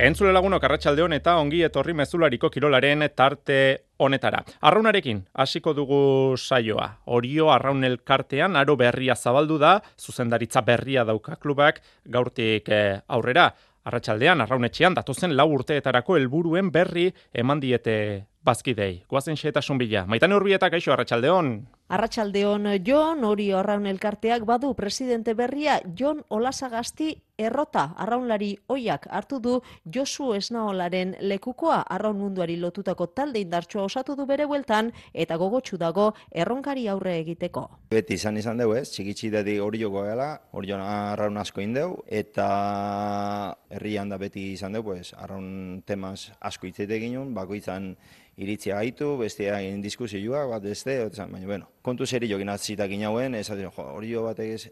Entzule 0.00 0.30
lagunok 0.32 0.62
arratsalde 0.64 1.04
eta 1.12 1.34
ongi 1.36 1.58
etorri 1.62 1.92
mezulariko 1.92 2.48
kirolaren 2.48 3.04
tarte 3.14 3.56
honetara. 3.98 4.38
Arraunarekin 4.62 5.26
hasiko 5.34 5.74
dugu 5.74 6.36
saioa. 6.38 6.86
Orio 7.04 7.50
arraun 7.52 7.84
elkartean 7.84 8.56
aro 8.56 8.76
berria 8.76 9.14
zabaldu 9.14 9.58
da, 9.58 9.82
zuzendaritza 9.98 10.62
berria 10.62 11.04
dauka 11.04 11.36
klubak 11.36 11.82
gaurtik 12.06 12.70
eh, 12.70 13.00
aurrera. 13.08 13.50
Arratsaldean 13.84 14.40
arraunetxean 14.40 14.94
datozen 14.94 15.36
lau 15.36 15.50
urteetarako 15.52 16.16
helburuen 16.16 16.70
berri 16.72 17.10
eman 17.34 17.60
diete 17.60 18.24
bazkidei. 18.42 19.04
Goazen 19.06 19.36
xetasun 19.36 19.76
bila. 19.76 20.06
Maitane 20.06 20.34
urbietak 20.34 20.72
aixo 20.72 20.94
arratsaldeon. 20.96 21.58
Arratsaldeon 21.90 22.68
Jon, 22.86 23.24
hori 23.26 23.48
arraun 23.50 23.88
elkarteak 23.90 24.44
badu 24.46 24.76
presidente 24.78 25.34
berria 25.34 25.80
Jon 25.98 26.20
Olasagasti 26.28 27.16
errota. 27.40 27.88
Arraunlari 27.98 28.52
oiak 28.70 29.08
hartu 29.10 29.40
du 29.42 29.56
Josu 29.94 30.28
Esnaolaren 30.36 31.16
lekukoa. 31.32 31.80
Arraun 31.90 32.20
munduari 32.20 32.54
lotutako 32.62 33.08
talde 33.16 33.42
indartsua 33.42 33.88
osatu 33.88 34.14
du 34.14 34.26
bere 34.28 34.46
bueltan 34.46 34.92
eta 35.12 35.36
gogotsu 35.40 35.80
dago 35.82 36.12
erronkari 36.30 36.86
aurre 36.86 37.16
egiteko. 37.24 37.66
Beti 37.90 38.14
izan 38.20 38.38
izan 38.38 38.62
dugu 38.62 38.78
ez, 38.78 38.86
txikitsi 38.92 39.32
dedi 39.34 39.58
hori 39.58 39.82
joko 39.82 40.06
gela, 40.06 40.30
hori 40.52 40.70
arraun 40.76 41.42
asko 41.42 41.64
indeu, 41.64 42.04
eta 42.06 43.56
herrian 43.70 44.14
da 44.14 44.18
beti 44.18 44.52
izan 44.52 44.78
dugu, 44.78 44.94
pues, 44.94 45.10
arraun 45.18 45.82
temaz 45.86 46.30
asko 46.38 46.70
itzete 46.70 47.02
ginen, 47.02 47.34
bako 47.34 47.58
izan 47.58 47.96
iritzia 48.40 48.78
gaitu, 48.78 49.16
bestia 49.20 49.58
egin 49.60 49.82
diskusioa, 49.84 50.46
bat 50.48 50.64
beste, 50.64 50.96
baina, 51.18 51.46
bueno, 51.46 51.68
kontu 51.82 52.06
zeri 52.06 52.28
jokin 52.30 52.48
atzita 52.48 52.86
ginauen, 52.88 53.34
ez 53.34 53.48
hori 53.50 54.10
jo 54.10 54.24
batek 54.24 54.70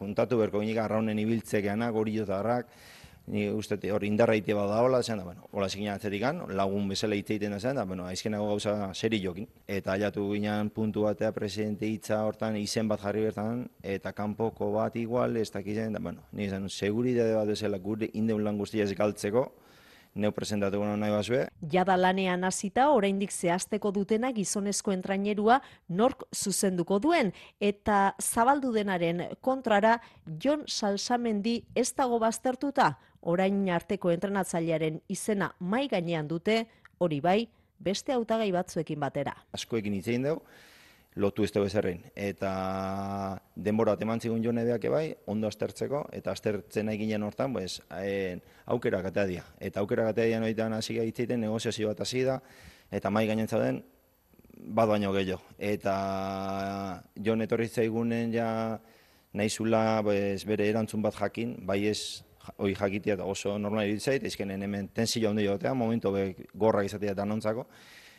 juntatu 0.00 0.38
berko 0.38 0.60
ginik 0.60 0.80
arraunen 0.82 1.18
ibiltzekeanak, 1.18 1.94
hori 1.94 2.16
jo 2.18 2.26
zarrak, 2.26 2.68
ni 3.26 3.46
uste 3.54 3.78
hori 3.94 4.08
indarra 4.10 4.34
ite 4.34 4.54
bada 4.54 4.80
hola, 4.82 5.02
zen 5.02 5.20
da, 5.20 5.24
bueno, 5.24 5.46
hola 5.52 5.68
zikin 5.68 5.92
atzetikan, 5.92 6.42
lagun 6.58 6.88
bezala 6.90 7.14
hitz 7.14 7.30
egiten 7.30 7.54
da 7.54 7.60
zen, 7.60 7.76
da, 7.78 7.84
bueno, 7.84 8.06
aizkenago 8.10 8.48
gauza 8.48 8.92
seri 8.94 9.20
jokin. 9.22 9.46
Eta 9.66 9.94
alatu 9.94 10.26
ginen 10.32 10.70
puntu 10.74 11.06
batea 11.06 11.30
presidente 11.32 11.86
hitza 11.86 12.22
hortan 12.26 12.58
izen 12.58 12.88
bat 12.90 13.00
jarri 13.04 13.22
bertan, 13.28 13.68
eta 13.82 14.12
kanpoko 14.12 14.72
bat 14.74 14.96
igual, 14.98 15.36
ez 15.36 15.50
dakizen, 15.54 15.92
da, 15.94 16.02
bueno, 16.02 16.26
ni 16.32 16.48
zen, 16.50 16.68
seguridade 16.68 17.36
bat 17.38 17.54
bezala 17.54 17.78
gure 17.78 18.10
indeun 18.12 18.42
lan 18.44 18.58
guztia 18.58 18.84
ez 18.84 18.96
galtzeko, 18.98 19.46
neu 20.14 20.32
presentatu 20.32 20.80
gana 20.80 20.96
nahi 20.96 21.12
bazue. 21.12 21.46
Jada 21.72 21.96
lanean 21.96 22.44
hasita 22.44 22.88
oraindik 22.92 23.32
zehazteko 23.32 23.92
dutena 23.92 24.32
gizonezko 24.32 24.92
entrainerua 24.92 25.60
nork 25.88 26.26
zuzenduko 26.34 26.98
duen 27.00 27.32
eta 27.60 28.14
zabaldu 28.20 28.72
denaren 28.72 29.24
kontrara 29.40 29.98
Jon 30.26 30.66
Salsamendi 30.66 31.62
ez 31.74 31.92
dago 31.96 32.18
baztertuta 32.18 32.92
orain 33.22 33.68
arteko 33.70 34.10
entrenatzailearen 34.10 35.00
izena 35.08 35.52
mai 35.60 35.86
gainean 35.88 36.28
dute 36.28 36.66
hori 36.98 37.20
bai 37.20 37.48
beste 37.82 38.12
hautagai 38.12 38.52
batzuekin 38.52 39.00
batera. 39.00 39.34
Askoekin 39.52 39.94
hitz 39.94 40.08
egin 40.08 40.28
dugu 40.28 40.44
lotu 41.14 41.44
ez 41.44 41.52
bezerrein. 41.52 42.02
Eta 42.16 43.40
denbora 43.54 43.92
bat 43.92 44.02
eman 44.02 44.20
zigun 44.20 44.42
jone 44.44 44.64
bai, 44.88 45.14
ondo 45.26 45.46
aztertzeko, 45.46 46.08
eta 46.12 46.32
aztertzen 46.32 46.86
nahi 46.86 46.98
ginen 46.98 47.22
hortan, 47.22 47.52
pues, 47.52 47.82
haen, 47.90 48.42
aukera 48.66 49.02
gatea 49.02 49.26
dia. 49.26 49.44
Eta 49.60 49.80
aukera 49.80 50.04
gatea 50.04 50.24
dia 50.24 50.40
noitan 50.40 50.72
hasi 50.72 50.94
gaitzeiten, 50.94 51.40
negoziazio 51.40 51.88
bat 51.88 52.00
hasi 52.00 52.22
da, 52.22 52.40
eta 52.90 53.10
mai 53.10 53.26
gainen 53.26 53.48
zauden, 53.48 53.82
bat 54.56 54.88
baino 54.88 55.12
gehiago. 55.12 55.42
Eta 55.58 57.02
jone 57.16 57.44
etorri 57.44 57.68
zaigunen 57.68 58.32
ja 58.32 58.80
naizula 59.32 60.00
pues, 60.02 60.44
bere 60.46 60.68
erantzun 60.68 61.02
bat 61.02 61.14
jakin, 61.14 61.56
bai 61.66 61.86
ez 61.86 62.22
hori 62.56 62.74
jakitea 62.74 63.14
eta 63.14 63.24
oso 63.24 63.58
normal 63.58 63.86
iritzait, 63.86 64.24
ezkenen 64.24 64.62
hemen 64.62 64.88
tensio 64.88 65.30
handi 65.30 65.46
jotea, 65.46 65.74
momentu 65.74 66.12
be 66.12 66.34
gorrak 66.54 66.86
izatea 66.86 67.14
danontzako, 67.14 67.66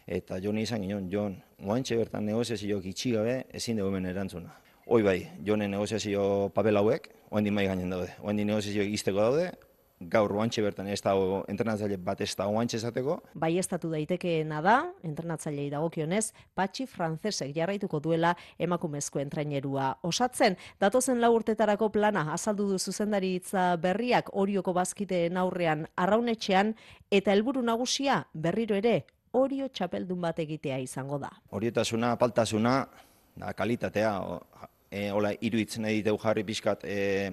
eta 0.08 0.40
joni 0.44 0.64
izan 0.68 0.82
ginen, 0.82 1.10
jon, 1.12 1.38
guantxe 1.60 1.98
bertan 2.00 2.26
negoziazioak 2.26 2.86
itxigabe 2.92 3.44
ezin 3.54 3.78
dugu 3.78 3.92
hemen 3.92 4.10
erantzuna. 4.12 4.56
Hoi 4.86 5.04
bai, 5.04 5.20
jonen 5.46 5.72
negoziazio 5.72 6.50
papel 6.56 6.78
hauek, 6.78 7.08
oendi 7.32 7.52
mai 7.52 7.68
gainen 7.70 7.94
daude, 7.94 8.10
oendi 8.22 8.44
negoziazioak 8.46 8.92
izteko 8.98 9.22
daude, 9.22 9.52
gaur 10.12 10.34
oantxe 10.36 10.62
bertan 10.64 10.88
ez 10.92 11.00
dago 11.04 11.44
entrenatzaile 11.48 11.98
bat 11.98 12.22
ez 12.22 12.34
da 12.36 12.48
oantxe 12.52 12.78
esateko. 12.80 13.18
Bai 13.40 13.54
estatu 13.62 13.90
daitekeena 13.94 14.60
da, 14.66 14.76
entrenatzailei 15.06 15.70
dagokionez, 15.72 16.34
patxi 16.56 16.86
frantzesek 16.90 17.54
jarraituko 17.56 18.02
duela 18.04 18.34
emakumezko 18.60 19.22
entrainerua 19.24 19.94
osatzen. 20.04 20.58
Datozen 20.82 21.22
lau 21.24 21.34
urtetarako 21.38 21.90
plana 21.94 22.26
azaldu 22.34 22.68
du 22.74 22.80
zuzendari 22.80 23.38
berriak 23.80 24.30
orioko 24.34 24.74
bazkiteen 24.74 25.38
aurrean 25.38 25.88
arraunetxean 25.96 26.76
eta 27.12 27.32
helburu 27.32 27.62
nagusia 27.62 28.26
berriro 28.34 28.76
ere 28.76 29.04
orio 29.34 29.68
txapeldun 29.70 30.22
bat 30.22 30.40
egitea 30.40 30.78
izango 30.84 31.20
da. 31.22 31.32
Oriotasuna, 31.58 32.16
paltasuna, 32.22 32.76
da, 33.36 33.54
kalitatea, 33.58 34.14
o, 34.22 34.40
e, 34.92 35.10
hola, 35.12 35.34
iruitzen 35.42 35.88
nahi 35.88 36.04
jarri 36.04 36.44
pixkat, 36.44 36.86
e, 36.86 37.32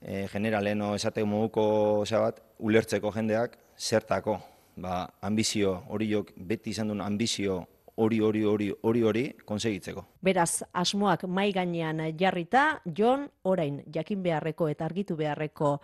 e, 0.00 0.26
generalen 0.32 0.82
esate 0.94 1.24
moduko 1.24 2.04
bat, 2.10 2.40
ulertzeko 2.58 3.12
jendeak 3.12 3.58
zertako, 3.78 4.38
ba, 4.76 5.08
ambizio 5.20 5.82
hori 5.88 6.10
jok, 6.10 6.32
beti 6.36 6.70
izan 6.70 6.88
duen 6.88 7.00
ambizio 7.00 7.66
hori 7.96 8.20
hori 8.20 8.44
hori 8.44 8.72
hori 8.82 9.02
hori 9.02 9.24
konsegitzeko. 9.44 10.04
Beraz, 10.22 10.62
asmoak 10.72 11.26
mai 11.28 11.52
gainean 11.52 12.00
jarrita, 12.18 12.80
Jon 12.86 13.28
orain 13.44 13.82
jakin 13.92 14.22
beharreko 14.22 14.68
eta 14.68 14.84
argitu 14.84 15.16
beharreko 15.16 15.78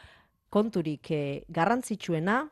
konturik 0.51 1.11
eh, 1.11 1.43
garrantzitsuena 1.49 2.47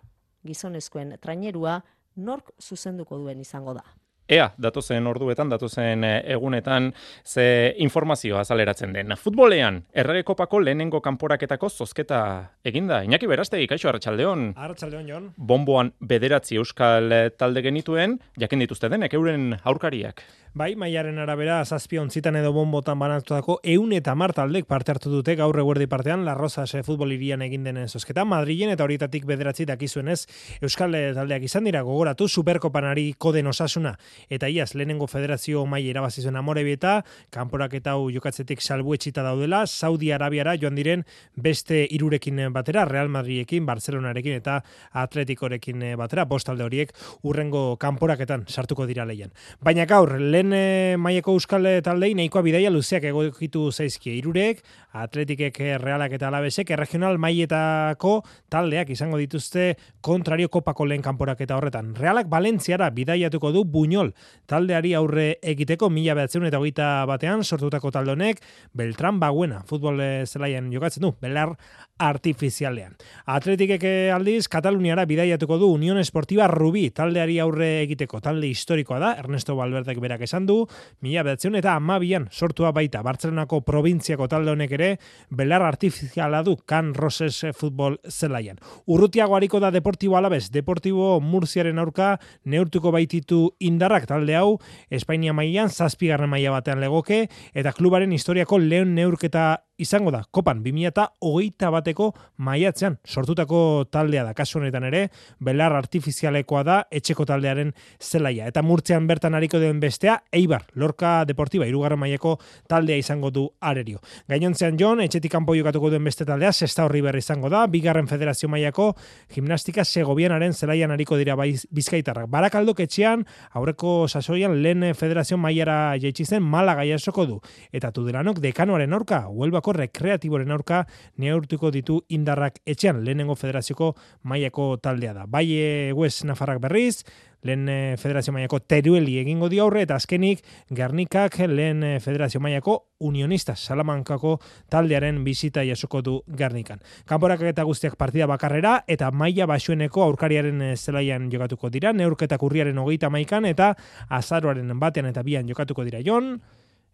gizonezkoen 0.47 1.17
trainerua 1.21 1.81
nork 2.17 2.51
zuzenduko 2.61 3.19
duen 3.19 3.41
izango 3.41 3.75
da. 3.75 3.85
Ea, 4.29 4.49
datozen 4.59 5.07
orduetan, 5.07 5.51
datozen 5.53 6.03
eh, 6.05 6.15
egunetan, 6.35 6.89
ze 7.23 7.75
informazioa 7.79 8.41
azaleratzen 8.43 8.93
den. 8.97 9.15
Futbolean, 9.17 9.85
errege 9.95 10.25
kopako 10.27 10.59
lehenengo 10.61 11.01
kanporaketako 11.01 11.71
zozketa 11.71 12.23
eginda. 12.67 13.05
Iñaki 13.07 13.31
berastegi, 13.31 13.69
kaixo, 13.71 13.89
Arratxaldeon. 13.93 14.49
Arratxaldeon, 14.57 15.07
Jon. 15.07 15.29
Bomboan 15.37 15.93
bederatzi 16.01 16.59
euskal 16.59 17.15
talde 17.39 17.63
genituen, 17.63 18.19
jakin 18.41 18.67
dituzte 18.67 18.91
denek, 18.91 19.15
euren 19.15 19.55
aurkariak. 19.63 20.25
Bai, 20.57 20.71
mailaren 20.73 21.19
arabera, 21.21 21.59
zazpi 21.69 21.99
ontzitan 22.01 22.39
edo 22.39 22.49
bombotan 22.57 22.97
banatutako 22.97 23.59
eun 23.75 23.91
eta 23.93 24.15
martaldek 24.17 24.65
parte 24.65 24.95
hartu 24.95 25.11
dute 25.13 25.35
gaur 25.37 25.59
eguerdi 25.61 25.85
partean, 25.85 26.23
La 26.25 26.33
Rosas 26.33 26.71
e, 26.73 26.81
futbol 26.83 27.13
irian 27.13 27.43
egin 27.45 27.67
denen 27.69 27.91
zozketa. 27.93 28.25
Madrilen 28.25 28.73
eta 28.73 28.87
horietatik 28.87 29.27
bederatzi 29.29 29.67
dakizuenez, 29.69 30.23
Euskal 30.65 30.97
taldeak 31.19 31.45
izan 31.45 31.69
dira 31.69 31.83
gogoratu, 31.85 32.25
superkopanari 32.25 33.11
koden 33.21 33.53
osasuna, 33.53 33.93
eta 34.31 34.49
iaz, 34.49 34.75
lehenengo 34.75 35.07
federazio 35.07 35.67
mai 35.67 35.83
irabazizuen 35.85 36.37
amore 36.37 36.65
bieta, 36.65 37.03
kanporak 37.31 37.77
eta 37.77 37.97
hu 37.97 38.09
jokatzetik 38.15 38.65
salbuetxita 38.65 39.23
daudela, 39.23 39.67
Saudi 39.67 40.13
Arabiara 40.13 40.57
joan 40.57 40.75
diren 40.75 41.05
beste 41.37 41.85
irurekin 41.91 42.41
batera, 42.53 42.87
Real 42.89 43.13
Madridekin, 43.13 43.67
Barcelonarekin 43.67 44.41
eta 44.41 44.63
Atletikorekin 44.93 45.85
batera, 46.01 46.25
bostalde 46.25 46.65
horiek 46.65 46.97
urrengo 47.23 47.77
kanporaketan 47.77 48.47
sartuko 48.49 48.87
dira 48.89 49.05
leian. 49.05 49.33
Baina 49.61 49.85
gaur, 49.85 50.17
lehen 50.17 50.47
lehen 50.47 50.53
e, 50.55 50.97
maieko 50.97 51.35
euskal 51.35 51.67
taldei 51.83 52.15
nahikoa 52.15 52.43
bidaia 52.43 52.71
luzeak 52.71 53.05
egokitu 53.11 53.71
zaizkie 53.73 54.17
irurek, 54.19 54.63
atletikek 54.93 55.61
eh, 55.61 55.77
realak 55.79 56.13
eta 56.17 56.29
alabesek, 56.29 56.71
erregional 56.71 57.19
maietako 57.19 58.23
taldeak 58.53 58.91
izango 58.91 59.19
dituzte 59.19 59.75
kontrario 60.01 60.49
kopako 60.49 60.87
lehen 60.87 61.03
kanporak 61.03 61.41
eta 61.41 61.57
horretan. 61.57 61.95
Realak 61.97 62.31
Valentziara 62.31 62.91
bidaiatuko 62.91 63.53
du 63.53 63.65
Buñol 63.65 64.06
taldeari 64.47 64.95
aurre 64.95 65.39
egiteko 65.43 65.91
mila 65.91 66.15
behatzen 66.19 66.47
eta 66.49 66.61
hogeita 66.61 66.89
batean 67.09 67.45
sortutako 67.45 67.91
taldonek 67.95 68.43
Beltran 68.77 69.21
Baguena 69.21 69.63
futbol 69.67 70.01
eh, 70.01 70.27
zelaian 70.27 70.71
jokatzen 70.73 71.07
du, 71.07 71.13
belar 71.21 71.55
artifizialean. 71.99 72.93
Atletikek 73.33 73.85
aldiz, 74.13 74.47
Kataluniara 74.53 75.07
bidaiatuko 75.09 75.57
du 75.59 75.71
Unión 75.73 75.99
Esportiva 75.99 76.47
Rubi 76.51 76.91
taldeari 76.91 77.39
aurre 77.41 77.71
egiteko 77.87 78.21
talde 78.21 78.51
historikoa 78.51 78.99
da, 79.01 79.13
Ernesto 79.21 79.57
Valverdek 79.57 80.01
berak 80.03 80.27
esan 80.27 80.47
du, 80.49 80.59
mila 81.01 81.25
behatzen 81.27 81.57
eta 81.57 81.75
amabian 81.77 82.29
sortua 82.31 82.73
baita 82.77 83.03
Bartzelonako 83.07 83.63
probintziako 83.67 84.29
talde 84.29 84.53
honek 84.53 84.77
ere, 84.77 84.91
belar 85.31 85.65
artifiziala 85.65 86.43
du 86.47 86.57
kan 86.69 86.93
Roses 86.95 87.47
futbol 87.57 87.99
zelaian. 88.09 88.61
Urrutiago 88.87 89.37
hariko 89.37 89.61
da 89.63 89.71
Deportibo 89.75 90.17
Alabez, 90.17 90.51
Deportibo 90.53 91.17
Murziaren 91.21 91.79
aurka 91.79 92.17
neurtuko 92.45 92.93
baititu 92.95 93.55
indarrak 93.97 94.07
talde 94.09 94.37
hau, 94.37 94.59
Espainia 94.91 95.33
mailan 95.33 95.71
zazpigarren 95.71 96.29
maila 96.29 96.53
batean 96.53 96.81
legoke, 96.81 97.29
eta 97.55 97.73
klubaren 97.73 98.13
historiako 98.13 98.59
lehen 98.59 98.95
neurketa 98.95 99.63
izango 99.79 100.11
da, 100.11 100.23
kopan, 100.31 100.63
2008 100.65 101.71
bateko 101.73 102.11
maiatzean 102.43 102.99
sortutako 103.05 103.87
taldea 103.93 104.25
da, 104.25 104.33
kasu 104.35 104.59
honetan 104.61 104.87
ere, 104.89 105.07
belar 105.39 105.75
artifizialekoa 105.77 106.63
da, 106.67 106.77
etxeko 106.91 107.27
taldearen 107.29 107.73
zelaia. 108.01 108.49
Eta 108.49 108.63
murtzean 108.65 109.07
bertan 109.09 109.37
hariko 109.37 109.61
den 109.61 109.81
bestea, 109.81 110.19
Eibar, 110.33 110.65
Lorca 110.75 111.25
Deportiva, 111.29 111.67
irugarren 111.69 112.01
maieko 112.01 112.37
taldea 112.69 112.97
izango 112.97 113.31
du 113.31 113.47
arerio. 113.61 114.01
Gainontzean 114.29 114.79
Jon, 114.81 115.03
etxetik 115.05 115.33
kanpo 115.33 115.55
jokatuko 115.57 115.91
duen 115.93 116.05
beste 116.05 116.25
taldea, 116.29 116.53
sesta 116.53 116.87
horri 116.87 117.03
berri 117.05 117.21
izango 117.25 117.51
da, 117.53 117.67
bigarren 117.71 118.09
federazio 118.09 118.49
maiako 118.49 118.93
gimnastika 119.35 119.85
segobianaren 119.85 120.55
zelaian 120.55 120.95
hariko 120.95 121.19
dira 121.21 121.37
bizkaitarrak. 121.37 122.31
Barakaldok 122.33 122.81
etxean, 122.87 123.27
aurreko 123.53 124.07
sasoian, 124.09 124.57
lehen 124.63 124.89
federazio 124.97 125.37
maiara 125.37 125.97
jaitsi 126.01 126.25
zen, 126.25 126.43
mala 126.43 126.75
gaiasoko 126.79 127.27
du. 127.27 127.41
Eta 127.73 127.93
tudelanok 127.93 128.41
dekanoaren 128.41 128.93
aurka, 128.97 129.25
huelba 129.29 129.61
Nafarroako 129.67 129.73
rekreatiboren 129.73 130.51
aurka 130.53 130.87
neurtuko 131.19 131.71
ditu 131.71 132.01
indarrak 132.09 132.61
etxean 132.67 133.03
lehenengo 133.05 133.35
federazioko 133.35 133.95
mailako 134.25 134.77
taldea 134.79 135.13
da. 135.13 135.27
Bai 135.27 135.93
West 135.93 136.25
Nafarrak 136.25 136.61
berriz, 136.61 137.05
lehen 137.43 137.69
eh, 137.69 137.97
federazio 137.97 138.33
mailako 138.33 138.61
terueli 138.61 139.19
egingo 139.19 139.49
di 139.49 139.59
aurre 139.59 139.83
eta 139.83 139.97
azkenik 139.97 140.43
Gernikak 140.71 141.39
lehen 141.49 141.83
eh, 141.83 142.01
federazio 142.01 142.41
mailako 142.41 142.89
unionista 142.99 143.55
Salamankako 143.57 144.39
taldearen 144.71 145.23
bizita 145.25 145.63
jasoko 145.65 146.03
du 146.03 146.21
Gernikan. 146.27 146.81
Kanporak 147.07 147.43
eta 147.43 147.65
guztiak 147.65 147.97
partida 147.97 148.27
bakarrera 148.27 148.85
eta 148.87 149.11
maila 149.11 149.47
basueneko 149.47 150.03
aurkariaren 150.03 150.77
zelaian 150.77 151.31
jokatuko 151.31 151.71
dira, 151.71 151.93
neurketak 151.93 152.43
urriaren 152.43 152.79
hogeita 152.79 153.11
maikan 153.11 153.45
eta 153.45 153.75
azaroaren 154.09 154.79
batean 154.81 155.11
eta 155.13 155.23
bian 155.23 155.49
jokatuko 155.49 155.85
dira 155.85 156.01
jon, 156.05 156.39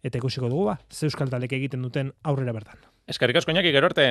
eta 0.03 0.19
ikusiko 0.19 0.49
dugu 0.51 0.67
ba, 0.67 0.77
ze 0.91 1.07
euskal 1.07 1.31
talek 1.31 1.55
egiten 1.57 1.81
duten 1.81 2.11
aurrera 2.23 2.53
bertan. 2.55 2.79
Eskerrik 3.07 3.39
asko 3.39 3.51
inaki, 3.55 3.71
gero 3.75 3.89
arte. 3.89 4.07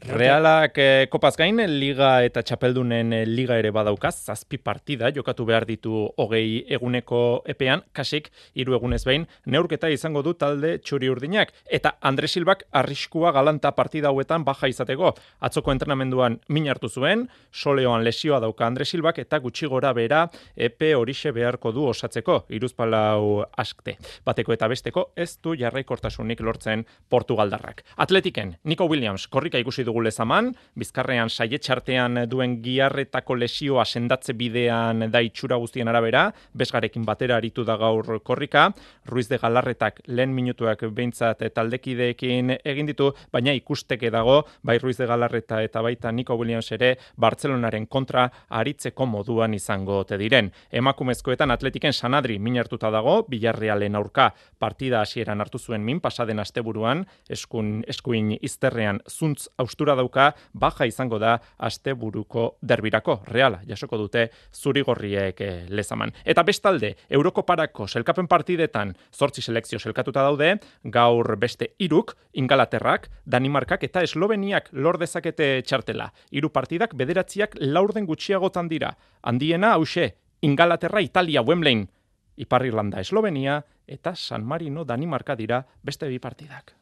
Realak 0.00 0.78
eh, 0.80 1.08
kopaz 1.12 1.34
gain, 1.36 1.58
liga 1.68 2.22
eta 2.24 2.40
txapeldunen 2.40 3.12
eh, 3.12 3.24
liga 3.28 3.58
ere 3.60 3.68
badaukaz, 3.70 4.14
zazpi 4.24 4.56
partida, 4.56 5.10
jokatu 5.12 5.44
behar 5.44 5.66
ditu 5.68 6.06
hogei 6.16 6.64
eguneko 6.72 7.42
epean, 7.44 7.82
kasik, 7.92 8.30
hiru 8.56 8.78
egunez 8.78 9.02
behin, 9.04 9.26
neurketa 9.44 9.90
izango 9.92 10.22
du 10.24 10.32
talde 10.32 10.78
txuri 10.80 11.10
urdinak. 11.12 11.52
Eta 11.68 11.98
Andre 12.00 12.30
Silbak 12.32 12.64
arriskua 12.72 13.32
galanta 13.36 13.74
partida 13.76 14.08
hauetan 14.08 14.46
baja 14.46 14.70
izateko. 14.72 15.12
Atzoko 15.44 15.74
entrenamenduan 15.74 16.38
min 16.48 16.70
hartu 16.72 16.88
zuen, 16.88 17.26
soleoan 17.52 18.00
lesioa 18.02 18.40
dauka 18.40 18.66
Andre 18.66 18.88
Silbak, 18.88 19.20
eta 19.20 19.38
gutxi 19.44 19.68
gora 19.68 19.92
bera 19.92 20.22
epe 20.56 20.94
horixe 20.96 21.34
beharko 21.36 21.74
du 21.76 21.84
osatzeko, 21.92 22.46
iruzpalau 22.48 23.44
askte. 23.52 23.98
Bateko 24.24 24.56
eta 24.56 24.72
besteko, 24.72 25.10
ez 25.14 25.36
du 25.44 25.52
jarraikortasunik 25.60 26.40
lortzen 26.40 26.86
Portugaldarrak. 27.10 27.84
Atletiken, 28.00 28.56
Nico 28.64 28.88
Williams, 28.88 29.28
korrika 29.28 29.60
ikusi 29.60 29.79
dugu 29.84 30.02
lezaman, 30.04 30.52
bizkarrean 30.78 31.30
saietxartean 31.30 32.24
duen 32.30 32.58
giarretako 32.62 33.36
lesioa 33.38 33.84
sendatze 33.84 34.34
bidean 34.34 35.10
da 35.10 35.20
itxura 35.24 35.56
guztien 35.56 35.88
arabera, 35.88 36.30
bezgarekin 36.54 37.04
batera 37.04 37.36
aritu 37.36 37.64
da 37.64 37.76
gaur 37.80 38.20
korrika, 38.22 38.70
Ruiz 39.06 39.28
de 39.28 39.38
Galarretak 39.38 40.00
lehen 40.06 40.34
minutuak 40.34 40.84
behintzat 40.94 41.42
taldekideekin 41.54 42.56
egin 42.64 42.90
ditu, 42.90 43.10
baina 43.32 43.52
ikusteke 43.56 44.10
dago, 44.10 44.44
bai 44.62 44.78
Ruiz 44.78 44.96
de 44.98 45.06
Galarreta 45.06 45.62
eta 45.62 45.82
baita 45.82 46.12
Nico 46.12 46.36
Williams 46.38 46.70
ere, 46.72 46.96
Bartzelonaren 47.20 47.86
kontra 47.86 48.28
aritzeko 48.48 49.06
moduan 49.06 49.54
izango 49.54 50.02
te 50.04 50.18
diren. 50.20 50.50
Emakumezkoetan 50.70 51.50
atletiken 51.50 51.92
sanadri 51.92 52.38
minartuta 52.38 52.90
dago, 52.90 53.20
bilarrealen 53.28 53.96
aurka. 53.96 54.30
Partida 54.58 55.00
hasieran 55.00 55.40
hartu 55.40 55.58
zuen 55.58 55.84
min, 55.84 56.00
pasaden 56.00 56.38
asteburuan, 56.38 57.04
eskun, 57.30 57.80
eskuin 57.88 58.36
izterrean 58.40 59.00
zuntz 59.08 59.48
haustura 59.70 59.94
dauka 59.94 60.34
baja 60.52 60.86
izango 60.86 61.18
da 61.18 61.38
asteburuko 61.58 62.56
derbirako. 62.62 63.20
Reala, 63.30 63.60
jasoko 63.66 63.96
dute 63.96 64.30
zurigorriek 64.52 65.40
eh, 65.40 65.66
lezaman. 65.70 66.12
Eta 66.24 66.42
bestalde, 66.42 66.96
Eurokoparako 67.08 67.86
selkapen 67.86 68.26
partidetan 68.26 68.96
zortzi 69.14 69.42
selekzio 69.42 69.78
selkatuta 69.78 70.22
daude, 70.26 70.56
gaur 70.84 71.36
beste 71.38 71.74
iruk, 71.78 72.16
Ingalaterrak, 72.34 73.08
Danimarkak 73.26 73.84
eta 73.84 74.02
Esloveniak 74.02 74.70
lor 74.72 74.98
dezakete 74.98 75.62
txartela. 75.62 76.10
Hiru 76.30 76.50
partidak 76.50 76.96
bederatziak 76.98 77.56
laurden 77.60 78.06
gutxiagotan 78.06 78.68
dira. 78.68 78.96
Handiena, 79.22 79.74
hause, 79.76 80.14
Ingalaterra, 80.42 81.02
Italia, 81.02 81.42
Wembley, 81.42 81.86
Ipar 82.40 82.64
Irlanda, 82.64 83.00
Eslovenia 83.00 83.60
eta 83.86 84.14
San 84.16 84.46
Marino, 84.46 84.84
Danimarka 84.84 85.36
dira 85.36 85.66
beste 85.82 86.08
bi 86.08 86.18
partidak. 86.18 86.79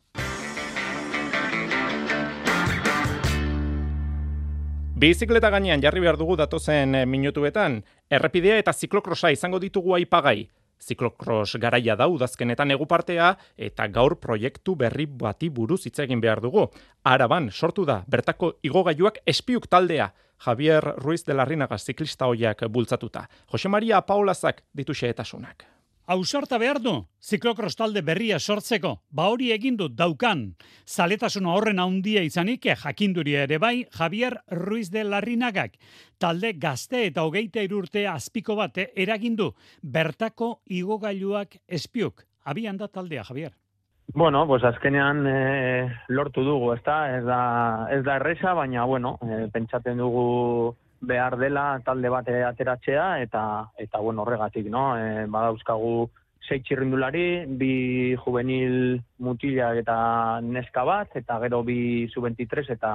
Bizikleta 4.99 5.47
gainean 5.55 5.79
jarri 5.79 6.01
behar 6.03 6.17
dugu 6.19 6.35
datozen 6.35 6.97
eh, 6.99 7.05
minutuetan, 7.07 7.77
errepidea 8.11 8.57
eta 8.59 8.73
ziklokrosa 8.73 9.31
izango 9.31 9.61
ditugu 9.63 9.95
aipagai. 9.95 10.49
Ziklokros 10.83 11.55
garaia 11.63 11.95
da 11.95 12.09
udazkenetan 12.11 12.75
egupartea 12.75 13.29
eta 13.69 13.87
gaur 13.95 14.17
proiektu 14.19 14.75
berri 14.75 15.07
bati 15.07 15.53
buruz 15.55 15.85
hitz 15.87 16.01
egin 16.03 16.19
behar 16.19 16.43
dugu. 16.43 16.67
Araban 17.05 17.47
sortu 17.53 17.87
da 17.87 18.01
bertako 18.11 18.57
igogailuak 18.67 19.23
espiuk 19.25 19.71
taldea. 19.71 20.11
Javier 20.43 20.93
Ruiz 20.99 21.23
de 21.25 21.35
la 21.35 21.47
Rinaga 21.47 21.79
ziklista 21.79 22.27
hoiak 22.27 22.67
bultzatuta. 22.67 23.29
Jose 23.53 23.69
Maria 23.69 24.03
Paulazak 24.03 24.65
ditu 24.75 24.99
xehetasunak. 24.99 25.78
Ausarta 26.09 26.57
behar 26.57 26.79
du, 26.81 26.93
ziklokros 27.21 27.75
talde 27.77 28.01
berria 28.01 28.39
sortzeko, 28.41 28.95
ba 29.13 29.27
hori 29.29 29.51
egin 29.53 29.75
du 29.77 29.91
daukan. 29.93 30.55
Zaletasuna 30.89 31.53
horren 31.53 31.83
handia 31.83 32.23
izanik, 32.25 32.65
eh, 32.65 32.77
jakinduria 32.81 33.43
ere 33.45 33.59
bai, 33.61 33.85
Javier 33.93 34.39
Ruiz 34.49 34.89
de 34.91 35.03
Larrinagak. 35.05 35.77
Talde 36.17 36.55
gazte 36.57 37.05
eta 37.11 37.27
hogeita 37.29 37.61
irurte 37.61 38.07
azpiko 38.09 38.57
bate 38.57 38.89
eragindu, 38.97 39.51
bertako 39.83 40.63
igogailuak 40.65 41.59
espiuk. 41.69 42.25
Abian 42.43 42.79
da 42.79 42.89
taldea, 42.89 43.25
Javier. 43.25 43.53
Bueno, 44.15 44.47
pues 44.47 44.65
azkenean 44.65 45.27
e, 45.27 45.93
lortu 46.09 46.41
dugu, 46.41 46.73
ez 46.73 46.83
da, 46.85 47.19
ez 47.19 47.25
da, 47.27 47.41
ez 47.93 48.03
da 48.03 48.17
erresa, 48.17 48.55
baina, 48.55 48.87
bueno, 48.87 49.19
e, 49.21 49.51
pentsaten 49.53 49.99
dugu 49.99 50.75
behar 51.01 51.37
dela 51.39 51.81
talde 51.85 52.09
bat 52.11 52.29
ateratzea 52.29 53.21
eta 53.23 53.43
eta 53.79 53.99
bueno 53.99 54.23
horregatik 54.23 54.67
no? 54.71 54.97
E, 54.99 55.27
badauzkagu 55.27 56.09
sei 56.49 56.61
txirrindulari 56.65 57.47
bi 57.61 58.17
juvenil 58.25 58.99
mutilak 59.19 59.83
eta 59.85 59.97
neska 60.43 60.85
bat 60.85 61.17
eta 61.21 61.39
gero 61.45 61.63
bi 61.63 62.09
sub-23 62.13 62.73
eta 62.77 62.93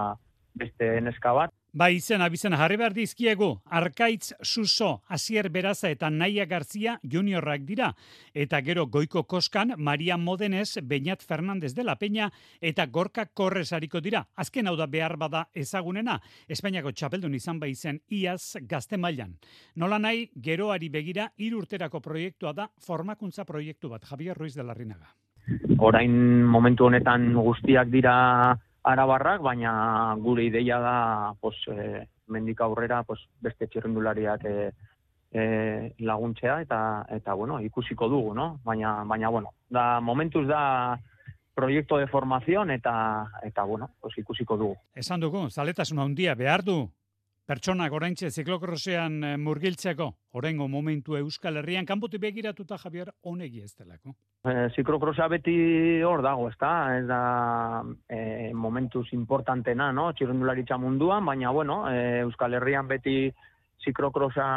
beste 0.56 0.90
neska 1.02 1.34
bat 1.34 1.54
Ba 1.74 1.88
izen 1.90 2.22
abizen 2.22 2.54
jarri 2.54 2.76
behar 2.78 2.94
dizkiegu, 2.94 3.48
Arkaitz 3.66 4.36
Suso, 4.46 5.02
Asier 5.10 5.48
Beraza 5.50 5.90
eta 5.90 6.12
Naia 6.14 6.46
Garzia 6.46 7.00
juniorrak 7.02 7.64
dira. 7.66 7.88
Eta 8.30 8.60
gero 8.62 8.84
goiko 8.86 9.24
koskan, 9.24 9.74
Maria 9.78 10.16
Modenez, 10.16 10.78
Beñat 10.84 11.24
Fernandez 11.26 11.74
de 11.74 11.84
la 11.84 11.96
Peña 11.98 12.28
eta 12.62 12.86
Gorka 12.86 13.26
Korresariko 13.26 14.02
dira. 14.02 14.22
Azken 14.36 14.70
hau 14.70 14.76
da 14.78 14.86
behar 14.86 15.18
bada 15.18 15.48
ezagunena, 15.52 16.20
Espainiako 16.48 16.92
txapeldun 16.92 17.34
izan 17.34 17.60
bai 17.60 17.74
zen 17.74 17.98
iaz 18.08 18.54
gazte 18.70 18.98
mailan. 18.98 19.34
Nola 19.76 19.98
nahi, 19.98 20.28
geroari 20.36 20.90
begira, 20.90 21.32
irurterako 21.38 22.04
proiektua 22.06 22.54
da 22.54 22.68
formakuntza 22.86 23.46
proiektu 23.50 23.90
bat, 23.90 24.06
Javier 24.06 24.38
Ruiz 24.38 24.54
de 24.54 24.62
la 24.64 24.76
Rinaga. 24.78 25.10
Orain 25.80 26.14
momentu 26.46 26.86
honetan 26.86 27.34
guztiak 27.34 27.90
dira 27.90 28.14
arabarrak, 28.84 29.42
baina 29.42 30.16
gure 30.20 30.46
ideia 30.46 30.80
da 30.80 30.98
pues, 31.40 31.56
e, 31.68 32.08
mendik 32.28 32.62
aurrera 32.62 33.04
pues, 33.04 33.22
beste 33.42 33.68
txirrendulariak 33.68 34.44
e, 34.46 34.72
e, 35.32 35.44
laguntzea 36.00 36.60
eta 36.62 36.80
eta 37.10 37.34
bueno, 37.34 37.60
ikusiko 37.62 38.10
dugu, 38.10 38.34
no? 38.36 38.60
Baina, 38.64 39.04
baina 39.04 39.30
bueno, 39.30 39.54
da 39.70 40.00
momentuz 40.02 40.48
da 40.48 41.00
proiektu 41.54 41.98
de 41.98 42.08
formación 42.08 42.72
eta 42.72 43.28
eta 43.44 43.64
bueno, 43.64 43.92
pues 44.02 44.18
ikusiko 44.18 44.58
dugu. 44.58 44.78
Esan 44.96 45.22
dugu, 45.22 45.50
zaletasuna 45.50 46.04
handia 46.04 46.36
behar 46.36 46.64
du 46.64 46.92
Pertsona 47.44 47.90
goraintxe 47.92 48.30
ziklokrosean 48.32 49.16
eh, 49.28 49.32
murgiltzeko, 49.36 50.06
orengo 50.40 50.70
momentu 50.72 51.18
Euskal 51.20 51.60
Herrian, 51.60 51.84
kanpotik 51.86 52.22
begiratuta 52.24 52.78
Javier 52.80 53.12
onegi 53.28 53.60
ez 53.66 53.74
delako. 53.76 54.14
E, 54.48 54.70
ziklokrosea 54.76 55.28
beti 55.32 55.56
hor 56.08 56.24
dago, 56.24 56.48
ez 56.48 56.56
da, 56.62 56.72
ez 56.96 57.04
da 57.10 57.20
e, 58.08 58.54
momentuz 58.56 59.10
importantena, 59.12 59.92
no? 59.92 60.08
txirrendularitza 60.16 60.80
munduan, 60.80 61.28
baina 61.28 61.52
bueno, 61.52 61.82
e, 61.92 62.24
Euskal 62.24 62.56
Herrian 62.56 62.88
beti 62.88 63.18
ziklokrosa 63.84 64.48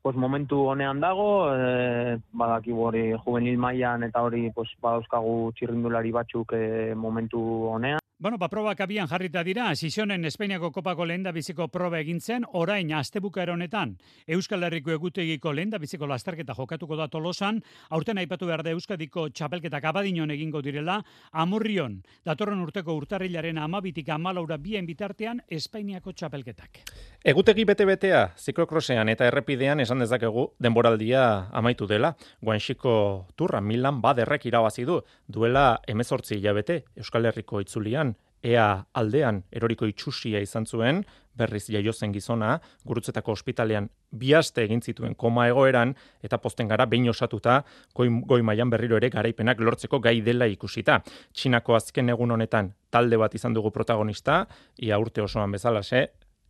pues, 0.00 0.16
momentu 0.16 0.64
honean 0.72 1.04
dago, 1.04 1.30
e, 1.52 2.16
badaki 2.32 2.72
hori 2.72 3.06
juvenil 3.26 3.60
mailan 3.60 4.08
eta 4.08 4.24
hori 4.24 4.48
pues, 4.56 4.72
badauzkagu 4.80 5.52
txirrendulari 5.52 6.16
batzuk 6.16 6.56
e, 6.56 6.94
momentu 6.96 7.44
honean. 7.76 7.99
Bueno, 8.20 8.36
ba, 8.36 8.50
probak 8.50 8.78
abian 8.84 9.08
jarrita 9.08 9.40
dira, 9.42 9.74
Sisonen 9.74 10.26
Espainiako 10.28 10.68
kopako 10.74 11.06
lehenda 11.08 11.30
biziko 11.32 11.70
proba 11.72 12.02
egintzen, 12.02 12.44
orain 12.52 12.90
astebuka 12.92 13.40
eronetan, 13.40 13.94
Euskal 14.28 14.66
Herriko 14.66 14.92
egutegiko 14.92 15.54
lehenda 15.56 15.78
biziko 15.80 16.04
lasterketa 16.04 16.52
jokatuko 16.52 16.98
da 17.00 17.06
tolosan, 17.08 17.62
aurten 17.88 18.20
aipatu 18.20 18.44
behar 18.44 18.60
da 18.62 18.74
Euskadiko 18.76 19.30
txapelketa 19.30 19.80
kabadinon 19.80 20.34
egingo 20.36 20.60
direla, 20.60 20.98
amurrion, 21.32 21.94
datorren 22.22 22.60
urteko 22.60 22.92
urtarrilaren 23.00 23.56
amabitik 23.56 24.12
amalaura 24.12 24.58
bien 24.60 24.84
bitartean 24.84 25.40
Espainiako 25.48 26.12
txapelketak. 26.12 26.84
Egutegi 27.24 27.64
bete-betea, 27.64 28.20
ziklokrosean 28.36 29.08
eta 29.08 29.26
errepidean 29.32 29.80
esan 29.80 30.04
dezakegu 30.04 30.46
denboraldia 30.60 31.24
amaitu 31.56 31.88
dela. 31.88 32.12
Guanxiko 32.44 32.92
turra 33.36 33.64
Milan 33.64 34.04
baderrek 34.04 34.44
irabazi 34.52 34.84
du, 34.84 35.00
duela 35.26 35.80
emezortzi 35.88 36.36
hilabete 36.36 36.82
Euskal 36.96 37.24
Herriko 37.28 37.64
itzulian, 37.64 38.09
ea 38.42 38.84
aldean 38.94 39.42
eroriko 39.52 39.86
itxusia 39.86 40.40
izan 40.40 40.66
zuen, 40.66 41.04
berriz 41.40 41.66
jaiozen 41.70 42.12
gizona, 42.12 42.58
gurutzetako 42.84 43.32
ospitalean 43.36 43.88
biaste 44.10 44.64
egin 44.66 44.82
zituen 44.82 45.14
koma 45.14 45.46
egoeran, 45.48 45.94
eta 46.22 46.38
posten 46.42 46.68
gara 46.68 46.86
behin 46.90 47.08
osatuta, 47.12 47.60
goi, 47.96 48.08
goi 48.26 48.40
maian 48.42 48.70
berriro 48.70 48.98
ere 48.98 49.10
garaipenak 49.14 49.60
lortzeko 49.60 50.00
gai 50.02 50.18
dela 50.26 50.48
ikusita. 50.50 51.00
Txinako 51.32 51.78
azken 51.78 52.10
egun 52.16 52.34
honetan 52.36 52.72
talde 52.90 53.20
bat 53.20 53.34
izan 53.34 53.54
dugu 53.54 53.70
protagonista, 53.70 54.42
ia 54.82 54.98
urte 54.98 55.22
osoan 55.22 55.52
bezalase, 55.54 56.08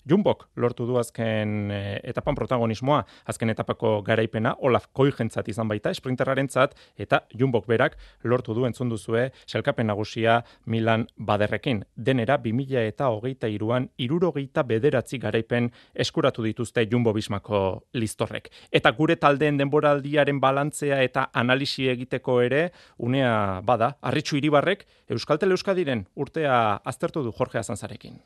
Jumbok 0.08 0.46
lortu 0.56 0.86
du 0.88 0.96
azken 0.98 1.70
e, 1.70 2.00
etapan 2.08 2.36
protagonismoa, 2.38 3.02
azken 3.28 3.52
etapako 3.52 4.00
garaipena, 4.06 4.54
Olaf 4.64 4.88
Koigentzat 4.96 5.48
izan 5.52 5.68
baita, 5.68 5.92
sprinterrarentzat 5.94 6.76
eta 7.00 7.22
Jumbok 7.36 7.68
berak 7.68 7.98
lortu 8.24 8.54
du 8.56 8.64
entzun 8.68 8.88
duzue 8.88 9.28
selkapen 9.46 9.90
nagusia 9.90 10.40
Milan 10.66 11.06
baderrekin. 11.16 11.84
Denera, 11.96 12.38
2000 12.40 12.86
eta 12.88 13.10
hogeita 13.12 13.50
iruan, 13.52 13.90
irurogeita 13.98 14.64
bederatzi 14.64 15.20
garaipen 15.20 15.70
eskuratu 15.94 16.44
dituzte 16.46 16.86
Jumbo 16.90 17.12
Bismako 17.12 17.84
listorrek. 17.94 18.50
Eta 18.72 18.92
gure 18.96 19.16
taldeen 19.20 19.60
denboraldiaren 19.60 20.40
balantzea 20.40 21.02
eta 21.04 21.28
analisi 21.34 21.88
egiteko 21.92 22.40
ere, 22.40 22.70
unea 22.98 23.60
bada, 23.66 23.94
arritxu 24.00 24.40
iribarrek, 24.40 24.86
Euskaltele 25.10 25.56
Euskadiren 25.58 26.06
urtea 26.14 26.80
aztertu 26.84 27.24
du 27.26 27.32
Jorge 27.36 27.58
Azanzarekin. 27.58 28.20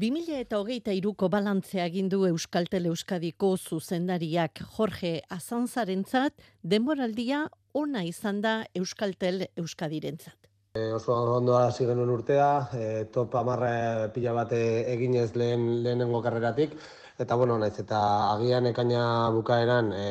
2000 0.00 0.38
eta 0.40 0.56
hogeita 0.56 0.94
iruko 0.96 1.28
balantzea 1.28 1.84
gindu 1.92 2.22
Euskaltel 2.24 2.86
Euskadiko 2.88 3.50
zuzendariak 3.58 4.62
Jorge 4.76 5.10
Azanzarentzat, 5.36 6.32
denboraldia 6.64 7.42
ona 7.76 8.06
izan 8.08 8.38
da 8.40 8.54
Euskaltel 8.80 9.44
Euskadirentzat. 9.60 10.48
E, 10.72 10.86
oso 10.96 11.18
ondo 11.34 11.58
hasi 11.58 11.84
genuen 11.84 12.14
urtea, 12.14 12.48
e, 12.72 12.86
top 13.12 13.36
amarra 13.42 14.08
pila 14.14 14.32
bate 14.38 14.62
eginez 14.94 15.34
lehen 15.36 15.68
lehenengo 15.84 16.22
karreratik, 16.24 16.78
eta 17.20 17.36
bueno, 17.36 17.58
naiz 17.60 17.76
eta 17.82 18.00
agian 18.32 18.66
ekaina 18.70 19.02
bukaeran 19.34 19.92
e, 19.92 20.06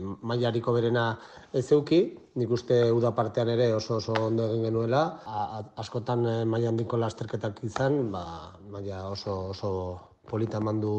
mailariko 0.00 0.72
berena 0.72 1.04
ez 1.52 1.64
zeuki, 1.66 2.00
nik 2.40 2.50
uste 2.50 2.80
uda 2.92 3.12
partean 3.16 3.52
ere 3.52 3.72
oso 3.74 3.98
oso 4.00 4.16
ondo 4.26 4.48
egin 4.48 4.68
genuela, 4.68 5.02
a, 5.26 5.62
askotan 5.84 6.26
e, 6.26 6.36
maila 6.44 6.72
handiko 6.72 6.96
lasterketak 6.96 7.60
izan, 7.68 8.10
ba, 8.12 8.24
maila 8.72 9.08
oso 9.12 9.38
oso 9.52 9.72
polita 10.28 10.60
mandu 10.60 10.92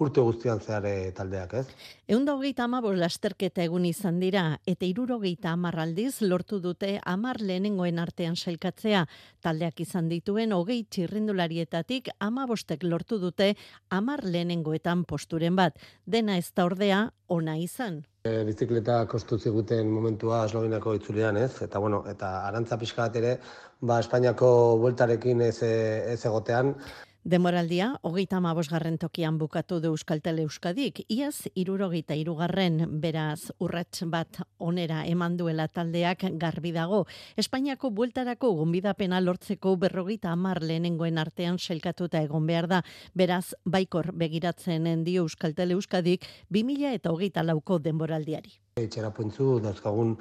urte 0.00 0.24
guztian 0.24 0.60
zehar 0.60 0.86
eh, 0.88 1.12
taldeak, 1.16 1.54
ez? 1.60 1.66
Eunda 2.10 2.34
hogeita 2.34 2.64
amabos 2.64 2.96
lasterketa 2.98 3.62
egun 3.62 3.84
izan 3.86 4.18
dira, 4.22 4.44
eta 4.66 4.88
irurogeita 4.88 5.52
amar 5.54 5.78
aldiz 5.84 6.22
lortu 6.22 6.58
dute 6.64 6.96
amar 7.04 7.40
lehenengoen 7.40 8.00
artean 8.02 8.36
sailkatzea. 8.36 9.06
Taldeak 9.44 9.80
izan 9.84 10.08
dituen 10.10 10.52
hogei 10.56 10.82
txirrindularietatik 10.90 12.10
amabostek 12.18 12.82
lortu 12.84 13.20
dute 13.22 13.54
amar 13.90 14.24
lehenengoetan 14.24 15.04
posturen 15.04 15.56
bat. 15.56 15.76
Dena 16.06 16.38
ez 16.40 16.48
da 16.56 16.66
ordea, 16.66 17.04
ona 17.28 17.56
izan. 17.60 18.00
E, 18.26 18.42
bizikleta 18.44 18.98
kostu 19.08 19.38
ziguten 19.38 19.88
momentua 19.88 20.42
esloginako 20.48 20.96
itzulean, 20.98 21.38
ez? 21.40 21.62
Eta, 21.64 21.80
bueno, 21.80 22.02
eta 22.10 22.32
arantza 22.48 22.76
pixka 22.80 23.06
bat 23.06 23.16
ere, 23.16 23.36
ba, 23.80 24.00
Espainiako 24.02 24.50
bueltarekin 24.82 25.40
ez, 25.46 25.62
ez 25.62 26.18
egotean, 26.28 26.74
Demoraldia, 27.22 27.98
hogeita 28.00 28.38
amabosgarren 28.38 28.94
tokian 28.96 29.36
bukatu 29.36 29.76
du 29.84 29.90
Euskaltel 29.92 30.38
Euskadik, 30.40 31.02
iaz 31.12 31.50
irurogeita 31.52 32.16
irugarren 32.16 32.78
beraz 33.02 33.52
urrats 33.60 34.06
bat 34.08 34.38
onera 34.56 35.02
eman 35.04 35.36
duela 35.36 35.66
taldeak 35.68 36.24
garbi 36.40 36.72
dago. 36.72 37.02
Espainiako 37.36 37.90
bueltarako 37.90 38.54
gonbidapena 38.62 39.20
lortzeko 39.20 39.74
berrogeita 39.76 40.32
amar 40.32 40.62
lehenengoen 40.64 41.20
artean 41.20 41.58
selkatuta 41.58 42.24
egon 42.24 42.48
behar 42.48 42.70
da, 42.72 42.80
beraz 43.12 43.52
baikor 43.66 44.14
begiratzen 44.16 45.04
dio 45.04 45.28
Euskaltel 45.28 45.76
Euskadik 45.76 46.24
2000 46.48 46.96
eta 46.96 47.12
hogeita 47.12 47.44
lauko 47.44 47.78
denboraldiari. 47.78 48.59
Itxera 48.78 49.10
puntzu, 49.10 49.58
dauzkagun 49.64 50.12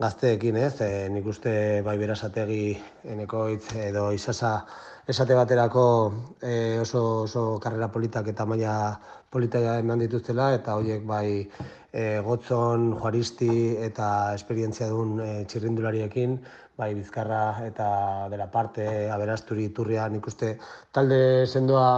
gazteekin 0.00 0.56
ez, 0.56 0.80
e, 0.80 1.08
nik 1.12 1.26
uste 1.28 1.52
bai 1.84 1.96
berasategi 2.00 2.62
enekoitz 3.14 3.74
edo 3.84 4.08
izasa 4.16 4.52
esate 5.08 5.36
baterako 5.36 5.84
e, 6.40 6.78
oso, 6.80 7.02
oso 7.26 7.44
karrera 7.60 7.90
politak 7.92 8.30
eta 8.32 8.46
maila 8.46 8.74
polita 9.30 9.60
eman 9.76 10.00
dituztela, 10.00 10.54
eta 10.56 10.78
horiek 10.80 11.04
bai 11.04 11.28
e, 11.92 12.18
gotzon, 12.24 12.94
juaristi 12.96 13.76
eta 13.90 14.08
esperientzia 14.40 14.88
duen 14.88 15.20
e, 15.20 15.30
txirrindulariekin, 15.52 16.40
bai 16.80 16.92
bizkarra 16.96 17.42
eta 17.66 17.88
dela 18.32 18.48
parte 18.50 18.88
aberasturi 19.12 19.68
turria 19.74 20.08
nik 20.08 20.32
uste 20.32 20.54
talde 20.92 21.46
sendoa 21.46 21.90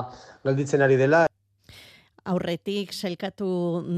galditzen 0.43 0.83
ari 0.83 0.99
dela. 0.99 1.30
Aurretik 2.29 2.93
selkatu 2.93 3.47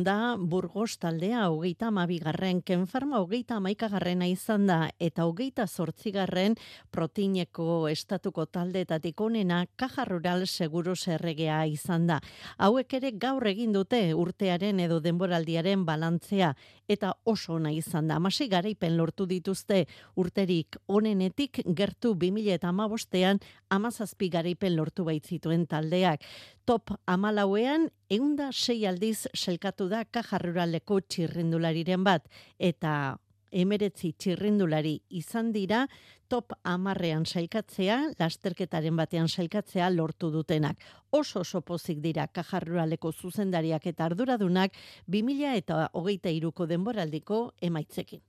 da 0.06 0.36
Burgos 0.38 0.96
taldea 1.02 1.48
hogeita 1.50 1.88
amabigarren, 1.90 2.60
Kenfarma 2.62 3.18
hogeita 3.18 3.56
amaikagarrena 3.58 4.28
izan 4.30 4.68
da, 4.68 4.76
eta 5.02 5.26
hogeita 5.26 5.66
zortzigarren 5.66 6.54
proteineko 6.94 7.88
estatuko 7.90 8.46
taldeetatik 8.46 9.20
onena 9.20 9.64
Kaja 9.76 10.04
Rural 10.06 10.46
Seguro 10.46 10.94
Zerregea 10.94 11.64
izan 11.66 12.06
da. 12.06 12.20
Hauek 12.58 12.94
ere 13.00 13.10
gaur 13.18 13.46
egin 13.50 13.72
dute 13.74 14.14
urtearen 14.14 14.78
edo 14.80 15.00
denboraldiaren 15.02 15.84
balantzea, 15.84 16.54
eta 16.88 17.14
oso 17.24 17.56
ona 17.58 17.72
izan 17.74 18.06
da. 18.08 18.20
Amasi 18.22 18.46
garaipen 18.48 18.96
lortu 18.96 19.26
dituzte 19.26 19.86
urterik 20.14 20.78
onenetik 20.86 21.62
gertu 21.74 22.14
2000 22.14 22.54
eta 22.54 22.70
amabostean 22.70 23.40
amazazpi 23.70 24.28
garaipen 24.30 24.76
lortu 24.76 25.04
baitzituen 25.08 25.66
taldeak. 25.66 26.22
Top 26.64 26.92
amalauean, 27.10 27.88
eunda 28.08 28.52
sei 28.52 28.84
aldiz 28.86 29.26
selkatu 29.34 29.88
da 29.90 30.04
kajarruraleko 30.04 31.00
txirrindulariren 31.10 32.04
bat, 32.06 32.28
eta 32.58 33.18
emeretzi 33.50 34.12
txirrindulari 34.14 34.94
izan 35.10 35.50
dira, 35.52 35.82
top 36.30 36.54
amarrean 36.62 37.26
sailkatzea, 37.26 37.98
lasterketaren 38.20 38.96
batean 38.96 39.28
sailkatzea 39.28 39.90
lortu 39.90 40.30
dutenak. 40.30 40.78
Oso 41.10 41.42
oso 41.42 41.60
pozik 41.60 41.98
dira 42.00 42.28
kajarruraleko 42.28 43.12
zuzendariak 43.12 43.86
eta 43.90 44.06
arduradunak 44.06 44.78
2000 45.08 45.56
eta 45.64 45.88
hogeita 45.92 46.30
iruko 46.30 46.70
denboraldiko 46.70 47.48
emaitzekin. 47.60 48.22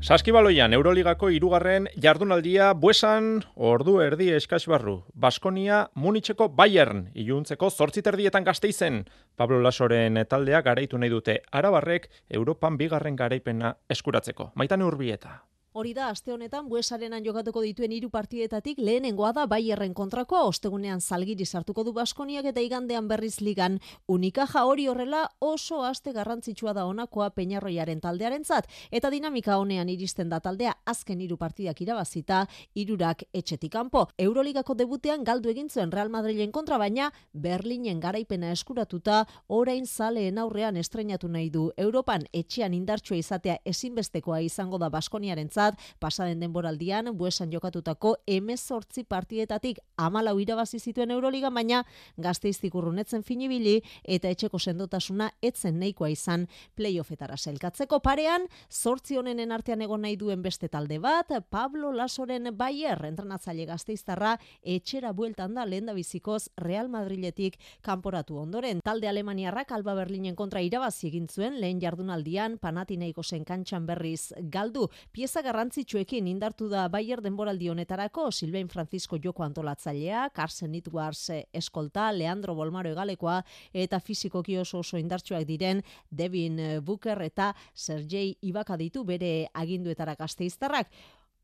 Saskibaloian, 0.00 0.72
Euroligako 0.72 1.28
irugarren 1.28 1.84
jardunaldia 2.00 2.70
buesan 2.72 3.42
ordu 3.54 3.98
erdi 4.00 4.30
eskasbarru. 4.32 4.94
Baskonia 5.12 5.82
Munitzeko 5.94 6.48
Bayern 6.56 7.02
iluntzeko 7.12 7.68
zortziterdietan 7.68 8.48
gazteizen. 8.48 9.04
Pablo 9.36 9.60
Lasoren 9.60 10.16
taldea 10.24 10.62
garaitu 10.64 10.96
nahi 10.96 11.12
dute 11.12 11.36
Arabarrek 11.52 12.08
Europan 12.30 12.80
bigarren 12.80 13.20
garaipena 13.20 13.74
eskuratzeko. 13.92 14.52
Maitane 14.54 14.88
urbieta. 14.88 15.36
Hori 15.72 15.92
da, 15.94 16.08
aste 16.10 16.32
honetan, 16.34 16.64
buesarenan 16.66 17.22
jokatuko 17.22 17.60
dituen 17.62 17.92
hiru 17.94 18.08
partietatik 18.10 18.80
lehenengoa 18.82 19.28
da 19.30 19.44
Bayerren 19.46 19.92
kontrakoa, 19.94 20.40
ostegunean 20.48 20.98
salgiri 21.00 21.44
sartuko 21.46 21.84
du 21.86 21.92
Baskoniak 21.94 22.48
eta 22.50 22.64
igandean 22.66 23.06
berriz 23.06 23.36
ligan. 23.38 23.76
Unikaja 24.10 24.64
hori 24.66 24.88
horrela 24.90 25.20
oso 25.38 25.84
aste 25.86 26.10
garrantzitsua 26.12 26.72
da 26.74 26.88
honakoa 26.88 27.28
Peñarroiaren 27.36 28.00
taldearen 28.02 28.42
zat, 28.44 28.66
eta 28.90 29.12
dinamika 29.14 29.60
honean 29.62 29.88
iristen 29.88 30.28
da 30.28 30.40
taldea 30.40 30.72
azken 30.90 31.20
hiru 31.20 31.36
partidak 31.38 31.84
irabazita, 31.86 32.40
irurak 32.74 33.22
etxetik 33.32 33.70
kanpo. 33.70 34.08
Euroligako 34.18 34.74
debutean 34.74 35.22
galdu 35.22 35.54
egin 35.54 35.70
zuen 35.70 35.94
Real 35.94 36.10
Madrilen 36.10 36.50
kontra 36.50 36.78
baina 36.82 37.12
Berlinen 37.32 38.00
garaipena 38.00 38.50
eskuratuta, 38.50 39.20
orain 39.46 39.86
zaleen 39.86 40.42
aurrean 40.42 40.76
estrenatu 40.82 41.28
nahi 41.28 41.46
du. 41.48 41.70
Europan 41.76 42.26
etxean 42.32 42.74
indartsua 42.74 43.22
izatea 43.22 43.60
ezinbestekoa 43.64 44.42
izango 44.50 44.82
da 44.82 44.90
Baskoniaren 44.90 45.48
zat, 45.60 45.78
pasaden 46.00 46.40
denboraldian, 46.40 47.12
buesan 47.18 47.52
jokatutako 47.52 48.16
emezortzi 48.26 49.04
partietatik 49.04 49.80
amalau 50.00 50.38
irabazi 50.40 50.80
zituen 50.80 51.12
Euroliga, 51.14 51.50
baina 51.50 51.82
gazteiztik 52.20 52.74
urrunetzen 52.78 53.24
finibili 53.26 53.80
eta 54.04 54.30
etxeko 54.32 54.58
sendotasuna 54.58 55.30
etzen 55.42 55.78
nahikoa 55.80 56.10
izan 56.14 56.46
playoffetara 56.78 57.36
selkatzeko 57.36 58.00
parean, 58.04 58.46
sortzi 58.68 59.18
honenen 59.20 59.52
artean 59.52 59.82
egon 59.84 60.04
nahi 60.06 60.16
duen 60.20 60.42
beste 60.42 60.70
talde 60.72 61.00
bat, 61.02 61.32
Pablo 61.50 61.92
Lasoren 61.92 62.50
Bayer, 62.56 63.04
entrenatzaile 63.08 63.66
gazteiztarra, 63.68 64.36
etxera 64.62 65.12
bueltan 65.16 65.56
da 65.58 65.66
lehen 65.66 65.90
bizikoz 65.94 66.50
Real 66.56 66.88
Madriletik 66.88 67.58
kanporatu 67.84 68.38
ondoren. 68.38 68.80
Talde 68.84 69.08
Alemaniarrak 69.10 69.72
Alba 69.72 69.94
Berlinen 69.98 70.36
kontra 70.38 70.62
irabazi 70.62 71.08
egin 71.10 71.26
zuen 71.28 71.58
lehen 71.60 71.80
jardunaldian 71.82 72.58
Panathinaiko 72.62 73.24
zen 73.24 73.44
kantxan 73.48 73.86
berriz 73.88 74.32
galdu. 74.52 74.88
Pieza 75.12 75.42
garrantzitsuekin 75.50 76.28
indartu 76.30 76.68
da 76.70 76.84
Bayer 76.92 77.20
denboraldi 77.24 77.70
honetarako 77.72 78.28
Silvain 78.30 78.68
Francisco 78.70 79.18
Joko 79.22 79.42
antolatzailea, 79.42 80.28
Carson 80.36 80.76
Edwards 80.78 81.24
eh, 81.34 81.42
eskolta, 81.52 82.10
Leandro 82.14 82.54
Bolmaro 82.54 82.92
egalekoa 82.94 83.40
eta 83.74 83.98
fizikoki 84.00 84.58
oso 84.60 84.84
oso 84.84 85.00
indartsuak 85.00 85.46
diren 85.48 85.82
Devin 86.10 86.58
eh, 86.58 86.78
Booker 86.80 87.22
eta 87.26 87.50
Sergei 87.74 88.36
Ibaka 88.46 88.78
ditu 88.78 89.02
bere 89.04 89.48
aginduetara 89.54 90.14
gazteiztarrak. 90.20 90.94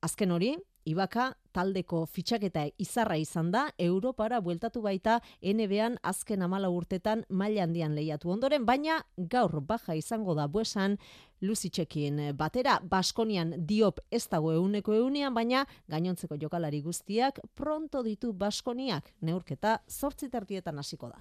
Azken 0.07 0.31
hori, 0.31 0.55
Ibaka 0.87 1.33
taldeko 1.51 2.05
fitxaketa 2.07 2.69
izarra 2.79 3.17
izan 3.19 3.49
da, 3.51 3.65
Europara 3.83 4.39
bueltatu 4.45 4.85
baita 4.85 5.17
NBA-an 5.43 5.97
azken 6.07 6.45
amala 6.47 6.71
urtetan 6.71 7.25
maila 7.29 7.65
handian 7.65 7.97
lehiatu 7.99 8.31
ondoren, 8.31 8.63
baina 8.69 9.01
gaur 9.17 9.59
baja 9.67 9.97
izango 9.99 10.37
da 10.39 10.47
buesan 10.47 10.95
Luzitxekin 11.43 12.21
batera, 12.37 12.79
Baskonian 12.83 13.53
diop 13.69 14.01
ez 14.11 14.25
dago 14.31 14.53
euneko 14.53 14.95
eunean, 14.97 15.35
baina 15.35 15.67
gainontzeko 15.93 16.39
jokalari 16.41 16.81
guztiak 16.81 17.41
pronto 17.55 18.03
ditu 18.03 18.33
Baskoniak, 18.33 19.13
neurketa 19.21 19.81
zortzi 19.89 20.31
tertietan 20.33 20.79
hasiko 20.79 21.11
da. 21.13 21.21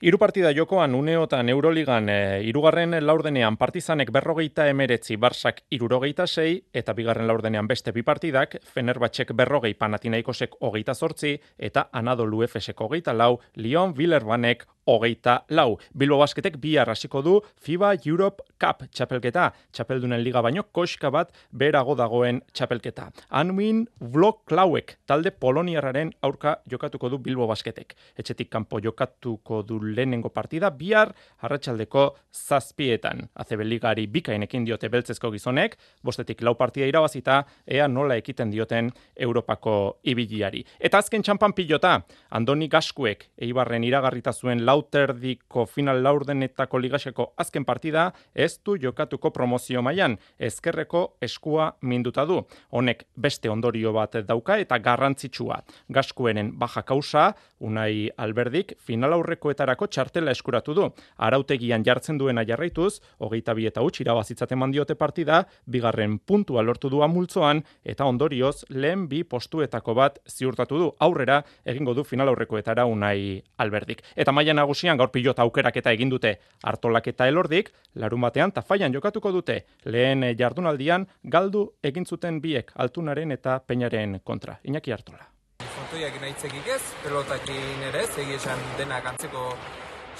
Hiru 0.00 0.16
partida 0.18 0.52
jokoan 0.56 0.94
uneotan 0.94 1.48
Euroligan 1.52 2.08
e, 2.08 2.18
irugarren 2.48 2.94
laurdenean 3.04 3.56
partizanek 3.60 4.12
berrogeita 4.14 4.68
emeretzi, 4.70 5.16
Barsak 5.20 5.62
irurogeita 5.70 6.26
sei, 6.26 6.62
eta 6.72 6.94
bigarren 6.96 7.28
laurdenean 7.28 7.68
beste 7.68 7.92
bi 7.92 8.04
partidak, 8.06 8.56
Fenerbatxek 8.74 9.34
berrogei 9.36 9.74
panatinaikosek 9.74 10.56
hogeita 10.60 10.94
zortzi, 10.94 11.34
eta 11.58 11.88
Anadolu 11.92 12.44
Efesek 12.46 12.80
hogeita 12.80 13.12
lau, 13.12 13.40
Lyon 13.56 13.96
Villerbanek 13.96 14.64
hogeita 14.90 15.44
lau. 15.54 15.78
Bilbo 15.96 16.18
Basketek 16.20 16.58
bi 16.60 16.76
arrasiko 16.78 17.22
du 17.22 17.38
FIBA 17.62 17.94
Europe 18.04 18.42
Cup 18.60 18.82
txapelketa, 18.92 19.50
txapeldunen 19.72 20.20
liga 20.20 20.42
baino 20.44 20.66
koska 20.76 21.10
bat 21.14 21.30
berago 21.52 21.94
dagoen 21.96 22.42
txapelketa. 22.52 23.08
Anwin 23.40 23.86
Vlog 24.00 24.42
Klauek 24.50 24.96
talde 25.08 25.32
Poloniarraren 25.32 26.12
aurka 26.26 26.58
jokatuko 26.70 27.08
du 27.12 27.18
Bilbo 27.18 27.46
Basketek. 27.48 27.94
Etxetik 28.18 28.50
kanpo 28.52 28.80
jokatuko 28.82 29.62
du 29.66 29.80
lehenengo 29.84 30.28
partida, 30.34 30.70
bihar 30.70 31.14
arratsaldeko 31.40 32.04
zazpietan. 32.32 33.28
Azebeligari 33.34 34.06
bikainekin 34.10 34.66
diote 34.66 34.90
beltzezko 34.92 35.30
gizonek, 35.32 35.76
bostetik 36.04 36.42
lau 36.42 36.54
partida 36.58 36.88
irabazita, 36.90 37.44
ea 37.66 37.88
nola 37.88 38.18
ekiten 38.20 38.50
dioten 38.52 38.90
Europako 39.16 40.00
ibiliari. 40.04 40.64
Eta 40.78 41.00
azken 41.00 41.24
txampan 41.24 41.54
pilota, 41.56 41.96
Andoni 42.36 42.68
Gaskuek 42.68 43.30
eibarren 43.40 43.84
iragarrita 43.84 44.32
zuen 44.32 44.64
lau 44.66 44.79
lauterdiko 44.80 45.66
final 45.66 46.02
laurdenetako 46.02 46.78
ligaseko 46.78 47.32
azken 47.36 47.64
partida 47.64 48.12
ez 48.34 48.58
du 48.64 48.76
jokatuko 48.80 49.30
promozio 49.30 49.82
mailan 49.82 50.16
ezkerreko 50.38 51.16
eskua 51.20 51.74
minduta 51.82 52.24
du. 52.24 52.40
Honek 52.70 53.04
beste 53.16 53.50
ondorio 53.50 53.92
bat 53.92 54.16
dauka 54.26 54.58
eta 54.58 54.78
garrantzitsua. 54.78 55.60
Gaskuenen 55.88 56.52
baja 56.58 56.82
kausa, 56.82 57.34
Unai 57.60 58.08
Alberdik 58.16 58.72
final 58.80 59.12
aurrekoetarako 59.12 59.86
txartela 59.86 60.32
eskuratu 60.32 60.72
du. 60.74 60.86
Arautegian 61.18 61.84
jartzen 61.84 62.16
duena 62.16 62.44
jarraituz, 62.48 63.00
hogeita 63.18 63.52
bi 63.54 63.66
eta 63.68 63.82
utxira 63.84 64.14
bazitzaten 64.16 64.58
mandiote 64.58 64.94
partida, 64.94 65.42
bigarren 65.66 66.18
puntua 66.18 66.62
lortu 66.62 66.88
du 66.88 67.02
multzoan 67.06 67.62
eta 67.84 68.04
ondorioz 68.06 68.64
lehen 68.70 69.08
bi 69.08 69.24
postuetako 69.24 69.94
bat 69.94 70.18
ziurtatu 70.26 70.78
du. 70.78 70.90
Aurrera 71.00 71.42
egingo 71.64 71.92
du 71.94 72.04
final 72.04 72.28
aurrekoetara 72.28 72.86
Unai 72.86 73.42
Alberdik. 73.58 74.02
Eta 74.16 74.32
maila 74.32 74.59
nagusian 74.60 75.00
gaur 75.00 75.10
pilota 75.10 75.42
aukerak 75.46 75.80
eta 75.82 75.94
egin 75.96 76.12
dute 76.12 76.36
hartolak 76.62 77.10
eta 77.12 77.28
elordik, 77.32 77.72
larun 77.94 78.28
batean 78.28 78.52
tafaian 78.52 78.94
jokatuko 78.94 79.32
dute 79.32 79.60
lehen 79.84 80.24
jardunaldian 80.38 81.08
galdu 81.24 81.66
egin 81.82 82.06
zuten 82.06 82.40
biek 82.40 82.72
altunaren 82.76 83.32
eta 83.32 83.60
peñaren 83.66 84.20
kontra. 84.24 84.58
Iñaki 84.64 84.92
hartola. 84.92 85.30
Fontoiak 85.60 86.20
nahitzekik 86.20 86.66
ez, 86.76 86.82
pelotakin 87.04 87.86
ere 87.90 88.04
ez, 88.06 88.10
esan 88.40 88.60
denak 88.78 89.06
antzeko 89.12 89.46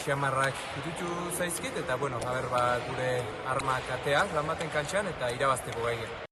xamarrak 0.05 0.65
iritu 0.81 1.11
zaizkit, 1.37 1.77
eta 1.85 1.97
bueno, 1.97 2.21
haber 2.27 2.49
ba, 2.53 2.65
gure 2.89 3.13
armak 3.55 3.95
atea, 4.01 4.25
lan 4.35 4.51
baten 4.55 4.75
kantxan, 4.75 5.15
eta 5.15 5.31
irabazteko 5.37 5.87
gai. 5.89 6.30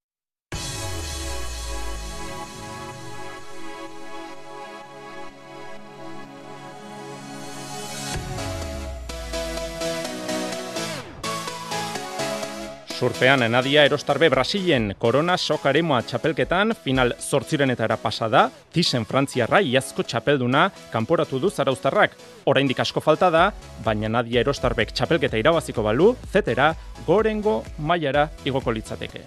Surpean 12.99 13.49
Nadia 13.49 13.85
Erostarbe 13.85 14.27
Brasilen 14.29 14.97
Corona 14.99 15.37
Sokaremoa 15.39 16.01
txapelketan 16.03 16.75
final 16.83 17.13
zortzirenetara 17.23 17.95
pasada, 18.03 18.49
Thyssen 18.75 19.05
Frantziarra 19.07 19.61
iazko 19.63 20.03
txapelduna 20.03 20.65
kanporatu 20.91 21.39
du 21.39 21.47
zarauztarrak. 21.49 22.17
Oraindik 22.51 22.83
asko 22.83 22.99
falta 22.99 23.31
da, 23.31 23.45
baina 23.87 24.11
Nadia 24.11 24.43
Erostarbek 24.43 24.91
txapelketa 24.91 25.39
irabaziko 25.39 25.87
balu, 25.87 26.17
zetera, 26.33 26.73
gorengo 27.07 27.61
mailara 27.79 28.33
igoko 28.45 28.75
litzateke. 28.75 29.23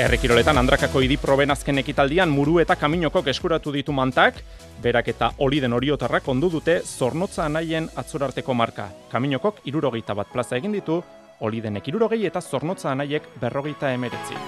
Errekiroletan 0.00 0.56
Andrakako 0.56 1.02
idi 1.04 1.18
proben 1.20 1.52
azken 1.52 1.76
ekitaldian 1.82 2.30
muru 2.32 2.54
eta 2.62 2.72
kaminokok 2.80 3.26
eskuratu 3.34 3.68
ditu 3.74 3.92
mantak, 3.92 4.38
berak 4.80 5.10
eta 5.12 5.28
hori 5.44 5.58
den 5.60 5.76
oriotarrak 5.76 6.28
ondu 6.32 6.48
dute 6.54 6.78
zornotza 6.80 7.44
anaien 7.44 7.90
atzorarteko 8.00 8.56
marka. 8.56 8.86
Kaminokok 9.12 9.60
irurogeita 9.68 10.16
bat 10.16 10.32
plaza 10.32 10.56
egin 10.56 10.72
ditu, 10.72 11.02
hori 11.44 11.60
denek 11.60 11.92
irurogei 11.92 12.22
eta 12.24 12.40
zornotza 12.40 12.94
anaiek 12.94 13.28
berrogeita 13.42 13.92
emeretzi. 13.92 14.40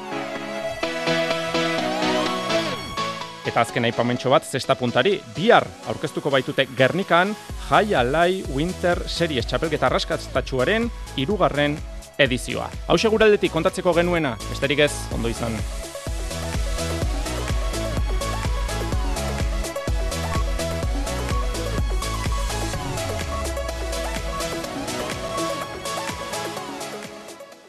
Eta 3.44 3.60
azken 3.60 3.84
aipamentxo 3.84 4.32
bat 4.32 4.48
zesta 4.48 4.72
puntari, 4.80 5.18
bihar 5.36 5.68
aurkeztuko 5.92 6.32
baitute 6.32 6.64
Gernikan, 6.78 7.36
Jai 7.68 7.92
Alai 7.92 8.40
Winter 8.56 9.04
Series 9.04 9.44
txapelgeta 9.44 9.92
raskatstatxuaren 9.92 10.88
irugarren 11.20 11.76
edizioa. 12.18 12.68
Hau 12.88 12.98
seguraldetik 12.98 13.52
kontatzeko 13.52 13.94
genuena, 13.96 14.36
besterik 14.50 14.84
ez, 14.86 14.92
ondo 15.14 15.30
izan. 15.32 15.56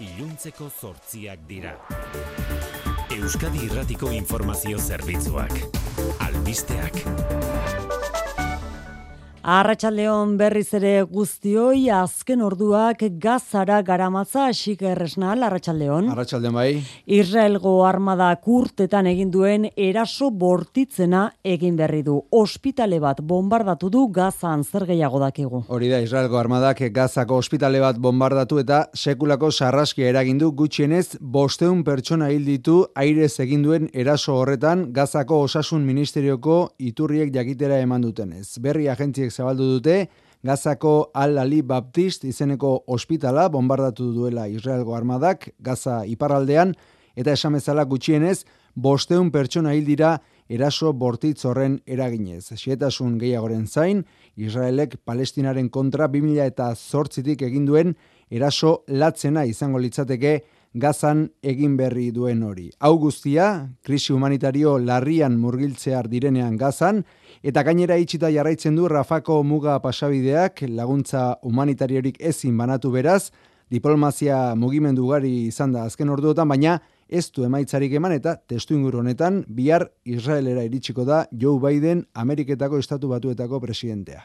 Iluntzeko 0.04 0.70
zortziak 0.70 1.48
dira. 1.48 1.78
Euskadi 3.14 3.68
Irratiko 3.68 4.12
Informazio 4.12 4.80
Zerbitzuak. 4.80 5.54
Albisteak. 6.20 8.03
Arratxaldeon 9.44 10.38
berriz 10.40 10.70
ere 10.78 11.02
guztioi 11.04 11.90
azken 11.92 12.40
orduak 12.46 13.02
gazara 13.20 13.82
garamatza 13.84 14.46
asik 14.48 14.86
erresnal, 14.88 15.42
Arratxaldeon. 15.44 16.06
Arratxaldeon 16.14 16.54
bai. 16.56 16.78
Israelgo 17.12 17.74
armada 17.84 18.30
kurtetan 18.40 19.10
egin 19.12 19.34
duen 19.34 19.66
eraso 19.76 20.30
bortitzena 20.32 21.26
egin 21.44 21.76
berri 21.76 22.00
du. 22.08 22.22
Ospitale 22.32 23.02
bat 23.04 23.20
bombardatu 23.20 23.90
du 23.92 24.06
gazan 24.16 24.64
zer 24.64 24.86
gehiago 24.88 25.20
dakigu. 25.20 25.66
Hori 25.68 25.92
da, 25.92 26.00
Israelgo 26.00 26.40
armadak 26.40 26.80
gazako 26.96 27.42
ospitale 27.44 27.84
bat 27.84 28.00
bombardatu 28.00 28.62
eta 28.64 28.86
sekulako 28.96 29.52
sarraskia 29.52 30.08
eragindu 30.14 30.54
gutxienez 30.56 31.18
bosteun 31.20 31.84
pertsona 31.84 32.32
hil 32.32 32.48
ditu 32.48 32.78
airez 32.96 33.34
egin 33.44 33.68
duen 33.68 33.92
eraso 33.92 34.40
horretan 34.40 34.88
gazako 34.96 35.44
osasun 35.50 35.84
ministerioko 35.84 36.78
iturriek 36.80 37.36
jakitera 37.36 37.84
eman 37.84 38.08
dutenez. 38.08 38.48
Berri 38.64 38.88
agentziek 38.88 39.33
zabaldu 39.34 39.72
dute, 39.76 40.08
Gazako 40.44 41.12
Al-Ali 41.16 41.62
Baptist 41.64 42.26
izeneko 42.28 42.84
ospitala 42.92 43.48
bombardatu 43.50 44.10
duela 44.12 44.50
Israelgo 44.52 44.96
armadak 44.96 45.54
Gaza 45.64 46.02
iparraldean 46.06 46.74
eta 47.16 47.32
esamezala 47.32 47.86
gutxienez 47.88 48.44
bosteun 48.76 49.30
pertsona 49.32 49.72
hil 49.74 49.86
dira 49.88 50.18
eraso 50.50 50.92
bortitz 50.94 51.46
horren 51.48 51.78
eraginez. 51.88 52.52
Xietasun 52.60 53.16
gehiagoren 53.22 53.68
zain, 53.68 54.04
Israelek 54.36 54.98
Palestinaren 55.06 55.70
kontra 55.70 56.10
2000 56.12 56.50
eta 56.52 56.74
zortzitik 56.76 57.46
egin 57.48 57.66
duen 57.70 57.96
eraso 58.30 58.82
latzena 58.88 59.46
izango 59.46 59.80
litzateke 59.80 60.42
gazan 60.74 61.28
egin 61.46 61.78
berri 61.78 62.10
duen 62.12 62.44
hori. 62.44 62.72
Hau 62.80 62.98
guztia, 63.00 63.70
krisi 63.86 64.14
humanitario 64.14 64.78
larrian 64.82 65.38
murgiltzear 65.40 66.10
direnean 66.10 66.58
gazan, 66.58 67.04
Eta 67.44 67.60
gainera 67.68 67.98
itxita 68.00 68.30
jarraitzen 68.32 68.78
du 68.80 68.86
Rafako 68.88 69.42
muga 69.44 69.74
pasabideak 69.84 70.62
laguntza 70.72 71.24
humanitariorik 71.44 72.22
ezin 72.24 72.56
banatu 72.56 72.92
beraz, 72.94 73.34
diplomazia 73.68 74.38
mugimendu 74.56 75.10
gari 75.10 75.32
izan 75.50 75.74
da 75.76 75.84
azken 75.90 76.14
orduotan, 76.14 76.48
baina 76.48 76.78
ez 77.10 77.26
du 77.36 77.44
emaitzarik 77.44 77.98
eman 78.00 78.16
eta 78.16 78.38
testu 78.48 78.78
inguru 78.78 79.02
honetan 79.04 79.42
bihar 79.60 79.90
Israelera 80.06 80.64
iritsiko 80.64 81.04
da 81.04 81.26
Joe 81.32 81.60
Biden 81.60 82.06
Ameriketako 82.14 82.80
Estatu 82.80 83.12
Batuetako 83.12 83.60
presidentea. 83.60 84.24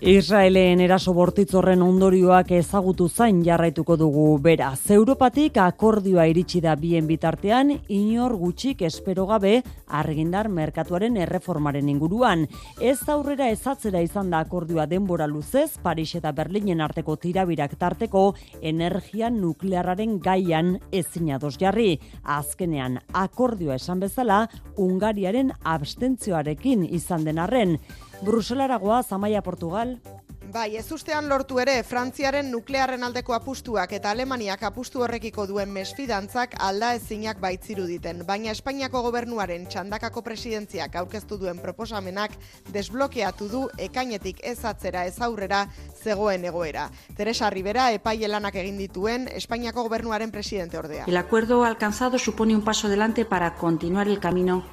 Israelen 0.00 0.80
eraso 0.80 1.12
bortitzorren 1.12 1.82
ondorioak 1.84 2.54
ezagutu 2.56 3.04
zain 3.10 3.42
jarraituko 3.44 3.98
dugu 4.00 4.38
bera. 4.40 4.70
Europatik 4.88 5.58
akordioa 5.60 6.24
iritsi 6.30 6.62
da 6.64 6.72
bien 6.74 7.04
bitartean, 7.04 7.74
inor 7.92 8.32
gutxik 8.40 8.80
espero 8.88 9.26
gabe 9.28 9.60
argindar 9.86 10.48
merkatuaren 10.48 11.18
erreformaren 11.20 11.92
inguruan. 11.92 12.46
Ez 12.80 12.96
aurrera 13.12 13.50
ezatzera 13.52 14.00
izan 14.00 14.30
da 14.32 14.40
akordioa 14.40 14.86
denbora 14.88 15.26
luzez, 15.28 15.76
Paris 15.82 16.14
eta 16.16 16.32
Berlinen 16.32 16.80
arteko 16.80 17.18
tirabirak 17.20 17.76
tarteko 17.76 18.30
energia 18.62 19.28
nuklearraren 19.28 20.16
gaian 20.18 20.78
ezinados 20.92 21.58
jarri. 21.60 21.98
Azkenean, 22.24 23.02
akordioa 23.12 23.76
esan 23.76 24.00
bezala, 24.00 24.46
Ungariaren 24.80 25.52
abstentzioarekin 25.60 26.88
izan 26.88 27.28
den 27.28 27.38
arren. 27.38 27.76
Bruselaragoa, 28.22 29.02
Zamaia 29.02 29.42
Portugal. 29.42 30.00
Bai, 30.50 30.74
ez 30.74 30.90
ustean 30.90 31.28
lortu 31.30 31.60
ere, 31.62 31.76
Frantziaren 31.86 32.48
nuklearren 32.50 33.04
aldeko 33.06 33.36
apustuak 33.36 33.92
eta 33.94 34.10
Alemaniak 34.10 34.64
apustu 34.66 35.04
horrekiko 35.04 35.44
duen 35.46 35.70
mesfidantzak 35.70 36.56
alda 36.66 36.88
ezinak 36.96 37.38
baitziru 37.38 37.84
diten. 37.86 38.24
Baina 38.26 38.50
Espainiako 38.50 39.04
gobernuaren 39.04 39.68
txandakako 39.70 40.24
presidentziak 40.26 40.98
aurkeztu 40.98 41.38
duen 41.38 41.60
proposamenak 41.62 42.34
desblokeatu 42.74 43.48
du 43.52 43.62
ekainetik 43.78 44.42
ez 44.42 44.58
atzera 44.64 45.06
ez 45.06 45.20
aurrera 45.22 45.62
zegoen 46.02 46.44
egoera. 46.50 46.88
Teresa 47.16 47.50
Rivera 47.54 47.92
epaielanak 47.94 48.58
egin 48.64 48.82
dituen 48.82 49.28
Espainiako 49.30 49.86
gobernuaren 49.86 50.34
presidente 50.34 50.82
ordea. 50.82 51.06
El 51.06 51.16
acuerdo 51.16 51.62
alcanzado 51.62 52.18
supone 52.18 52.56
un 52.56 52.64
paso 52.64 52.88
adelante 52.88 53.24
para 53.24 53.54
continuar 53.54 54.08
el 54.08 54.18
camino 54.18 54.64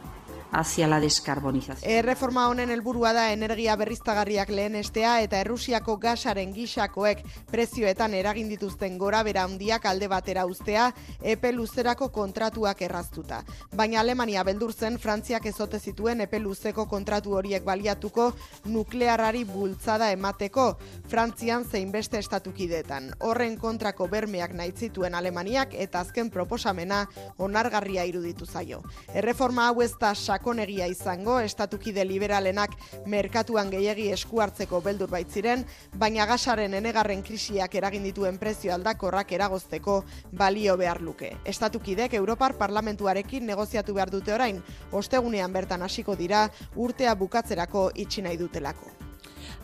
hacia 0.51 0.87
la 0.87 0.99
descarbonización. 0.99 1.89
Erreforma 1.91 2.47
honen 2.47 2.69
helburua 2.71 3.13
da 3.13 3.31
energia 3.31 3.75
berriztagarriak 3.75 4.49
lehenestea 4.49 5.21
eta 5.21 5.39
Errusiako 5.41 5.97
gasaren 5.97 6.53
gixakoek 6.53 7.23
prezioetan 7.51 8.13
eragin 8.13 8.49
dituzten 8.49 8.97
gora 8.97 9.23
bera 9.23 9.43
handiak 9.43 9.85
alde 9.85 10.07
batera 10.07 10.45
ustea 10.45 10.93
epe 11.21 11.51
luzerako 11.51 12.09
kontratuak 12.11 12.81
erraztuta. 12.81 13.43
Baina 13.75 13.99
Alemania 13.99 14.43
beldur 14.43 14.73
zen 14.73 14.97
Frantziak 14.99 15.45
ezote 15.45 15.79
zituen 15.79 16.21
epe 16.21 16.39
luzeko 16.39 16.87
kontratu 16.87 17.35
horiek 17.37 17.63
baliatuko 17.63 18.31
nuklearrari 18.65 19.43
bultzada 19.43 20.11
emateko 20.11 20.77
Frantzian 21.07 21.65
zein 21.65 21.91
beste 21.91 22.19
estatukideetan. 22.19 23.11
Horren 23.19 23.57
kontrako 23.57 24.07
bermeak 24.07 24.53
nahi 24.53 24.71
zituen 24.71 25.15
Alemaniak 25.15 25.73
eta 25.73 25.99
azken 25.99 26.29
proposamena 26.29 27.05
onargarria 27.37 28.05
iruditu 28.05 28.45
zaio. 28.45 28.81
Erreforma 29.13 29.67
hau 29.67 29.81
ez 29.81 29.91
da 29.99 30.13
sakonegia 30.37 30.85
izango, 30.87 31.39
estatukide 31.41 32.05
liberalenak 32.05 32.75
merkatuan 33.09 33.71
gehiegi 33.73 34.11
esku 34.13 34.41
hartzeko 34.43 34.81
beldur 34.85 35.09
baitziren, 35.09 35.65
baina 35.97 36.27
gasaren 36.29 36.77
enegarren 36.77 37.23
krisiak 37.25 37.75
eragin 37.75 38.05
dituen 38.05 38.37
prezio 38.37 38.73
aldakorrak 38.75 39.33
eragozteko 39.33 40.03
balio 40.31 40.77
behar 40.77 41.01
luke. 41.01 41.33
Estatukidek 41.45 42.13
Europar 42.13 42.57
Parlamentuarekin 42.57 43.45
negoziatu 43.45 43.97
behar 43.97 44.13
dute 44.13 44.33
orain, 44.33 44.61
ostegunean 44.91 45.53
bertan 45.53 45.81
hasiko 45.81 46.15
dira 46.15 46.47
urtea 46.75 47.15
bukatzerako 47.15 47.89
itxi 47.95 48.21
nahi 48.21 48.37
dutelako. 48.37 48.96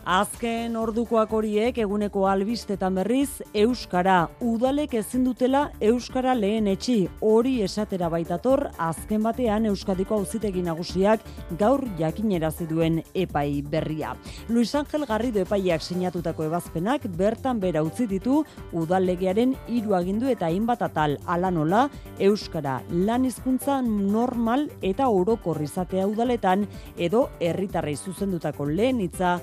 Azken 0.04 0.74
ordukoak 0.76 1.30
horiek 1.32 1.78
eguneko 1.80 2.26
albistetan 2.28 2.98
berriz 2.98 3.40
euskara. 3.56 4.28
Udalek 4.44 4.92
ezin 5.00 5.22
dutela 5.24 5.70
euskara 5.80 6.34
lehen 6.36 6.66
etxi. 6.68 7.06
Hori 7.24 7.54
esatera 7.64 8.10
baitator 8.12 8.66
azken 8.76 9.22
batean 9.24 9.64
euskadiko 9.70 10.18
auzitegi 10.18 10.60
nagusiak 10.66 11.24
gaur 11.56 11.86
jakinerazi 11.96 12.66
duen 12.68 12.98
epai 13.14 13.62
berria. 13.62 14.12
Luis 14.50 14.74
Angel 14.74 15.06
Garrido 15.08 15.40
epaiak 15.40 15.80
sinatutako 15.80 16.50
ebazpenak 16.50 17.08
bertan 17.16 17.64
bera 17.64 17.80
utzi 17.82 18.04
ditu 18.06 18.42
udallegearen 18.76 19.56
hiru 19.72 19.96
agindu 19.96 20.28
eta 20.28 20.52
hainbat 20.52 20.84
atal. 20.84 21.16
Hala 21.24 21.48
nola 21.50 21.86
euskara 22.20 22.82
lan 22.90 23.24
hizkuntza 23.24 23.80
normal 23.80 24.68
eta 24.82 25.08
orokor 25.08 25.62
izatea 25.64 26.04
udaletan 26.06 26.68
edo 26.98 27.30
herritarrei 27.40 27.96
zuzendutako 27.96 28.68
lehen 28.68 29.00
hitza 29.00 29.38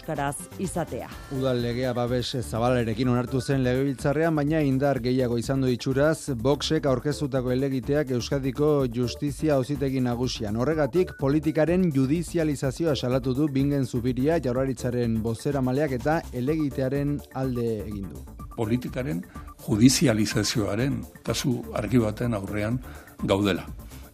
euskaraz 0.00 0.36
izatea. 0.58 1.08
Udal 1.36 1.60
legea 1.60 1.92
babes 1.92 2.36
zabalarekin 2.40 3.08
onartu 3.08 3.40
zen 3.40 3.62
legebiltzarrean, 3.62 4.34
baina 4.34 4.60
indar 4.62 5.00
gehiago 5.00 5.38
izan 5.38 5.60
du 5.60 5.68
itxuraz, 5.68 6.30
boxek 6.36 6.86
aurkeztutako 6.86 7.52
elegiteak 7.52 8.10
Euskadiko 8.10 8.86
Justizia 8.86 9.54
Auzitegi 9.54 10.00
Nagusian. 10.00 10.56
Horregatik, 10.56 11.12
politikaren 11.18 11.90
judizializazioa 11.92 12.96
salatu 12.96 13.34
du 13.34 13.48
bingen 13.48 13.86
zubiria 13.86 14.38
jaurlaritzaren 14.40 15.20
bozera 15.22 15.60
maleak 15.60 15.92
eta 15.92 16.20
elegitearen 16.32 17.18
alde 17.34 17.68
egin 17.84 18.08
du. 18.08 18.24
Politikaren 18.56 19.22
judizializazioaren 19.66 21.02
kasu 21.24 21.60
argi 21.74 21.98
baten 21.98 22.34
aurrean 22.34 22.80
gaudela. 23.24 23.66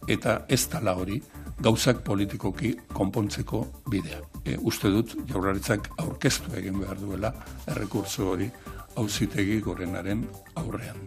Eta 0.07 0.43
ez 0.47 0.65
tala 0.71 0.95
hori, 0.95 1.21
gauzak 1.61 2.03
politikoki 2.03 2.75
konpontzeko 2.93 3.65
bidea. 3.91 4.21
E, 4.47 4.55
uste 4.63 4.89
dut 4.93 5.13
jaurlaritzak 5.27 5.91
aurkeztu 5.99 6.55
egin 6.55 6.79
behar 6.79 6.99
duela 7.03 7.33
errekurtso 7.67 8.31
hori 8.31 8.49
auzitegi 8.97 9.59
gorenaren 9.61 10.23
aurrean. 10.55 11.01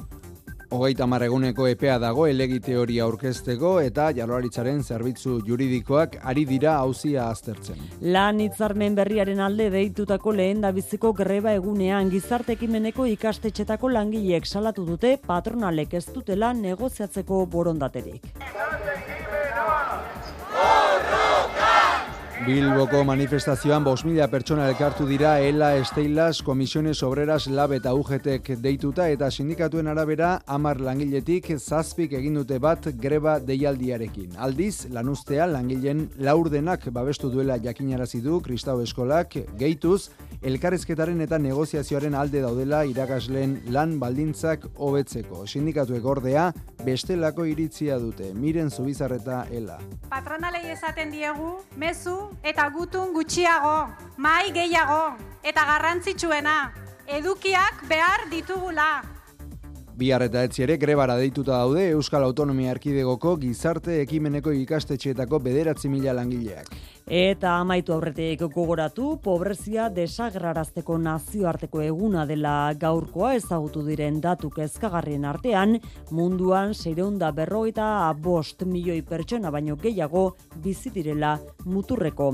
Hogeita 0.71 1.07
eguneko 1.25 1.65
epea 1.67 1.97
dago 1.99 2.27
elegite 2.31 2.77
hori 2.79 3.01
aurkezteko 3.03 3.71
eta 3.83 4.05
jaurlaritzaren 4.15 4.85
zerbitzu 4.85 5.41
juridikoak 5.49 6.21
ari 6.23 6.45
dira 6.45 6.77
auzia 6.77 7.25
aztertzen. 7.29 7.81
Lan 8.01 8.39
hitzarmen 8.41 8.95
berriaren 8.95 9.41
alde 9.41 9.69
deitutako 9.71 10.33
lehen 10.33 10.63
biziko 10.75 11.13
greba 11.13 11.53
egunean 11.55 12.11
gizarte 12.11 12.53
ekimeneko 12.53 13.07
ikastetxetako 13.07 13.89
langileek 13.89 14.47
salatu 14.47 14.85
dute 14.87 15.17
patronalek 15.27 15.95
ez 15.95 16.07
dutela 16.15 16.53
negoziatzeko 16.53 17.47
borondaterik. 17.47 18.23
Bilboko 22.41 23.03
manifestazioan 23.05 23.85
bos 23.85 24.01
mila 24.09 24.25
pertsona 24.33 24.65
elkartu 24.71 25.05
dira 25.05 25.35
ELA, 25.45 25.75
Esteilas, 25.77 26.39
Komisiones 26.41 27.03
Obreras, 27.05 27.45
Lab 27.53 27.75
eta 27.77 27.93
UGTek 27.93 28.49
deituta 28.65 29.11
eta 29.13 29.29
sindikatuen 29.31 29.91
arabera 29.93 30.31
amar 30.49 30.81
langiletik 30.81 31.51
zazpik 31.59 32.15
egin 32.17 32.39
dute 32.41 32.57
bat 32.59 32.89
greba 33.03 33.35
deialdiarekin. 33.45 34.39
Aldiz, 34.41 34.87
lanustea 34.89 35.51
langileen 35.53 36.07
laurdenak 36.17 36.89
babestu 36.97 37.29
duela 37.29 37.59
jakinarazi 37.61 38.23
du 38.25 38.41
Kristau 38.41 38.79
Eskolak, 38.81 39.37
gehituz, 39.61 40.09
elkarrezketaren 40.41 41.21
eta 41.21 41.37
negoziazioaren 41.39 42.17
alde 42.17 42.41
daudela 42.41 42.87
irakasleen 42.89 43.59
lan 43.69 43.99
baldintzak 44.01 44.65
hobetzeko. 44.79 45.45
Sindikatuek 45.45 46.09
ordea 46.09 46.49
bestelako 46.87 47.45
iritzia 47.45 48.01
dute. 48.01 48.33
Miren 48.33 48.73
Zubizarreta 48.73 49.45
ELA. 49.53 49.77
Patronalei 50.09 50.71
esaten 50.73 51.13
diegu, 51.13 51.59
mezu 51.77 52.30
eta 52.43 52.69
gutun 52.75 53.13
gutxiago, 53.15 53.89
mai 54.17 54.53
gehiago, 54.53 55.17
eta 55.43 55.65
garrantzitsuena, 55.69 56.59
edukiak 57.07 57.87
behar 57.89 58.29
ditugula. 58.31 58.91
Bihar 60.01 60.23
eta 60.25 60.47
etzi 60.47 60.63
ere 60.65 60.79
grebara 60.81 61.19
deituta 61.21 61.59
daude 61.61 61.91
Euskal 61.93 62.25
Autonomia 62.25 62.71
Erkidegoko 62.73 63.35
gizarte 63.43 63.99
ekimeneko 64.01 64.55
ikastetxeetako 64.57 65.43
bederatzi 65.45 65.91
mila 65.93 66.15
langileak. 66.17 66.71
Eta 67.11 67.57
amaitu 67.59 67.91
aurretik 67.91 68.45
gogoratu, 68.55 69.17
pobrezia 69.19 69.89
desagrarazteko 69.91 70.95
nazioarteko 71.03 71.81
eguna 71.83 72.23
dela 72.23 72.71
gaurkoa 72.79 73.33
ezagutu 73.35 73.81
diren 73.83 74.21
datu 74.23 74.47
kezkagarrien 74.55 75.27
artean, 75.27 75.75
munduan 76.15 76.71
seireunda 76.71 77.33
berroita 77.35 77.89
bost 78.15 78.63
milioi 78.63 79.01
pertsona 79.03 79.51
baino 79.51 79.75
gehiago 79.75 80.37
bizitirela 80.63 81.33
muturreko 81.65 82.29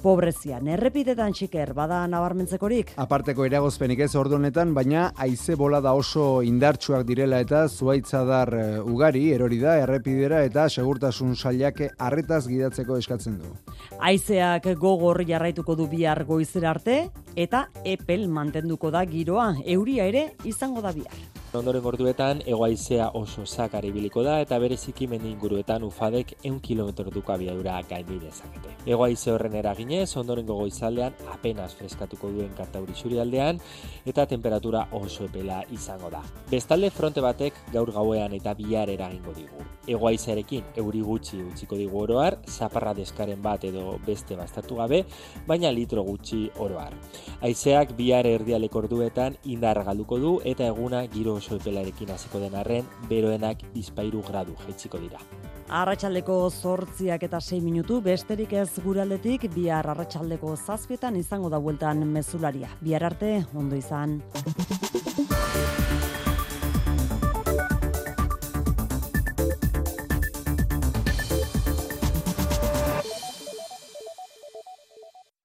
pobrezian. 0.00 0.70
Errepidetan 0.76 1.34
txiker, 1.34 1.74
bada 1.74 2.04
nabarmentzekorik? 2.06 2.94
Aparteko 3.02 3.48
eragozpenik 3.50 4.04
ez 4.06 4.14
ordu 4.14 4.38
honetan, 4.38 4.76
baina 4.78 5.08
haize 5.18 5.58
bola 5.58 5.82
da 5.82 5.96
oso 5.98 6.44
indartsuak 6.46 7.02
direla 7.10 7.42
eta 7.42 7.64
zuaitzadar 7.66 8.54
eh, 8.54 8.78
ugari, 8.78 9.26
erori 9.34 9.58
da, 9.58 9.74
errepidera 9.82 10.44
eta 10.46 10.68
segurtasun 10.70 11.34
sailak 11.34 11.82
arretaz 11.98 12.44
gidatzeko 12.46 13.02
eskatzen 13.02 13.42
du. 13.42 13.52
Haizeak 14.20 14.66
gogor 14.76 15.22
jarraituko 15.24 15.76
du 15.78 15.86
bihar 15.88 16.18
goizera 16.28 16.74
arte 16.74 16.96
eta 17.40 17.62
epel 17.88 18.28
mantenduko 18.28 18.92
da 18.92 19.06
giroa. 19.08 19.54
Euria 19.64 20.04
ere 20.12 20.32
izango 20.44 20.84
da 20.84 20.92
bihar. 20.92 21.16
Ondoren 21.50 21.82
gorduetan, 21.82 22.44
egoaizea 22.46 23.08
oso 23.18 23.42
zakar 23.42 23.82
ibiliko 23.88 24.22
da 24.22 24.36
eta 24.38 24.58
bereziki 24.62 25.08
mendi 25.10 25.32
inguruetan 25.32 25.82
ufadek 25.82 26.36
eun 26.44 26.60
kilometro 26.62 27.10
duko 27.10 27.32
abiadura 27.32 27.80
gaini 27.88 28.20
dezakete. 28.22 28.76
Egoaize 28.86 29.32
horren 29.32 29.56
eraginez, 29.58 30.16
ondoren 30.16 30.46
goizaldean 30.46 31.16
apenas 31.32 31.72
freskatuko 31.74 32.30
duen 32.30 32.52
kartauri 32.54 33.18
aldean 33.18 33.58
eta 34.06 34.26
temperatura 34.26 34.86
oso 34.92 35.24
epela 35.24 35.64
izango 35.72 36.10
da. 36.10 36.22
Bestalde 36.50 36.90
fronte 36.90 37.20
batek 37.20 37.54
gaur 37.72 37.90
gauean 37.90 38.32
eta 38.32 38.54
bihar 38.54 38.88
eragingo 38.88 39.34
digu. 39.34 39.64
Egoaizearekin 39.88 40.62
euri 40.76 41.00
gutxi 41.00 41.42
utziko 41.42 41.74
digu 41.74 41.98
oroar, 41.98 42.38
zaparra 42.46 42.94
deskaren 42.94 43.42
bat 43.42 43.64
edo 43.64 43.98
beste 44.06 44.36
bastatu 44.36 44.76
gabe, 44.76 45.04
baina 45.46 45.70
litro 45.72 46.02
gutxi 46.04 46.50
oroar. 46.58 46.94
Aizeak 47.42 47.94
bihar 47.98 48.26
erdialek 48.26 48.76
orduetan 48.76 49.36
indar 49.44 49.82
galduko 49.84 50.18
du 50.18 50.32
eta 50.44 50.66
eguna 50.66 51.04
giro 51.06 51.34
oso 51.40 51.56
epelarekin 51.56 52.10
hasiko 52.10 52.40
den 52.40 52.54
arren, 52.54 52.86
beroenak 53.08 53.64
bizpairu 53.74 54.22
gradu 54.26 54.56
jetziko 54.66 54.98
dira. 54.98 55.20
Arratxaldeko 55.70 56.36
zortziak 56.50 57.22
eta 57.22 57.38
6 57.40 57.60
minutu, 57.62 58.00
besterik 58.02 58.52
ez 58.58 58.70
guraldetik, 58.82 59.46
bihar 59.54 59.86
arratsaldeko 59.92 60.56
zazpietan 60.56 61.16
izango 61.16 61.50
da 61.50 61.58
bueltan 61.62 62.02
mezularia. 62.10 62.72
Bihar 62.82 63.06
arte, 63.12 63.36
ondo 63.54 63.78
izan. 63.78 64.18